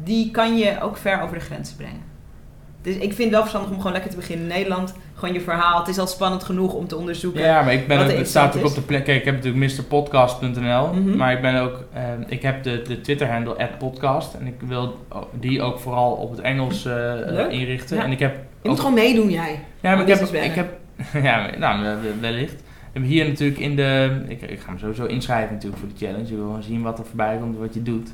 die 0.04 0.32
kan 0.32 0.58
je 0.58 0.82
ook 0.82 0.98
ver 0.98 1.22
over 1.22 1.38
de 1.38 1.44
grenzen 1.44 1.76
brengen. 1.76 2.13
Dus 2.84 2.94
ik 2.96 3.02
vind 3.02 3.18
het 3.18 3.30
wel 3.30 3.40
verstandig 3.42 3.70
om 3.72 3.78
gewoon 3.78 3.92
lekker 3.92 4.10
te 4.12 4.16
beginnen 4.18 4.46
in 4.50 4.54
Nederland. 4.54 4.94
Gewoon 5.16 5.34
je 5.34 5.42
verhaal. 5.42 5.80
Het 5.80 5.88
is 5.88 5.98
al 5.98 6.08
spannend 6.08 6.44
genoeg 6.44 6.74
om 6.74 6.88
te 6.88 6.98
onderzoeken. 6.98 7.42
Ja, 7.42 7.62
maar 7.62 7.74
ik 7.74 7.88
ben 7.88 8.00
ook, 8.00 8.12
het 8.12 8.28
staat 8.30 8.58
ook 8.58 8.66
op 8.66 8.76
de 8.76 8.82
plek. 8.82 9.04
Kijk, 9.06 9.20
ik 9.20 9.26
heb 9.26 9.36
natuurlijk 9.44 9.74
mrpodcast.nl, 9.74 10.88
Mhm. 10.94 11.18
maar 11.18 11.32
ik 11.34 11.42
ben 11.42 11.62
ook, 11.62 11.84
eh, 11.94 12.02
ik 12.28 12.42
heb 12.42 12.64
de, 12.64 12.82
de 12.82 13.02
Twitter-handle 13.02 13.70
podcast 13.80 14.34
en 14.34 14.48
ik 14.48 14.54
wil 14.68 15.06
die 15.40 15.62
ook 15.62 15.80
vooral 15.80 16.12
op 16.12 16.32
het 16.32 16.40
Engels 16.40 16.86
eh, 16.86 17.50
inrichten. 17.50 17.98
Ja. 17.98 18.04
En 18.04 18.12
ik 18.12 18.20
heb 18.20 18.34
Je 18.36 18.40
moet 18.70 18.72
ook- 18.72 18.78
gewoon 18.78 18.94
meedoen 18.94 19.30
jij. 19.30 19.60
Ja, 19.82 19.96
maar 19.96 20.10
ik 20.10 20.18
heb, 20.18 20.34
ik 20.34 20.54
heb, 20.54 20.68
ja, 21.24 21.50
nou, 21.58 21.82
wel- 21.84 21.96
wellicht. 22.20 22.64
We 22.94 23.00
hebben 23.00 23.18
hier 23.18 23.28
natuurlijk 23.28 23.60
in 23.60 23.76
de, 23.76 24.22
ik, 24.28 24.42
ik 24.42 24.60
ga 24.60 24.72
me 24.72 24.78
sowieso 24.78 25.06
inschrijven 25.06 25.54
natuurlijk 25.54 25.82
voor 25.82 25.90
de 25.90 26.06
challenge. 26.06 26.28
Je 26.30 26.36
wil 26.36 26.46
gewoon 26.46 26.64
zien 26.64 26.82
wat 26.82 27.00
er 27.00 27.06
voorbij 27.06 27.38
komt, 27.38 27.58
wat 27.58 27.74
je 27.74 27.84
doet. 27.84 28.14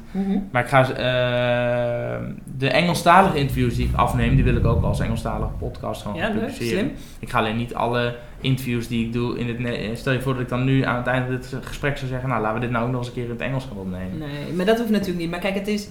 Maar 0.52 0.64
ik 0.64 0.70
ga 0.70 0.90
eh, 0.90 2.26
de 2.58 2.70
Engelstalige 2.70 3.38
interviews 3.38 3.76
die 3.76 3.88
ik 3.88 3.96
afneem, 3.96 4.36
die 4.36 4.44
wil 4.44 4.56
ik 4.56 4.66
ook 4.66 4.84
als 4.84 5.00
Engelstalige 5.00 5.52
podcast 5.60 6.02
gewoon 6.02 6.18
Ja, 6.18 6.30
publiceren. 6.30 6.68
Slim. 6.68 6.92
Ik 7.20 7.30
ga 7.30 7.40
alleen 7.40 7.58
niet 7.58 7.76
alle 7.76 8.16
interviews 8.42 8.88
die 8.88 9.06
ik 9.06 9.14
doe 9.14 9.40
in 9.40 9.66
het 9.66 10.00
Stel 10.00 10.14
je 10.14 10.22
voor 10.22 10.34
dat 10.34 10.42
ik 10.42 10.50
dan 10.50 10.64
nu 10.64 10.84
aan 10.84 10.98
het 10.98 11.08
einde 11.08 11.28
van 11.28 11.36
dit 11.36 11.66
gesprek 11.66 11.98
zou 11.98 12.10
zeggen, 12.10 12.30
nou 12.30 12.42
laten 12.42 12.60
we 12.60 12.66
dit 12.66 12.72
nou 12.72 12.86
ook 12.86 12.92
nog 12.92 13.00
eens 13.00 13.08
een 13.08 13.14
keer 13.14 13.24
in 13.24 13.30
het 13.30 13.42
Engels 13.42 13.66
gaan 13.66 13.78
opnemen. 13.78 14.18
Nee, 14.18 14.54
maar 14.56 14.66
dat 14.66 14.78
hoeft 14.78 14.90
natuurlijk 14.90 15.20
niet. 15.20 15.30
Maar 15.30 15.40
kijk, 15.40 15.56
het 15.56 15.68
is 15.68 15.88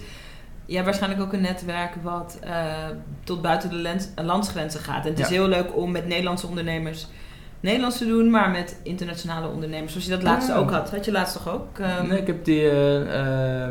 ja, 0.65 0.83
waarschijnlijk 0.83 1.21
ook 1.21 1.33
een 1.33 1.41
netwerk 1.41 1.95
wat 2.01 2.39
eh, 2.41 2.65
tot 3.23 3.41
buiten 3.41 3.69
de 3.69 4.23
landsgrenzen 4.23 4.79
gaat. 4.79 5.05
En 5.05 5.09
het 5.09 5.19
is 5.19 5.29
heel 5.29 5.47
leuk 5.47 5.75
om 5.75 5.91
met 5.91 6.07
Nederlandse 6.07 6.47
ondernemers 6.47 7.07
Nederlands 7.59 7.97
te 7.97 8.05
doen, 8.07 8.29
maar 8.29 8.49
met 8.49 8.79
internationale 8.83 9.47
ondernemers. 9.47 9.91
Zoals 9.91 10.07
je 10.07 10.11
dat 10.13 10.23
laatste 10.23 10.53
Ah. 10.53 10.59
ook 10.59 10.71
had. 10.71 10.91
Had 10.91 11.05
je 11.05 11.11
laatst 11.11 11.33
toch 11.33 11.53
ook? 11.53 11.79
Ehm, 11.79 12.07
Nee, 12.07 12.19
ik 12.21 12.27
heb 12.27 12.45
die 12.45 12.69
eh, 12.69 13.67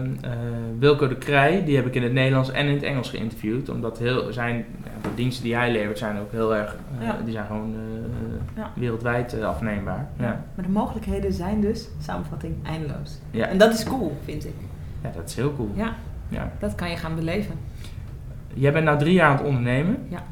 Wilco 0.78 1.08
de 1.08 1.16
Krij, 1.16 1.64
die 1.64 1.76
heb 1.76 1.86
ik 1.86 1.94
in 1.94 2.02
het 2.02 2.12
Nederlands 2.12 2.50
en 2.50 2.66
in 2.66 2.74
het 2.74 2.82
Engels 2.82 3.10
geïnterviewd. 3.10 3.68
Omdat 3.68 3.98
heel, 3.98 4.32
zijn, 4.32 4.64
de 5.02 5.08
diensten 5.14 5.44
die 5.44 5.54
hij 5.54 5.72
levert 5.72 5.98
zijn 5.98 6.18
ook 6.18 6.32
heel 6.32 6.54
erg, 6.56 6.76
eh, 7.00 7.06
Ja. 7.06 7.16
die 7.24 7.32
zijn 7.32 7.46
gewoon 7.46 7.74
Ja. 8.56 8.70
wereldwijd 8.74 9.42
afneembaar. 9.42 10.08
Ja. 10.18 10.44
Maar 10.54 10.64
de 10.64 10.70
mogelijkheden 10.72 11.32
zijn 11.32 11.60
dus, 11.60 11.88
samenvatting, 12.02 12.54
eindeloos. 12.66 13.18
Ja. 13.30 13.46
En 13.46 13.58
dat 13.58 13.72
is 13.74 13.84
cool, 13.84 14.16
vind 14.24 14.44
ik. 14.44 14.54
ja, 15.02 15.10
dat 15.16 15.28
is 15.28 15.34
heel 15.34 15.54
cool. 15.56 15.70
Ja, 15.74 15.94
Ja. 16.28 16.52
dat 16.58 16.74
kan 16.74 16.90
je 16.90 16.96
gaan 16.96 17.14
beleven. 17.14 17.54
Jij 18.54 18.72
bent 18.72 18.84
nou 18.84 18.98
drie 18.98 19.12
jaar 19.14 19.30
aan 19.30 19.36
het 19.36 19.46
ondernemen. 19.46 20.06
Ja. 20.08 20.22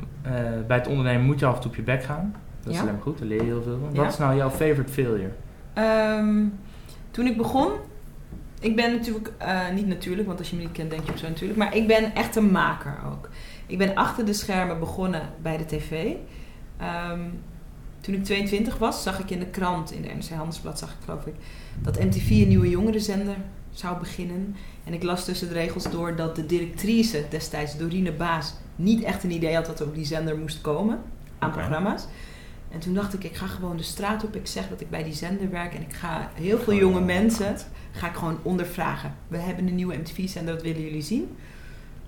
Bij 0.67 0.77
het 0.77 0.87
ondernemen 0.87 1.27
moet 1.27 1.41
je 1.41 1.47
af 1.47 1.55
en 1.55 1.61
toe 1.61 1.71
op 1.71 1.77
je 1.77 1.83
bek 1.83 2.03
gaan. 2.05 2.35
Dat 2.67 2.75
is 2.75 2.81
alleen 2.81 3.01
goed, 3.01 3.19
daar 3.19 3.29
leer 3.29 3.39
je 3.39 3.45
heel 3.45 3.63
veel 3.63 3.79
van. 3.81 3.95
Wat 3.95 4.13
is 4.13 4.19
nou 4.19 4.37
jouw 4.37 4.51
favorite 4.51 4.93
failure? 4.93 5.31
Ehm, 5.73 6.45
toen 7.11 7.27
ik 7.27 7.37
begon, 7.37 7.71
ik 8.61 8.77
ben 8.77 8.93
natuurlijk, 8.93 9.33
eh, 9.39 9.71
niet 9.75 9.87
natuurlijk, 9.87 10.27
want 10.27 10.39
als 10.39 10.51
je 10.51 10.57
me 10.57 10.63
niet 10.63 10.73
kent 10.73 10.91
denk 10.91 11.05
je 11.05 11.11
ook 11.11 11.19
zo 11.19 11.29
natuurlijk, 11.29 11.59
maar 11.59 11.77
ik 11.77 11.87
ben 11.87 12.15
echt 12.15 12.37
een 12.37 12.51
maker 12.51 12.99
ook. 13.07 13.29
Ik 13.67 13.79
ben 13.79 13.95
achter 13.95 14.25
de 14.25 14.33
schermen 14.33 14.79
begonnen 14.79 15.23
bij 15.43 15.57
de 15.57 15.65
tv. 15.65 16.15
Ehm, 16.77 17.21
toen 18.01 18.15
ik 18.15 18.25
22 18.25 18.79
was, 18.79 19.03
zag 19.03 19.19
ik 19.19 19.31
in 19.31 19.39
de 19.39 19.47
krant, 19.47 19.93
in 19.93 20.03
de 20.03 20.09
NRC 20.09 20.29
Handelsblad 20.29 20.79
zag 20.79 20.91
ik 20.91 20.97
geloof 21.05 21.27
ik, 21.27 21.35
dat 21.83 21.99
MTV 21.99 22.31
een 22.31 22.49
nieuwe 22.49 22.69
jongerenzender 22.69 23.37
zou 23.71 23.99
beginnen. 23.99 24.57
En 24.85 24.93
ik 24.93 25.03
las 25.03 25.25
tussen 25.25 25.49
de 25.49 25.55
regels 25.55 25.91
door 25.91 26.17
dat 26.17 26.37
de 26.37 26.47
directrice 26.47 27.25
destijds, 27.31 27.79
Dorine 27.79 28.13
Baas, 28.13 28.55
niet 28.77 29.03
echt 29.03 29.25
een 29.25 29.31
idee 29.31 29.55
had 29.55 29.67
dat 29.67 29.81
er 29.81 29.87
op 29.87 29.95
die 29.95 30.05
zender 30.05 30.39
moest 30.39 30.61
komen 30.61 31.01
aan 31.39 31.51
programma's. 31.51 32.07
En 32.77 32.83
toen 32.83 32.95
dacht 32.95 33.15
ik, 33.15 33.25
ik 33.25 33.37
ga 33.37 33.47
gewoon 33.47 33.77
de 33.77 33.83
straat 33.83 34.25
op. 34.25 34.37
Ik 34.37 34.47
zeg 34.47 34.69
dat 34.69 34.81
ik 34.81 34.91
bij 34.91 35.03
die 35.03 35.13
zender 35.15 35.51
werk. 35.51 35.75
En 35.75 35.81
ik 35.81 35.95
ga 35.95 36.31
heel 36.35 36.57
veel 36.57 36.65
Gewoon, 36.65 36.79
jonge 36.79 37.01
mensen 37.01 37.57
ga 37.93 38.07
ik 38.07 38.15
gewoon 38.15 38.39
ondervragen. 38.43 39.15
We 39.29 39.37
hebben 39.39 39.67
een 39.69 39.75
nieuwe 39.75 39.97
MTV-zender, 39.97 40.55
dat 40.55 40.63
willen 40.63 40.83
jullie 40.83 41.03
zien. 41.03 41.37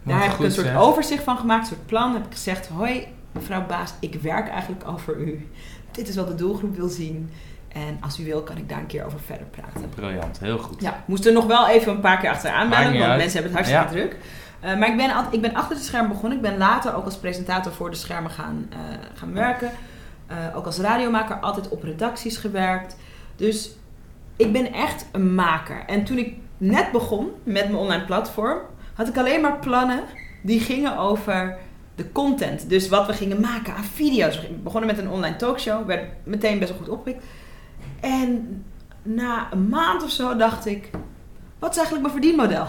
Daar 0.03 0.23
heb 0.23 0.33
ik 0.33 0.39
een 0.39 0.51
soort 0.53 0.77
overzicht 0.77 1.23
van 1.23 1.37
gemaakt, 1.39 1.61
een 1.61 1.67
soort 1.77 1.87
plan. 1.87 2.13
Heb 2.15 2.27
ik 2.27 2.33
gezegd, 2.33 2.67
hoi 2.67 3.07
mevrouw 3.33 3.67
Baas, 3.67 3.93
ik 4.01 4.15
werk 4.15 4.49
eigenlijk 4.49 4.83
al 4.83 4.99
voor 4.99 5.17
u. 5.17 5.49
Dit 5.91 6.09
is 6.09 6.17
wat 6.17 6.29
de 6.29 6.35
doelgroep 6.35 6.77
wil 6.77 6.89
zien. 6.89 7.31
En 7.69 7.99
als 8.01 8.19
u 8.21 8.25
wil, 8.25 8.43
kan 8.43 8.57
ik 8.57 8.69
daar 8.69 8.79
een 8.79 8.87
keer 8.87 9.05
over 9.05 9.21
verder 9.21 9.47
praten. 9.47 9.89
Briljant, 9.95 10.39
heel 10.41 10.59
goed. 10.59 10.81
Ja, 10.83 11.03
moest 11.07 11.27
er 11.27 11.33
nog 11.33 11.47
wel 11.47 11.69
even 11.69 11.93
een 11.93 12.01
paar 12.01 12.19
keer 12.19 12.31
achteraan 12.31 12.69
bellen, 12.69 12.93
want 12.93 13.05
uit. 13.05 13.19
mensen 13.21 13.43
hebben 13.43 13.57
het 13.59 13.67
hartstikke 13.69 13.99
Ja. 13.99 14.09
druk. 14.09 14.17
Eh, 14.61 14.79
maar 14.79 14.89
ik 14.89 14.97
ben, 14.97 15.15
al- 15.15 15.25
ik 15.31 15.41
ben 15.41 15.55
achter 15.55 15.77
de 15.77 15.83
schermen 15.83 16.09
begonnen. 16.11 16.37
Ik 16.39 16.43
ben 16.45 16.57
later 16.57 16.95
ook 16.95 17.05
als 17.05 17.17
presentator 17.17 17.73
voor 17.73 17.91
de 17.91 17.97
schermen 17.97 18.31
gaan, 18.31 18.67
eh, 18.71 18.79
gaan 19.15 19.33
werken. 19.33 19.71
Eh, 20.29 20.57
ook 20.57 20.67
als 20.67 20.79
radiomaker 20.79 21.37
altijd 21.37 21.69
op 21.69 21.83
redacties 21.83 22.37
gewerkt. 22.37 22.97
Dus 23.37 23.71
ik 24.37 24.53
ben 24.53 24.73
echt 24.73 25.07
een 25.13 25.35
maker. 25.35 25.85
En 25.87 26.05
toen 26.05 26.19
ik 26.19 26.37
net 26.59 26.93
begon 26.93 27.31
met 27.43 27.65
mijn 27.65 27.75
online 27.75 28.05
platform, 28.05 28.59
had 28.95 29.09
ik 29.09 29.17
alleen 29.17 29.41
maar 29.41 29.59
plannen 29.59 30.03
die 30.43 30.61
gingen 30.61 30.99
over 30.99 31.59
de 31.95 32.13
content. 32.13 32.69
Dus 32.69 32.89
wat 32.89 33.07
we 33.07 33.13
gingen 33.13 33.41
maken 33.41 33.75
aan 33.75 33.85
video's. 33.85 34.41
We 34.41 34.49
begonnen 34.49 34.91
met 34.91 34.99
een 34.99 35.11
online 35.11 35.37
talkshow, 35.37 35.87
werd 35.87 36.09
meteen 36.25 36.59
best 36.59 36.71
wel 36.71 36.79
goed 36.79 36.89
opgepikt. 36.89 37.25
En 38.01 38.65
na 39.03 39.49
een 39.53 39.69
maand 39.69 40.03
of 40.03 40.11
zo 40.11 40.37
dacht 40.37 40.67
ik, 40.67 40.91
wat 41.59 41.71
is 41.71 41.77
eigenlijk 41.77 42.07
mijn 42.07 42.23
verdienmodel? 42.23 42.67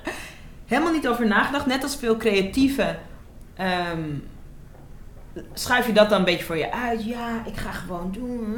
Helemaal 0.66 0.92
niet 0.92 1.08
over 1.08 1.26
nagedacht. 1.26 1.66
Net 1.66 1.82
als 1.82 1.96
veel 1.96 2.16
creatieve 2.16 2.96
ehm, 3.54 4.08
schuif 5.54 5.86
je 5.86 5.92
dat 5.92 6.08
dan 6.08 6.18
een 6.18 6.24
beetje 6.24 6.44
voor 6.44 6.56
je 6.56 6.72
uit. 6.72 7.04
Ja, 7.04 7.46
ik 7.46 7.56
ga 7.56 7.70
gewoon 7.70 8.12
doen. 8.12 8.56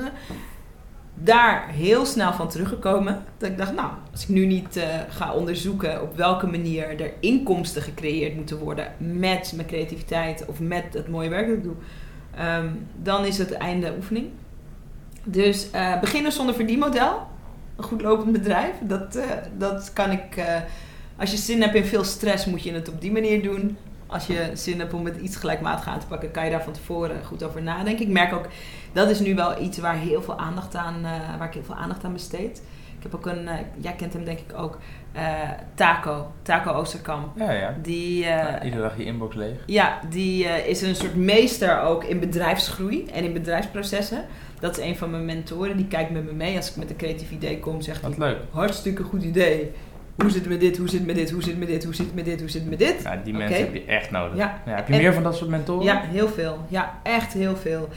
Daar 1.15 1.69
heel 1.69 2.07
snel 2.07 2.33
van 2.33 2.49
teruggekomen. 2.49 3.25
Dat 3.39 3.51
ik 3.51 3.59
dacht, 3.59 3.75
nou, 3.75 3.91
als 4.13 4.23
ik 4.23 4.29
nu 4.29 4.47
niet 4.47 4.77
eh, 4.77 4.89
ga 5.09 5.33
onderzoeken 5.33 6.03
op 6.03 6.17
welke 6.17 6.47
manier 6.47 7.01
er 7.01 7.13
inkomsten 7.21 7.83
gecreëerd 7.83 8.37
moeten 8.37 8.59
worden 8.59 8.93
met 8.99 9.53
mijn 9.55 9.67
creativiteit 9.67 10.47
of 10.47 10.61
met 10.61 10.85
het 10.91 11.09
mooie 11.09 11.29
werk 11.29 11.47
dat 11.47 11.57
ik 11.57 11.63
doe, 11.63 11.75
ehm, 12.37 12.69
dan 13.03 13.25
is 13.25 13.39
het 13.39 13.53
einde 13.53 13.95
oefening. 13.97 14.27
Dus 15.25 15.71
eh, 15.71 16.01
beginnen 16.01 16.33
zonder 16.33 16.55
verdienmodel. 16.55 17.27
Een 17.77 17.85
goed 17.85 18.03
lopend 18.03 18.33
bedrijf. 18.33 18.75
Dat, 18.81 19.17
eh, 19.17 19.25
dat 19.59 19.93
kan 19.93 20.11
ik. 20.11 20.45
als 21.17 21.31
je 21.31 21.37
zin 21.37 21.63
hebt 21.63 21.75
in 21.75 21.85
veel 21.85 22.05
stress, 22.05 22.47
moet 22.47 22.63
je 22.63 22.73
het 22.73 22.89
op 22.89 23.01
die 23.01 23.13
manier 23.13 23.43
doen. 23.43 23.77
Als 24.15 24.27
je 24.27 24.51
zin 24.53 24.79
hebt 24.79 24.93
om 24.93 25.05
het 25.05 25.17
iets 25.17 25.37
gelijkmatig 25.37 25.87
aan 25.87 25.99
te 25.99 26.07
pakken, 26.07 26.31
kan 26.31 26.45
je 26.45 26.51
daar 26.51 26.63
van 26.63 26.73
tevoren 26.73 27.25
goed 27.25 27.43
over 27.43 27.63
nadenken. 27.63 28.07
Ik 28.07 28.13
merk 28.13 28.33
ook, 28.33 28.47
dat 28.93 29.11
is 29.11 29.21
nu 29.21 29.35
wel 29.35 29.63
iets 29.63 29.79
waar, 29.79 29.97
heel 29.97 30.23
veel 30.23 30.39
aandacht 30.39 30.75
aan, 30.75 30.95
eh, 31.05 31.39
waar 31.39 31.47
ik 31.47 31.55
heel 31.55 31.63
veel 31.63 31.75
aandacht 31.75 32.05
aan 32.05 32.13
besteed. 32.13 32.63
Ik 32.97 33.03
heb 33.03 33.15
ook 33.15 33.27
een, 33.27 33.49
eh, 33.49 33.55
jij 33.77 33.93
kent 33.93 34.13
hem 34.13 34.25
denk 34.25 34.39
ik 34.39 34.59
ook, 34.59 34.79
eh, 35.13 35.23
Taco, 35.75 36.33
Taco 36.43 36.73
Oosterkamp. 36.73 37.39
Ja, 37.39 37.51
ja. 37.51 37.75
Die, 37.83 38.19
Ja, 38.25 38.63
iedere 38.63 38.83
dag 38.83 38.97
je 38.97 39.05
inbox 39.05 39.35
leeg. 39.35 39.57
ja, 39.67 40.01
die 40.11 40.45
is 40.45 40.83
een 40.83 40.95
soort 40.97 41.15
meester 41.17 41.81
ook 41.81 42.05
in 42.05 42.21
bedrijfsgroei 42.21 43.07
en 43.07 43.25
in 43.25 43.33
bedrijfsprocessen. 43.33 44.25
Dat 44.61 44.79
is 44.79 44.85
een 44.85 44.97
van 44.97 45.11
mijn 45.11 45.25
mentoren. 45.25 45.77
Die 45.77 45.87
kijkt 45.87 46.11
met 46.11 46.25
me 46.25 46.33
mee 46.33 46.57
als 46.57 46.71
ik 46.71 46.77
met 46.77 46.91
een 46.91 46.97
creatief 46.97 47.31
idee 47.31 47.61
kom. 47.61 47.81
Zegt 47.81 48.03
hij, 48.03 48.15
leuk. 48.17 48.39
hartstikke 48.51 49.03
goed 49.03 49.23
idee. 49.23 49.73
Hoe 50.17 50.31
zit 50.31 50.41
het 50.41 50.49
met 50.49 50.61
dit, 50.61 50.77
hoe 50.77 50.89
zit 50.89 50.99
het 50.99 51.07
met 51.07 51.17
dit, 51.17 51.31
hoe 51.31 51.41
zit 51.43 51.51
het 51.51 51.59
met 51.59 51.69
dit, 51.69 51.85
hoe 51.85 51.95
zit 51.95 52.07
het 52.07 52.15
met 52.15 52.25
dit, 52.25 52.41
hoe 52.41 52.49
zit 52.51 52.61
het 52.61 52.71
met 52.71 52.79
dit? 52.79 53.03
Ja, 53.03 53.21
die 53.25 53.35
mensen 53.35 53.59
heb 53.59 53.75
je 53.75 53.85
echt 53.85 54.11
nodig. 54.11 54.37
Ja. 54.37 54.61
heb 54.65 54.87
je 54.89 54.93
En- 54.95 55.01
meer 55.01 55.15
van 55.15 55.23
dat 55.23 55.37
soort 55.37 55.51
mentoren? 55.51 55.85
Ja, 55.85 56.01
heel 56.01 56.29
veel. 56.29 56.59
Ja, 56.69 56.99
echt 57.03 57.33
heel 57.33 57.57
veel. 57.57 57.89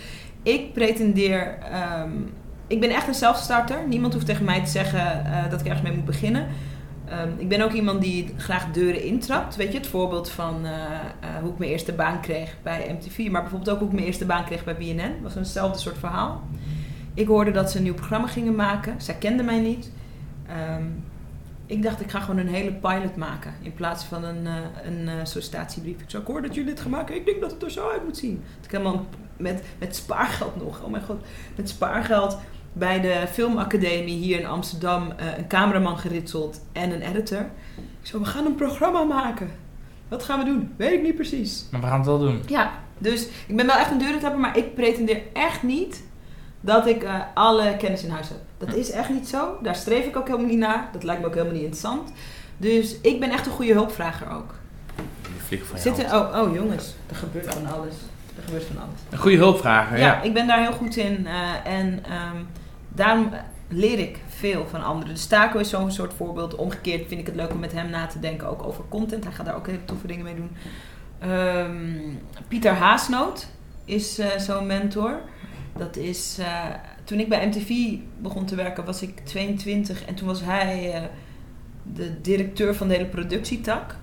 Ik 0.44 0.74
pretendeer... 0.74 1.58
ehm, 1.72 2.10
ik 2.68 2.80
ben 2.80 2.90
echt 2.90 3.08
een 3.08 3.14
zelfstarter. 3.14 3.88
Niemand 3.88 4.14
hoeft 4.14 4.26
tegen 4.26 4.46
mij 4.46 4.64
te 4.64 4.70
zeggen 4.70 5.26
eh, 5.26 5.50
dat 5.50 5.60
ik 5.60 5.66
ergens 5.66 5.84
mee 5.88 5.96
moet 5.96 6.06
beginnen. 6.06 6.48
Ehm, 7.06 7.30
ik 7.38 7.50
ben 7.50 7.62
ook 7.62 7.72
iemand 7.72 8.02
die 8.02 8.34
graag 8.38 8.72
deuren 8.72 9.04
intrapt. 9.04 9.56
Weet 9.56 9.72
je, 9.72 9.78
het 9.78 9.88
voorbeeld 9.88 10.30
van 10.30 10.66
eh, 10.66 10.72
eh, 10.72 11.30
hoe 11.42 11.52
ik 11.52 11.58
mijn 11.58 11.72
eerste 11.72 11.94
baan 11.94 12.22
kreeg 12.22 12.56
bij 12.64 12.98
MTV. 13.00 13.30
Maar 13.32 13.42
bijvoorbeeld 13.42 13.70
ook 13.72 13.80
hoe 13.80 13.88
ik 13.88 13.94
mijn 13.94 14.06
eerste 14.06 14.26
baan 14.26 14.46
kreeg 14.46 14.64
bij 14.64 14.76
BNN. 14.78 14.98
Dat 14.98 15.08
was 15.22 15.36
eenzelfde 15.36 15.80
soort 15.80 15.98
verhaal. 15.98 16.42
Ik 17.14 17.28
hoorde 17.28 17.52
dat 17.52 17.72
ze 17.72 17.78
een 17.78 17.84
nieuw 17.84 17.94
programma 17.94 18.28
gingen 18.28 18.56
maken. 18.56 18.94
Zij 19.02 19.16
kenden 19.16 19.46
mij 19.46 19.60
niet. 19.60 19.92
Ehm, 20.48 20.84
ik 21.68 21.84
dacht, 21.84 22.02
ik 22.02 22.12
ga 22.12 22.20
gewoon 22.20 22.38
een 22.38 22.54
hele 22.54 22.74
pilot 22.74 23.16
maken. 23.16 23.54
In 23.62 23.74
plaats 23.74 24.04
van 24.04 24.24
een, 24.24 24.48
eh, 24.48 24.54
een 24.84 25.08
eh, 25.08 25.14
sollicitatiebrief. 25.24 26.02
Ik 26.02 26.14
ik 26.14 26.28
hoor 26.28 26.42
dat 26.42 26.56
jullie 26.56 26.70
dit 26.70 26.80
gaan 26.80 26.92
maken. 26.92 27.16
Ik 27.16 27.26
denk 27.26 27.42
dat 27.42 27.52
het 27.52 27.64
er 27.64 27.72
zo 27.72 27.90
uit 27.90 28.04
moet 28.04 28.18
zien. 28.18 28.44
Ik 28.64 28.72
helemaal 28.72 29.06
met, 29.38 29.64
met 29.80 29.96
spaargeld 29.96 30.56
nog. 30.64 30.82
Oh 30.84 30.92
mijn 30.92 31.04
god. 31.04 31.22
Met 31.56 31.70
spaargeld 31.70 32.38
bij 32.74 33.02
de 33.02 33.26
filmacademie 33.32 34.18
hier 34.18 34.40
in 34.40 34.46
Amsterdam 34.46 35.12
eh, 35.12 35.38
een 35.38 35.48
cameraman 35.48 35.98
geritseld 35.98 36.62
en 36.72 36.92
een 36.92 37.02
editor. 37.02 37.50
Ik 37.78 38.08
zei, 38.08 38.24
we 38.24 38.30
gaan 38.30 38.46
een 38.46 38.56
programma 38.56 39.04
maken. 39.04 39.50
Wat 40.08 40.24
gaan 40.24 40.40
we 40.40 40.46
doen? 40.46 40.74
Weet 40.76 40.94
ik 40.94 41.02
niet 41.02 41.16
precies. 41.16 41.66
Maar 41.72 41.82
we 41.82 41.88
gaan 41.88 41.98
het 41.98 42.08
wel 42.08 42.20
doen. 42.20 42.42
Ja, 42.46 42.72
dus 42.98 43.28
ik 43.48 43.56
ben 43.56 43.66
wel 43.66 43.76
echt 43.76 43.92
een 43.92 43.98
deurentrapper, 43.98 44.42
maar 44.42 44.58
ik 44.58 44.76
pretendeer 44.76 45.22
echt 45.34 45.64
niet 45.64 46.04
dat 46.62 46.88
ik 46.88 47.06
alle 47.34 47.78
kennis 47.78 48.04
in 48.04 48.10
huis 48.10 48.30
heb. 48.30 48.47
Dat 48.58 48.74
is 48.76 48.92
echt 48.92 49.10
niet 49.10 49.28
zo. 49.28 49.58
Daar 49.62 49.76
streef 49.76 50.06
ik 50.06 50.16
ook 50.18 50.28
helemaal 50.28 50.48
niet 50.50 50.58
naar. 50.60 50.90
Dat 50.92 51.04
lijkt 51.04 51.22
me 51.22 51.28
ook 51.28 51.34
helemaal 51.34 51.54
niet 51.56 51.64
interessant. 51.64 52.12
Dus 52.58 53.02
ik 53.02 53.20
ben 53.20 53.32
echt 53.32 53.46
een 53.46 53.52
goede 53.52 53.74
hulpvrager 53.74 54.30
ook. 54.32 54.54
Zitten, 55.76 56.06
oh, 56.06 56.42
oh 56.42 56.54
jongens, 56.56 56.96
er 57.10 57.16
gebeurt 57.16 57.54
van 57.54 57.66
alles. 57.66 57.94
Er 58.38 58.44
gebeurt 58.44 58.64
van 58.64 58.76
alles. 58.78 59.00
Een 59.10 59.18
goede 59.18 59.38
hulpvrager, 59.38 59.98
Ja, 59.98 60.06
ja. 60.06 60.22
ik 60.22 60.34
ben 60.34 60.48
daar 60.48 60.60
heel 60.62 60.72
goed 60.74 60.96
in. 60.96 61.28
eh, 61.28 61.74
en 61.74 62.04
ehm, 62.06 62.36
daarom 62.90 63.30
leer 63.68 64.00
ik 64.00 64.20
veel 64.28 64.66
van 64.70 64.84
anderen. 64.84 65.14
Dus 65.14 65.26
Taco 65.26 65.60
is 65.60 65.70
zo'n 65.70 65.92
soort 65.92 66.14
voorbeeld. 66.14 66.56
Omgekeerd 66.56 67.08
vind 67.08 67.20
ik 67.20 67.26
het 67.26 67.36
leuk 67.36 67.52
om 67.52 67.60
met 67.60 67.72
hem 67.72 67.90
na 67.90 68.06
te 68.08 68.20
denken, 68.20 68.48
ook 68.48 68.64
over 68.64 68.84
content. 68.90 69.24
Hij 69.24 69.34
gaat 69.34 69.46
daar 69.46 69.56
ook 69.56 69.66
hele 69.68 69.86
toffe 69.86 70.08
dingen 70.08 70.24
mee 70.24 70.36
doen. 70.36 70.52
Ehm, 71.20 72.16
Pieter 72.48 72.74
Haasnoot 72.74 73.48
is 73.86 74.20
eh, 74.20 74.28
zo'n 74.38 74.66
mentor. 74.68 75.20
Dat 75.78 75.96
is, 75.96 76.38
eh, 76.40 76.64
toen 77.08 77.20
ik 77.20 77.30
bij 77.30 77.48
MTV 77.48 77.98
begon 78.22 78.46
te 78.46 78.56
werken, 78.56 78.86
was 78.86 79.02
ik 79.02 79.20
22. 79.20 80.06
En 80.06 80.16
toen 80.16 80.28
was 80.28 80.42
hij 80.42 80.94
eh, 80.94 81.02
de 81.84 82.22
directeur 82.22 82.76
van 82.76 82.88
de 82.88 82.94
hele 82.94 83.06
productietak. 83.06 83.96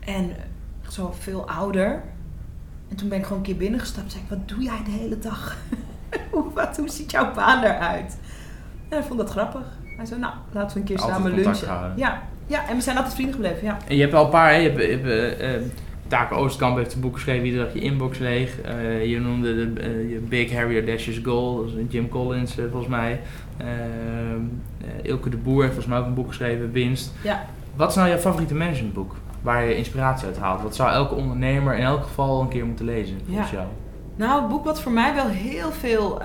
En 0.00 0.30
echt 0.82 0.92
zo 0.92 1.14
veel 1.18 1.48
ouder. 1.48 2.02
En 2.88 2.96
toen 2.96 3.08
ben 3.08 3.18
ik 3.18 3.24
gewoon 3.24 3.38
een 3.38 3.44
keer 3.44 3.56
binnengestapt 3.56 4.04
en 4.04 4.10
zei 4.10 4.22
ik, 4.22 4.28
wat 4.28 4.48
doe 4.48 4.62
jij 4.62 4.80
de 4.84 4.90
hele 4.90 5.18
dag? 5.18 5.56
hoe, 6.30 6.52
wat, 6.54 6.76
hoe 6.76 6.88
ziet 6.88 7.10
jouw 7.10 7.34
baan 7.34 7.62
eruit? 7.64 8.18
En 8.88 8.98
hij 8.98 9.02
vond 9.02 9.18
dat 9.18 9.30
grappig. 9.30 9.78
Hij 9.96 10.06
zei, 10.06 10.20
nou, 10.20 10.34
laten 10.52 10.74
we 10.74 10.80
een 10.80 10.86
keer 10.86 10.98
Altijd 10.98 11.16
samen 11.16 11.34
lunchen. 11.34 11.68
houden. 11.68 11.98
Ja, 11.98 12.22
ja, 12.46 12.68
en 12.68 12.76
we 12.76 12.82
zijn 12.82 12.96
altijd 12.96 13.14
vrienden 13.14 13.34
gebleven, 13.34 13.64
ja. 13.64 13.78
En 13.86 13.94
je 13.96 14.02
hebt 14.02 14.14
al 14.14 14.24
een 14.24 14.30
paar, 14.30 14.50
hè? 14.50 14.56
je 14.56 14.68
hebt, 14.70 14.82
je 14.82 14.88
hebt 14.88 15.04
eh, 15.06 15.54
eh, 15.54 15.62
Taco 16.12 16.36
Oostkamp 16.36 16.76
heeft 16.76 16.94
een 16.94 17.00
boek 17.00 17.14
geschreven, 17.14 17.46
iedere 17.46 17.64
dag 17.64 17.74
je 17.74 17.80
inbox 17.80 18.18
leeg. 18.18 18.60
Eh, 18.60 19.04
je 19.06 19.20
noemde 19.20 19.54
de, 19.54 19.80
eh, 19.80 20.10
je 20.10 20.18
Big 20.28 20.52
Harry 20.52 20.74
Audacious 20.76 21.20
Goal, 21.24 21.56
dat 21.56 21.66
is 21.66 21.72
een 21.74 21.86
Jim 21.90 22.08
Collins 22.08 22.58
eh, 22.58 22.64
volgens 22.70 22.90
mij. 22.90 23.20
Ehm, 23.56 23.70
eh, 24.80 24.88
Ilke 25.02 25.28
de 25.28 25.36
Boer 25.36 25.62
heeft 25.62 25.74
volgens 25.74 25.86
mij 25.86 25.98
ook 25.98 26.06
een 26.06 26.14
boek 26.14 26.28
geschreven, 26.28 26.72
Winst. 26.72 27.12
Ja. 27.22 27.44
Wat 27.76 27.88
is 27.90 27.94
nou 27.96 28.08
jouw 28.08 28.18
favoriete 28.18 28.54
managementboek? 28.54 29.16
Waar 29.42 29.64
je 29.64 29.76
inspiratie 29.76 30.26
uit 30.26 30.38
haalt? 30.38 30.62
Wat 30.62 30.74
zou 30.76 30.90
elke 30.90 31.14
ondernemer 31.14 31.74
in 31.76 31.84
elk 31.84 32.02
geval 32.02 32.40
een 32.40 32.48
keer 32.48 32.66
moeten 32.66 32.84
lezen, 32.84 33.16
volgens 33.26 33.50
Ja. 33.50 33.56
jou? 33.56 33.68
Nou, 34.16 34.40
het 34.40 34.50
boek 34.50 34.64
wat 34.64 34.80
voor 34.82 34.92
mij 34.92 35.14
wel 35.14 35.28
heel 35.28 35.70
veel 35.72 36.22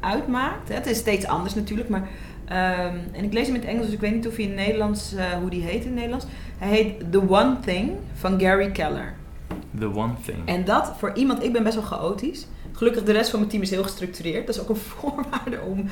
uitmaakt. 0.00 0.68
Hè, 0.68 0.74
het 0.74 0.86
is 0.86 0.98
steeds 0.98 1.26
anders 1.26 1.54
natuurlijk, 1.54 1.88
maar. 1.88 2.08
ehm, 2.44 2.94
en 3.12 3.24
ik 3.24 3.32
lees 3.32 3.46
hem 3.46 3.54
in 3.54 3.60
het 3.60 3.70
Engels, 3.70 3.84
dus 3.84 3.94
ik 3.94 4.00
weet 4.00 4.14
niet 4.14 4.26
of 4.26 4.36
hij 4.36 4.44
in 4.44 4.50
het 4.50 4.60
Nederlands, 4.60 5.14
hoe 5.40 5.50
die 5.50 5.62
heet 5.62 5.80
in 5.80 5.86
het 5.86 5.94
Nederlands. 5.94 6.26
Hij 6.58 6.68
heet 6.68 7.12
The 7.12 7.28
One 7.30 7.56
Thing 7.60 7.90
van 8.14 8.40
Gary 8.40 8.70
Keller. 8.70 9.14
The 9.78 9.94
one 9.94 10.12
thing. 10.24 10.38
En 10.44 10.64
dat 10.64 10.92
voor 10.98 11.12
iemand, 11.14 11.42
ik 11.42 11.52
ben 11.52 11.62
best 11.62 11.74
wel 11.74 11.84
chaotisch. 11.84 12.46
Gelukkig 12.72 13.02
de 13.04 13.12
rest 13.12 13.30
van 13.30 13.38
mijn 13.38 13.50
team 13.50 13.62
is 13.62 13.70
heel 13.70 13.82
gestructureerd. 13.82 14.46
Dat 14.46 14.54
is 14.54 14.60
ook 14.60 14.68
een 14.68 14.76
voorwaarde 14.96 15.60
om, 15.66 15.84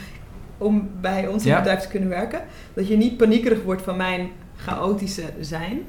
om 0.59 0.91
bij 1.01 1.27
ons 1.29 1.45
in 1.45 1.51
het 1.53 1.59
bedrijf 1.63 1.81
te 1.83 1.89
kunnen 1.89 2.09
werken. 2.09 2.41
Dat 2.75 2.89
je 2.89 2.97
niet 2.97 3.17
paniekerig 3.17 3.63
wordt 3.63 3.83
van 3.83 3.97
mijn 3.97 4.31
chaotische 4.57 5.23
zijn. 5.41 5.81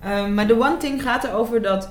Ehm, 0.00 0.34
maar 0.34 0.46
de 0.46 0.60
one 0.60 0.76
thing 0.76 1.02
gaat 1.02 1.24
erover 1.24 1.62
dat, 1.62 1.90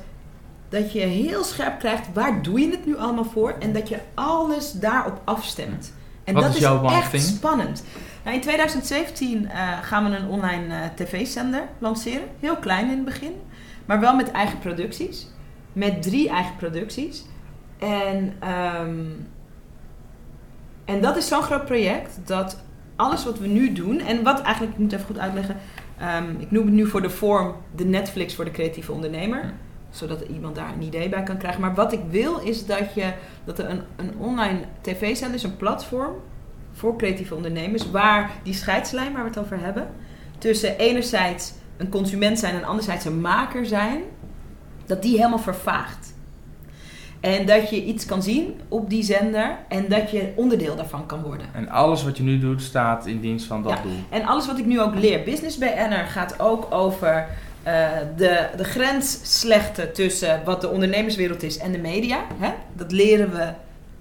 dat 0.69 0.91
je 0.91 0.99
heel 0.99 1.43
scherp 1.43 1.80
krijgt 1.80 2.07
waar 2.13 2.41
doe 2.41 2.59
je 2.59 2.69
het 2.71 2.86
nu 2.86 2.97
allemaal 2.97 3.26
voor. 3.26 3.55
En 3.59 3.73
dat 3.73 3.89
je 3.89 3.97
alles 4.13 4.71
daarop 4.71 5.21
afstemt. 5.23 5.93
En 6.23 6.34
Wat 6.34 6.43
dat 6.43 6.53
is 6.53 6.59
jouw 6.59 6.80
one 6.80 6.95
echt 6.97 7.09
thing? 7.09 7.23
spannend. 7.23 7.84
Nou, 8.23 8.36
in 8.36 8.41
2017 8.41 9.49
eh, 9.49 9.69
gaan 9.82 10.09
we 10.09 10.17
een 10.17 10.28
online 10.28 10.73
eh, 10.76 10.82
tv-zender 10.95 11.63
lanceren. 11.80 12.28
Heel 12.39 12.55
klein 12.55 12.89
in 12.89 12.95
het 12.95 13.05
begin. 13.05 13.34
Maar 13.86 13.99
wel 13.99 14.15
met 14.15 14.31
eigen 14.31 14.59
producties. 14.59 15.27
Met 15.73 16.01
drie 16.01 16.29
eigen 16.29 16.55
producties. 16.55 17.25
En, 17.79 18.33
ehm, 18.39 19.05
en 20.86 21.01
dat 21.01 21.17
is 21.17 21.27
zo'n 21.27 21.41
groot 21.41 21.65
project 21.65 22.19
dat 22.23 22.63
alles 22.95 23.25
wat 23.25 23.39
we 23.39 23.47
nu 23.47 23.73
doen, 23.73 23.99
en 23.99 24.23
wat 24.23 24.41
eigenlijk, 24.41 24.73
ik 24.73 24.79
moet 24.79 24.93
even 24.93 25.05
goed 25.05 25.19
uitleggen, 25.19 25.57
ehm, 25.97 26.29
ik 26.39 26.51
noem 26.51 26.65
het 26.65 26.73
nu 26.73 26.88
voor 26.88 27.01
de 27.01 27.09
vorm 27.09 27.55
de 27.75 27.86
Netflix 27.86 28.36
voor 28.36 28.45
de 28.45 28.51
creatieve 28.51 28.91
ondernemer. 28.91 29.53
Zodat 29.89 30.21
iemand 30.21 30.55
daar 30.55 30.73
een 30.73 30.81
idee 30.81 31.09
bij 31.09 31.23
kan 31.23 31.38
krijgen. 31.38 31.61
Maar 31.61 31.75
wat 31.75 31.93
ik 31.93 32.01
wil 32.09 32.39
is 32.39 32.65
dat, 32.65 32.93
je, 32.93 33.13
dat 33.43 33.59
er 33.59 33.69
een, 33.69 33.81
een 33.95 34.13
online 34.17 34.59
tv-zender 34.81 35.36
is, 35.36 35.43
een 35.43 35.57
platform 35.57 36.13
voor 36.71 36.97
creatieve 36.97 37.36
ondernemers, 37.36 37.91
waar 37.91 38.31
die 38.43 38.53
scheidslijn 38.53 39.13
waar 39.13 39.23
we 39.23 39.29
het 39.29 39.39
over 39.39 39.59
hebben, 39.59 39.88
tussen 40.38 40.77
enerzijds 40.77 41.53
een 41.78 41.89
consument 41.89 42.39
zijn 42.39 42.55
en 42.55 42.63
anderzijds 42.63 43.05
een 43.05 43.21
maker 43.21 43.65
zijn, 43.65 44.01
dat 44.86 45.01
die 45.01 45.17
helemaal 45.17 45.39
vervaagt. 45.39 46.13
En 47.19 47.45
dat 47.45 47.69
je 47.69 47.84
iets 47.84 48.05
kan 48.05 48.23
zien 48.23 48.59
op 48.67 48.89
die 48.89 49.03
zender 49.03 49.57
en 49.69 49.88
dat 49.89 50.11
je 50.11 50.34
onderdeel 50.36 50.76
daarvan 50.76 51.05
kan 51.05 51.21
worden. 51.21 51.45
En 51.53 51.69
alles 51.69 52.03
wat 52.03 52.17
je 52.17 52.23
nu 52.23 52.39
doet 52.39 52.61
staat 52.61 53.05
in 53.05 53.19
dienst 53.19 53.45
van 53.45 53.63
dat 53.63 53.71
Ja. 53.71 53.82
doel. 53.82 53.91
En 54.09 54.26
alles 54.26 54.47
wat 54.47 54.57
ik 54.59 54.65
nu 54.65 54.82
ook 54.82 54.95
leer, 54.95 55.23
Business 55.23 55.57
BN'er, 55.57 56.05
gaat 56.07 56.39
ook 56.39 56.67
over 56.73 57.28
eh, 57.63 57.88
de, 58.17 58.47
de 58.57 58.63
grens 58.63 59.19
slechten 59.39 59.93
tussen 59.93 60.41
wat 60.43 60.61
de 60.61 60.69
ondernemerswereld 60.69 61.43
is 61.43 61.57
en 61.57 61.71
de 61.71 61.78
media. 61.78 62.19
Hè? 62.38 62.51
Dat 62.73 62.91
leren 62.91 63.32
we 63.32 63.49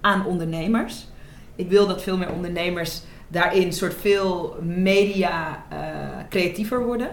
aan 0.01 0.25
ondernemers. 0.25 1.07
Ik 1.55 1.69
wil 1.69 1.87
dat 1.87 2.03
veel 2.03 2.17
meer 2.17 2.31
ondernemers 2.31 3.01
daarin 3.27 3.73
soort 3.73 3.93
veel 4.01 4.55
media 4.61 5.63
eh, 5.69 5.77
creatiever 6.29 6.85
worden. 6.85 7.09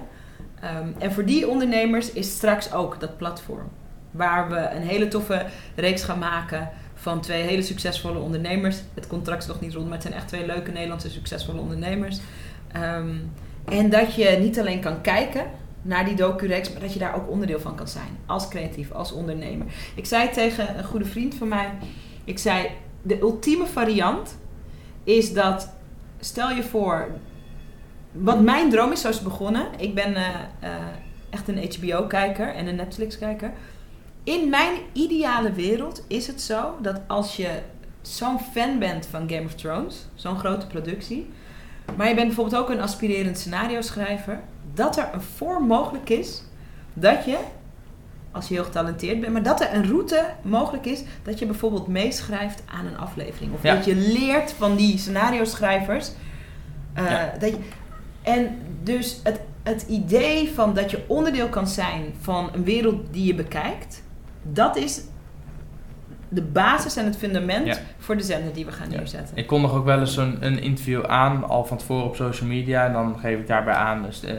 Ehm, 0.62 0.88
en 0.98 1.12
voor 1.12 1.24
die 1.24 1.48
ondernemers 1.48 2.12
is 2.12 2.30
straks 2.30 2.72
ook 2.72 3.00
dat 3.00 3.16
platform. 3.16 3.68
Waar 4.10 4.48
we 4.48 4.68
een 4.74 4.82
hele 4.82 5.08
toffe 5.08 5.46
reeks 5.74 6.02
gaan 6.02 6.18
maken 6.18 6.70
van 6.94 7.20
twee 7.20 7.42
hele 7.42 7.62
succesvolle 7.62 8.18
ondernemers. 8.18 8.76
Het 8.94 9.06
contract 9.06 9.42
is 9.42 9.48
nog 9.48 9.60
niet 9.60 9.74
rond, 9.74 9.84
maar 9.84 9.94
het 9.94 10.02
zijn 10.02 10.14
echt 10.14 10.28
twee 10.28 10.46
leuke 10.46 10.70
Nederlandse 10.70 11.10
succesvolle 11.10 11.60
ondernemers. 11.60 12.20
Ehm, 12.72 13.14
en 13.64 13.90
dat 13.90 14.14
je 14.14 14.36
niet 14.40 14.58
alleen 14.58 14.80
kan 14.80 15.00
kijken 15.00 15.44
naar 15.82 16.04
die 16.04 16.14
docu-reeks, 16.14 16.72
maar 16.72 16.80
dat 16.80 16.92
je 16.92 16.98
daar 16.98 17.14
ook 17.14 17.30
onderdeel 17.30 17.60
van 17.60 17.74
kan 17.74 17.88
zijn. 17.88 18.18
Als 18.26 18.48
creatief, 18.48 18.92
als 18.92 19.12
ondernemer. 19.12 19.66
Ik 19.94 20.06
zei 20.06 20.30
tegen 20.30 20.78
een 20.78 20.84
goede 20.84 21.04
vriend 21.04 21.34
van 21.34 21.48
mij, 21.48 21.70
ik 22.24 22.38
zei, 22.38 22.68
de 23.02 23.20
ultieme 23.20 23.66
variant 23.66 24.38
is 25.04 25.32
dat, 25.32 25.68
stel 26.20 26.50
je 26.50 26.62
voor, 26.62 27.08
wat 28.12 28.40
mijn 28.40 28.70
droom 28.70 28.92
is, 28.92 29.00
zo 29.00 29.08
is 29.08 29.14
het 29.14 29.24
begonnen. 29.24 29.66
Ik 29.78 29.94
ben 29.94 30.14
eh, 30.14 30.24
eh, 30.60 30.70
echt 31.30 31.48
een 31.48 31.68
HBO-kijker 31.78 32.54
en 32.54 32.66
een 32.66 32.74
Netflix-kijker. 32.76 33.52
In 34.24 34.48
mijn 34.48 34.72
ideale 34.92 35.52
wereld 35.52 36.04
is 36.08 36.26
het 36.26 36.40
zo 36.40 36.74
dat 36.82 37.00
als 37.06 37.36
je 37.36 37.48
zo'n 38.02 38.38
fan 38.52 38.78
bent 38.78 39.06
van 39.06 39.28
Game 39.30 39.44
of 39.44 39.54
Thrones, 39.54 40.06
zo'n 40.14 40.38
grote 40.38 40.66
productie, 40.66 41.30
maar 41.96 42.08
je 42.08 42.14
bent 42.14 42.26
bijvoorbeeld 42.26 42.62
ook 42.62 42.70
een 42.70 42.80
aspirerend 42.80 43.38
scenario-schrijver, 43.38 44.40
dat 44.74 44.96
er 44.96 45.08
een 45.12 45.20
vorm 45.22 45.66
mogelijk 45.66 46.08
is 46.08 46.42
dat 46.94 47.24
je, 47.24 47.38
als 48.30 48.48
je 48.48 48.54
heel 48.54 48.64
getalenteerd 48.64 49.20
bent, 49.20 49.32
maar 49.32 49.42
dat 49.42 49.60
er 49.60 49.74
een 49.74 49.86
route 49.88 50.24
mogelijk 50.42 50.86
is 50.86 51.02
dat 51.22 51.38
je 51.38 51.46
bijvoorbeeld 51.46 51.86
meeschrijft 51.86 52.62
aan 52.78 52.86
een 52.86 52.98
aflevering. 52.98 53.52
Of 53.54 53.62
Ja. 53.62 53.74
dat 53.74 53.84
je 53.84 53.94
leert 53.96 54.52
van 54.52 54.76
die 54.76 54.98
scenario-schrijvers. 54.98 56.10
eh, 56.94 57.10
Ja. 57.10 57.32
dat 57.38 57.50
je, 57.50 57.56
en 58.22 58.58
dus 58.82 59.20
het, 59.22 59.40
het 59.62 59.84
idee 59.88 60.52
van 60.54 60.74
dat 60.74 60.90
je 60.90 61.04
onderdeel 61.06 61.48
kan 61.48 61.68
zijn 61.68 62.14
van 62.20 62.50
een 62.52 62.64
wereld 62.64 63.00
die 63.10 63.24
je 63.24 63.34
bekijkt, 63.34 64.02
dat 64.42 64.76
is 64.76 65.00
de 66.34 66.42
basis 66.42 66.96
en 66.96 67.04
het 67.04 67.16
fundament 67.16 67.66
Ja. 67.66 67.76
voor 67.98 68.16
de 68.16 68.22
zender 68.22 68.52
die 68.54 68.64
we 68.64 68.72
gaan 68.72 68.90
Ja. 68.90 68.96
neerzetten. 68.96 69.36
Ik 69.36 69.46
kondig 69.46 69.72
ook 69.74 69.84
wel 69.84 69.98
eens 70.00 70.16
een, 70.16 70.36
een 70.40 70.62
interview 70.62 71.04
aan, 71.04 71.48
al 71.48 71.64
van 71.64 71.76
tevoren 71.76 72.04
op 72.04 72.16
social 72.16 72.48
media. 72.48 72.86
En 72.86 72.92
dan 72.92 73.18
geef 73.18 73.38
ik 73.38 73.46
daarbij 73.46 73.74
aan, 73.74 74.02
dus, 74.02 74.24
eh, 74.24 74.34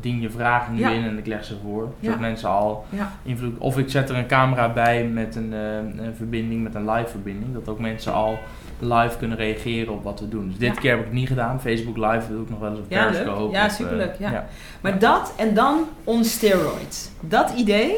dien 0.00 0.20
je 0.20 0.30
vragen 0.30 0.74
nu 0.74 0.80
Ja. 0.80 0.90
in 0.90 1.04
en 1.04 1.18
ik 1.18 1.26
leg 1.26 1.44
ze 1.44 1.54
voor. 1.62 1.92
Zodat 2.00 2.18
mensen 2.20 2.48
al 2.48 2.84
invloed... 3.22 3.58
Of 3.58 3.78
ik 3.78 3.90
zet 3.90 4.08
er 4.10 4.16
een 4.16 4.26
camera 4.26 4.72
bij 4.72 5.04
met 5.04 5.36
een, 5.36 5.52
eh, 5.52 6.06
een 6.06 6.14
verbinding, 6.16 6.62
met 6.62 6.74
een 6.74 6.90
live 6.90 7.08
verbinding. 7.08 7.54
Dat 7.54 7.68
ook 7.68 7.78
mensen 7.78 8.12
al 8.12 8.38
live 8.78 9.16
kunnen 9.18 9.36
reageren 9.36 9.92
op 9.92 10.02
wat 10.04 10.20
we 10.20 10.28
doen. 10.28 10.48
Dus 10.48 10.58
dit 10.58 10.78
keer 10.78 10.90
heb 10.90 10.98
ik 10.98 11.04
het 11.04 11.14
niet 11.14 11.28
gedaan. 11.28 11.60
Facebook 11.60 11.96
live 11.96 12.32
doe 12.32 12.42
ik 12.42 12.50
nog 12.50 12.58
wel 12.58 12.70
eens 12.70 12.78
op 12.78 12.84
Ja. 12.88 13.06
Periscope. 13.06 13.52
Ja, 13.52 13.64
eh, 13.64 13.70
superleuk, 13.70 14.14
ja. 14.18 14.46
Maar 14.80 14.98
dat 14.98 15.32
en 15.36 15.54
dan 15.54 15.84
on 16.04 16.24
steroids. 16.24 17.10
Dat 17.20 17.52
idee, 17.56 17.96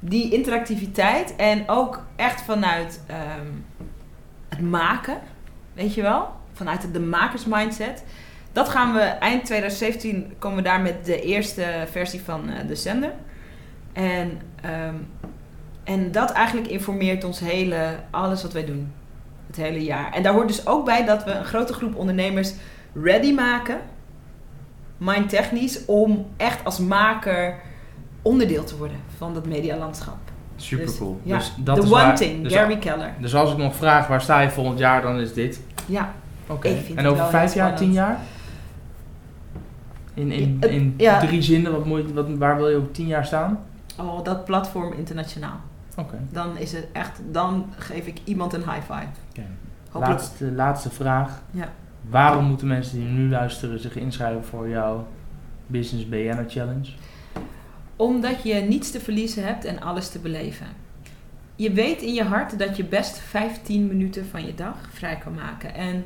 die 0.00 0.32
interactiviteit 0.32 1.36
en 1.36 1.68
ook 1.68 2.04
echt 2.16 2.40
vanuit 2.42 3.00
ehm, 3.06 3.46
het 4.48 4.60
maken, 4.60 5.18
weet 5.72 5.94
je 5.94 6.02
wel? 6.02 6.28
Vanuit 6.52 6.92
de 6.92 7.00
makersmindset. 7.00 8.04
Dat 8.52 8.68
gaan 8.68 8.92
we 8.92 9.00
eind 9.00 9.44
2017 9.44 10.34
komen 10.38 10.56
we 10.58 10.62
daar 10.62 10.80
met 10.80 11.04
de 11.04 11.22
eerste 11.22 11.86
versie 11.90 12.22
van 12.22 12.50
eh, 12.50 12.68
de 12.68 12.74
zender. 12.74 13.12
En, 13.92 14.40
ehm, 14.62 14.94
en 15.84 16.12
dat 16.12 16.30
eigenlijk 16.30 16.68
informeert 16.68 17.24
ons 17.24 17.40
hele, 17.40 17.96
alles 18.10 18.42
wat 18.42 18.52
wij 18.52 18.64
doen. 18.64 18.92
Het 19.46 19.56
hele 19.56 19.84
jaar. 19.84 20.12
En 20.12 20.22
daar 20.22 20.32
hoort 20.32 20.48
dus 20.48 20.66
ook 20.66 20.84
bij 20.84 21.04
dat 21.04 21.24
we 21.24 21.30
een 21.30 21.44
grote 21.44 21.72
groep 21.72 21.96
ondernemers 21.96 22.52
ready 22.92 23.32
maken 23.32 23.80
mindtechnisch 24.96 25.84
om 25.84 26.26
echt 26.36 26.64
als 26.64 26.78
maker 26.78 27.60
onderdeel 28.26 28.64
te 28.64 28.76
worden 28.76 28.96
van 29.16 29.34
dat 29.34 29.46
medialandschap. 29.46 30.16
Super 30.56 30.86
Dus, 30.86 30.98
cool. 30.98 31.20
ja, 31.22 31.36
Dus 31.36 31.52
dat 31.58 31.76
The 31.76 31.82
is 31.82 31.86
One 31.92 32.02
waar- 32.02 32.16
Thing, 32.16 32.42
dus, 32.42 32.52
Gary 32.54 32.78
Keller. 32.78 33.12
dus 33.20 33.34
als 33.34 33.52
ik 33.52 33.56
nog 33.58 33.74
vraag 33.76 34.06
waar 34.06 34.20
sta 34.20 34.40
je 34.40 34.50
volgend 34.50 34.78
jaar, 34.78 35.02
dan 35.02 35.18
is 35.20 35.32
dit. 35.32 35.60
Ja, 35.86 36.12
Oké. 36.48 36.68
En 36.94 37.06
over 37.06 37.26
vijf 37.26 37.54
jaar, 37.54 37.76
tien 37.76 37.92
jaar? 37.92 38.20
In, 40.14 40.30
in, 40.32 40.58
in 40.60 40.94
ja. 40.96 41.18
drie 41.20 41.42
zinnen, 41.42 41.72
wat 41.72 41.84
moet, 41.84 42.12
wat, 42.12 42.26
waar 42.38 42.56
wil 42.56 42.68
je 42.68 42.76
over 42.76 42.90
tien 42.90 43.06
jaar 43.06 43.24
staan? 43.26 43.58
oh, 44.00 44.24
dat 44.24 44.44
platform 44.44 44.92
internationaal. 44.92 45.56
Oké. 45.96 46.18
Dan 46.30 46.56
is 46.58 46.72
het 46.72 46.86
echt, 46.92 47.20
dan 47.30 47.66
geef 47.76 48.06
ik 48.06 48.18
iemand 48.24 48.52
een 48.52 48.60
high 48.60 48.80
five. 48.80 49.06
Oké. 49.30 49.46
Hopelijk. 49.90 50.18
Laatste, 50.20 50.52
laatste 50.52 50.90
vraag. 50.90 51.42
Ja. 51.50 51.68
Waarom 52.10 52.44
moeten 52.44 52.66
mensen 52.66 52.98
die 52.98 53.08
nu 53.08 53.28
luisteren 53.30 53.78
zich 53.80 53.96
inschrijven 53.96 54.44
voor 54.44 54.68
jouw 54.68 55.06
Business 55.66 56.08
BN'er 56.08 56.44
Challenge? 56.48 56.88
Omdat 57.96 58.42
je 58.42 58.54
niets 58.54 58.90
te 58.90 59.00
verliezen 59.00 59.44
hebt 59.44 59.64
en 59.64 59.80
alles 59.80 60.08
te 60.08 60.18
beleven. 60.18 60.66
Je 61.56 61.72
weet 61.72 62.02
in 62.02 62.14
je 62.14 62.22
hart 62.22 62.58
dat 62.58 62.76
je 62.76 62.84
best 62.84 63.18
15 63.18 63.86
minuten 63.86 64.26
van 64.26 64.46
je 64.46 64.54
dag 64.54 64.76
vrij 64.92 65.16
kan 65.16 65.34
maken. 65.34 65.74
En 65.74 66.04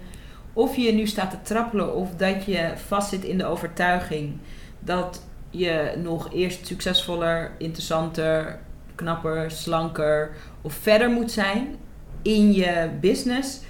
of 0.52 0.76
je 0.76 0.92
nu 0.92 1.06
staat 1.06 1.30
te 1.30 1.42
trappelen 1.42 1.94
of 1.94 2.16
dat 2.16 2.44
je 2.44 2.72
vastzit 2.86 3.24
in 3.24 3.38
de 3.38 3.44
overtuiging 3.44 4.38
dat 4.78 5.22
je 5.50 5.94
nog 6.02 6.32
eerst 6.32 6.66
succesvoller, 6.66 7.50
interessanter, 7.58 8.58
knapper, 8.94 9.50
slanker 9.50 10.36
of 10.62 10.72
verder 10.72 11.10
moet 11.10 11.30
zijn 11.30 11.76
in 12.22 12.52
je 12.52 12.90
business, 13.00 13.60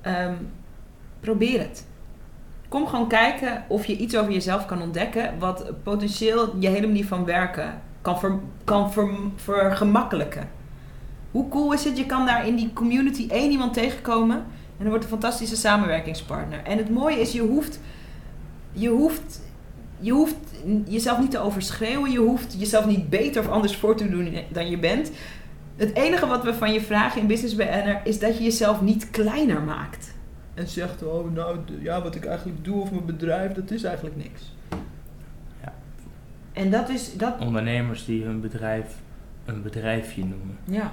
ehm, 0.00 0.34
probeer 1.20 1.60
het. 1.60 1.86
Kom 2.74 2.86
gewoon 2.86 3.08
kijken 3.08 3.64
of 3.68 3.86
je 3.86 3.96
iets 3.96 4.16
over 4.16 4.32
jezelf 4.32 4.66
kan 4.66 4.82
ontdekken 4.82 5.38
wat 5.38 5.72
potentieel 5.82 6.56
je 6.58 6.68
hele 6.68 6.86
manier 6.86 7.06
van 7.06 7.24
werken 7.24 7.82
kan, 8.02 8.18
ver, 8.18 8.38
kan 8.64 8.92
ver, 8.92 9.10
vergemakkelijken. 9.36 10.48
Hoe 11.30 11.48
cool 11.48 11.72
is 11.72 11.84
het? 11.84 11.98
Je 11.98 12.06
kan 12.06 12.26
daar 12.26 12.46
in 12.46 12.56
die 12.56 12.72
community 12.72 13.26
één 13.30 13.50
iemand 13.50 13.74
tegenkomen 13.74 14.36
en 14.78 14.84
er 14.84 14.88
wordt 14.88 15.04
een 15.04 15.10
fantastische 15.10 15.56
samenwerkingspartner. 15.56 16.62
En 16.64 16.78
het 16.78 16.90
mooie 16.90 17.20
is, 17.20 17.32
je 17.32 17.40
hoeft, 17.40 17.80
je 18.72 18.88
hoeft, 18.88 19.40
je 20.00 20.12
hoeft 20.12 20.36
jezelf 20.86 21.18
niet 21.18 21.30
te 21.30 21.40
overschreeuwen. 21.40 22.10
Je 22.10 22.18
hoeft 22.18 22.54
jezelf 22.58 22.86
niet 22.86 23.10
beter 23.10 23.42
of 23.42 23.48
anders 23.48 23.76
voor 23.76 23.96
te 23.96 24.08
doen 24.08 24.38
dan 24.48 24.70
je 24.70 24.78
bent. 24.78 25.10
Het 25.76 25.96
enige 25.96 26.26
wat 26.26 26.44
we 26.44 26.54
van 26.54 26.72
je 26.72 26.80
vragen 26.80 27.20
in 27.20 27.26
Business 27.26 27.54
BN'er 27.54 28.00
is 28.04 28.18
dat 28.18 28.38
je 28.38 28.44
jezelf 28.44 28.80
niet 28.80 29.10
kleiner 29.10 29.62
maakt. 29.62 30.14
En 30.54 30.68
zegt, 30.68 31.02
oh 31.02 31.32
nou, 31.32 31.58
ja, 31.80 32.02
wat 32.02 32.14
ik 32.14 32.24
eigenlijk 32.24 32.64
doe 32.64 32.80
of 32.80 32.90
mijn 32.90 33.04
bedrijf, 33.04 33.52
dat 33.52 33.70
is 33.70 33.82
eigenlijk 33.84 34.16
niks. 34.16 34.52
Ja. 35.62 35.72
En 36.52 36.70
dat 36.70 36.88
is, 36.88 37.16
dat, 37.16 37.40
Ondernemers 37.40 38.04
die 38.04 38.24
hun 38.24 38.40
bedrijf 38.40 38.94
een 39.44 39.62
bedrijfje 39.62 40.24
noemen. 40.24 40.58
ja. 40.64 40.92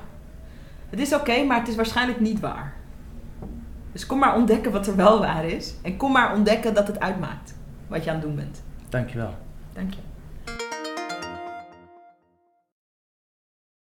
Het 0.89 0.99
is 0.99 1.13
oké, 1.13 1.43
maar 1.43 1.59
het 1.59 1.67
is 1.67 1.75
waarschijnlijk 1.75 2.19
niet 2.19 2.39
waar. 2.39 2.73
Dus 3.91 4.05
kom 4.05 4.19
maar 4.19 4.35
ontdekken 4.35 4.71
wat 4.71 4.87
er 4.87 4.95
wel 4.95 5.19
waar 5.19 5.45
is. 5.45 5.73
En 5.81 5.97
kom 5.97 6.11
maar 6.11 6.35
ontdekken 6.35 6.73
dat 6.73 6.87
het 6.87 6.99
uitmaakt 6.99 7.55
wat 7.87 8.03
je 8.03 8.09
aan 8.09 8.15
het 8.15 8.25
doen 8.25 8.35
bent. 8.35 8.63
Dankjewel. 8.89 9.35
Dank 9.73 9.93
je. 9.93 9.99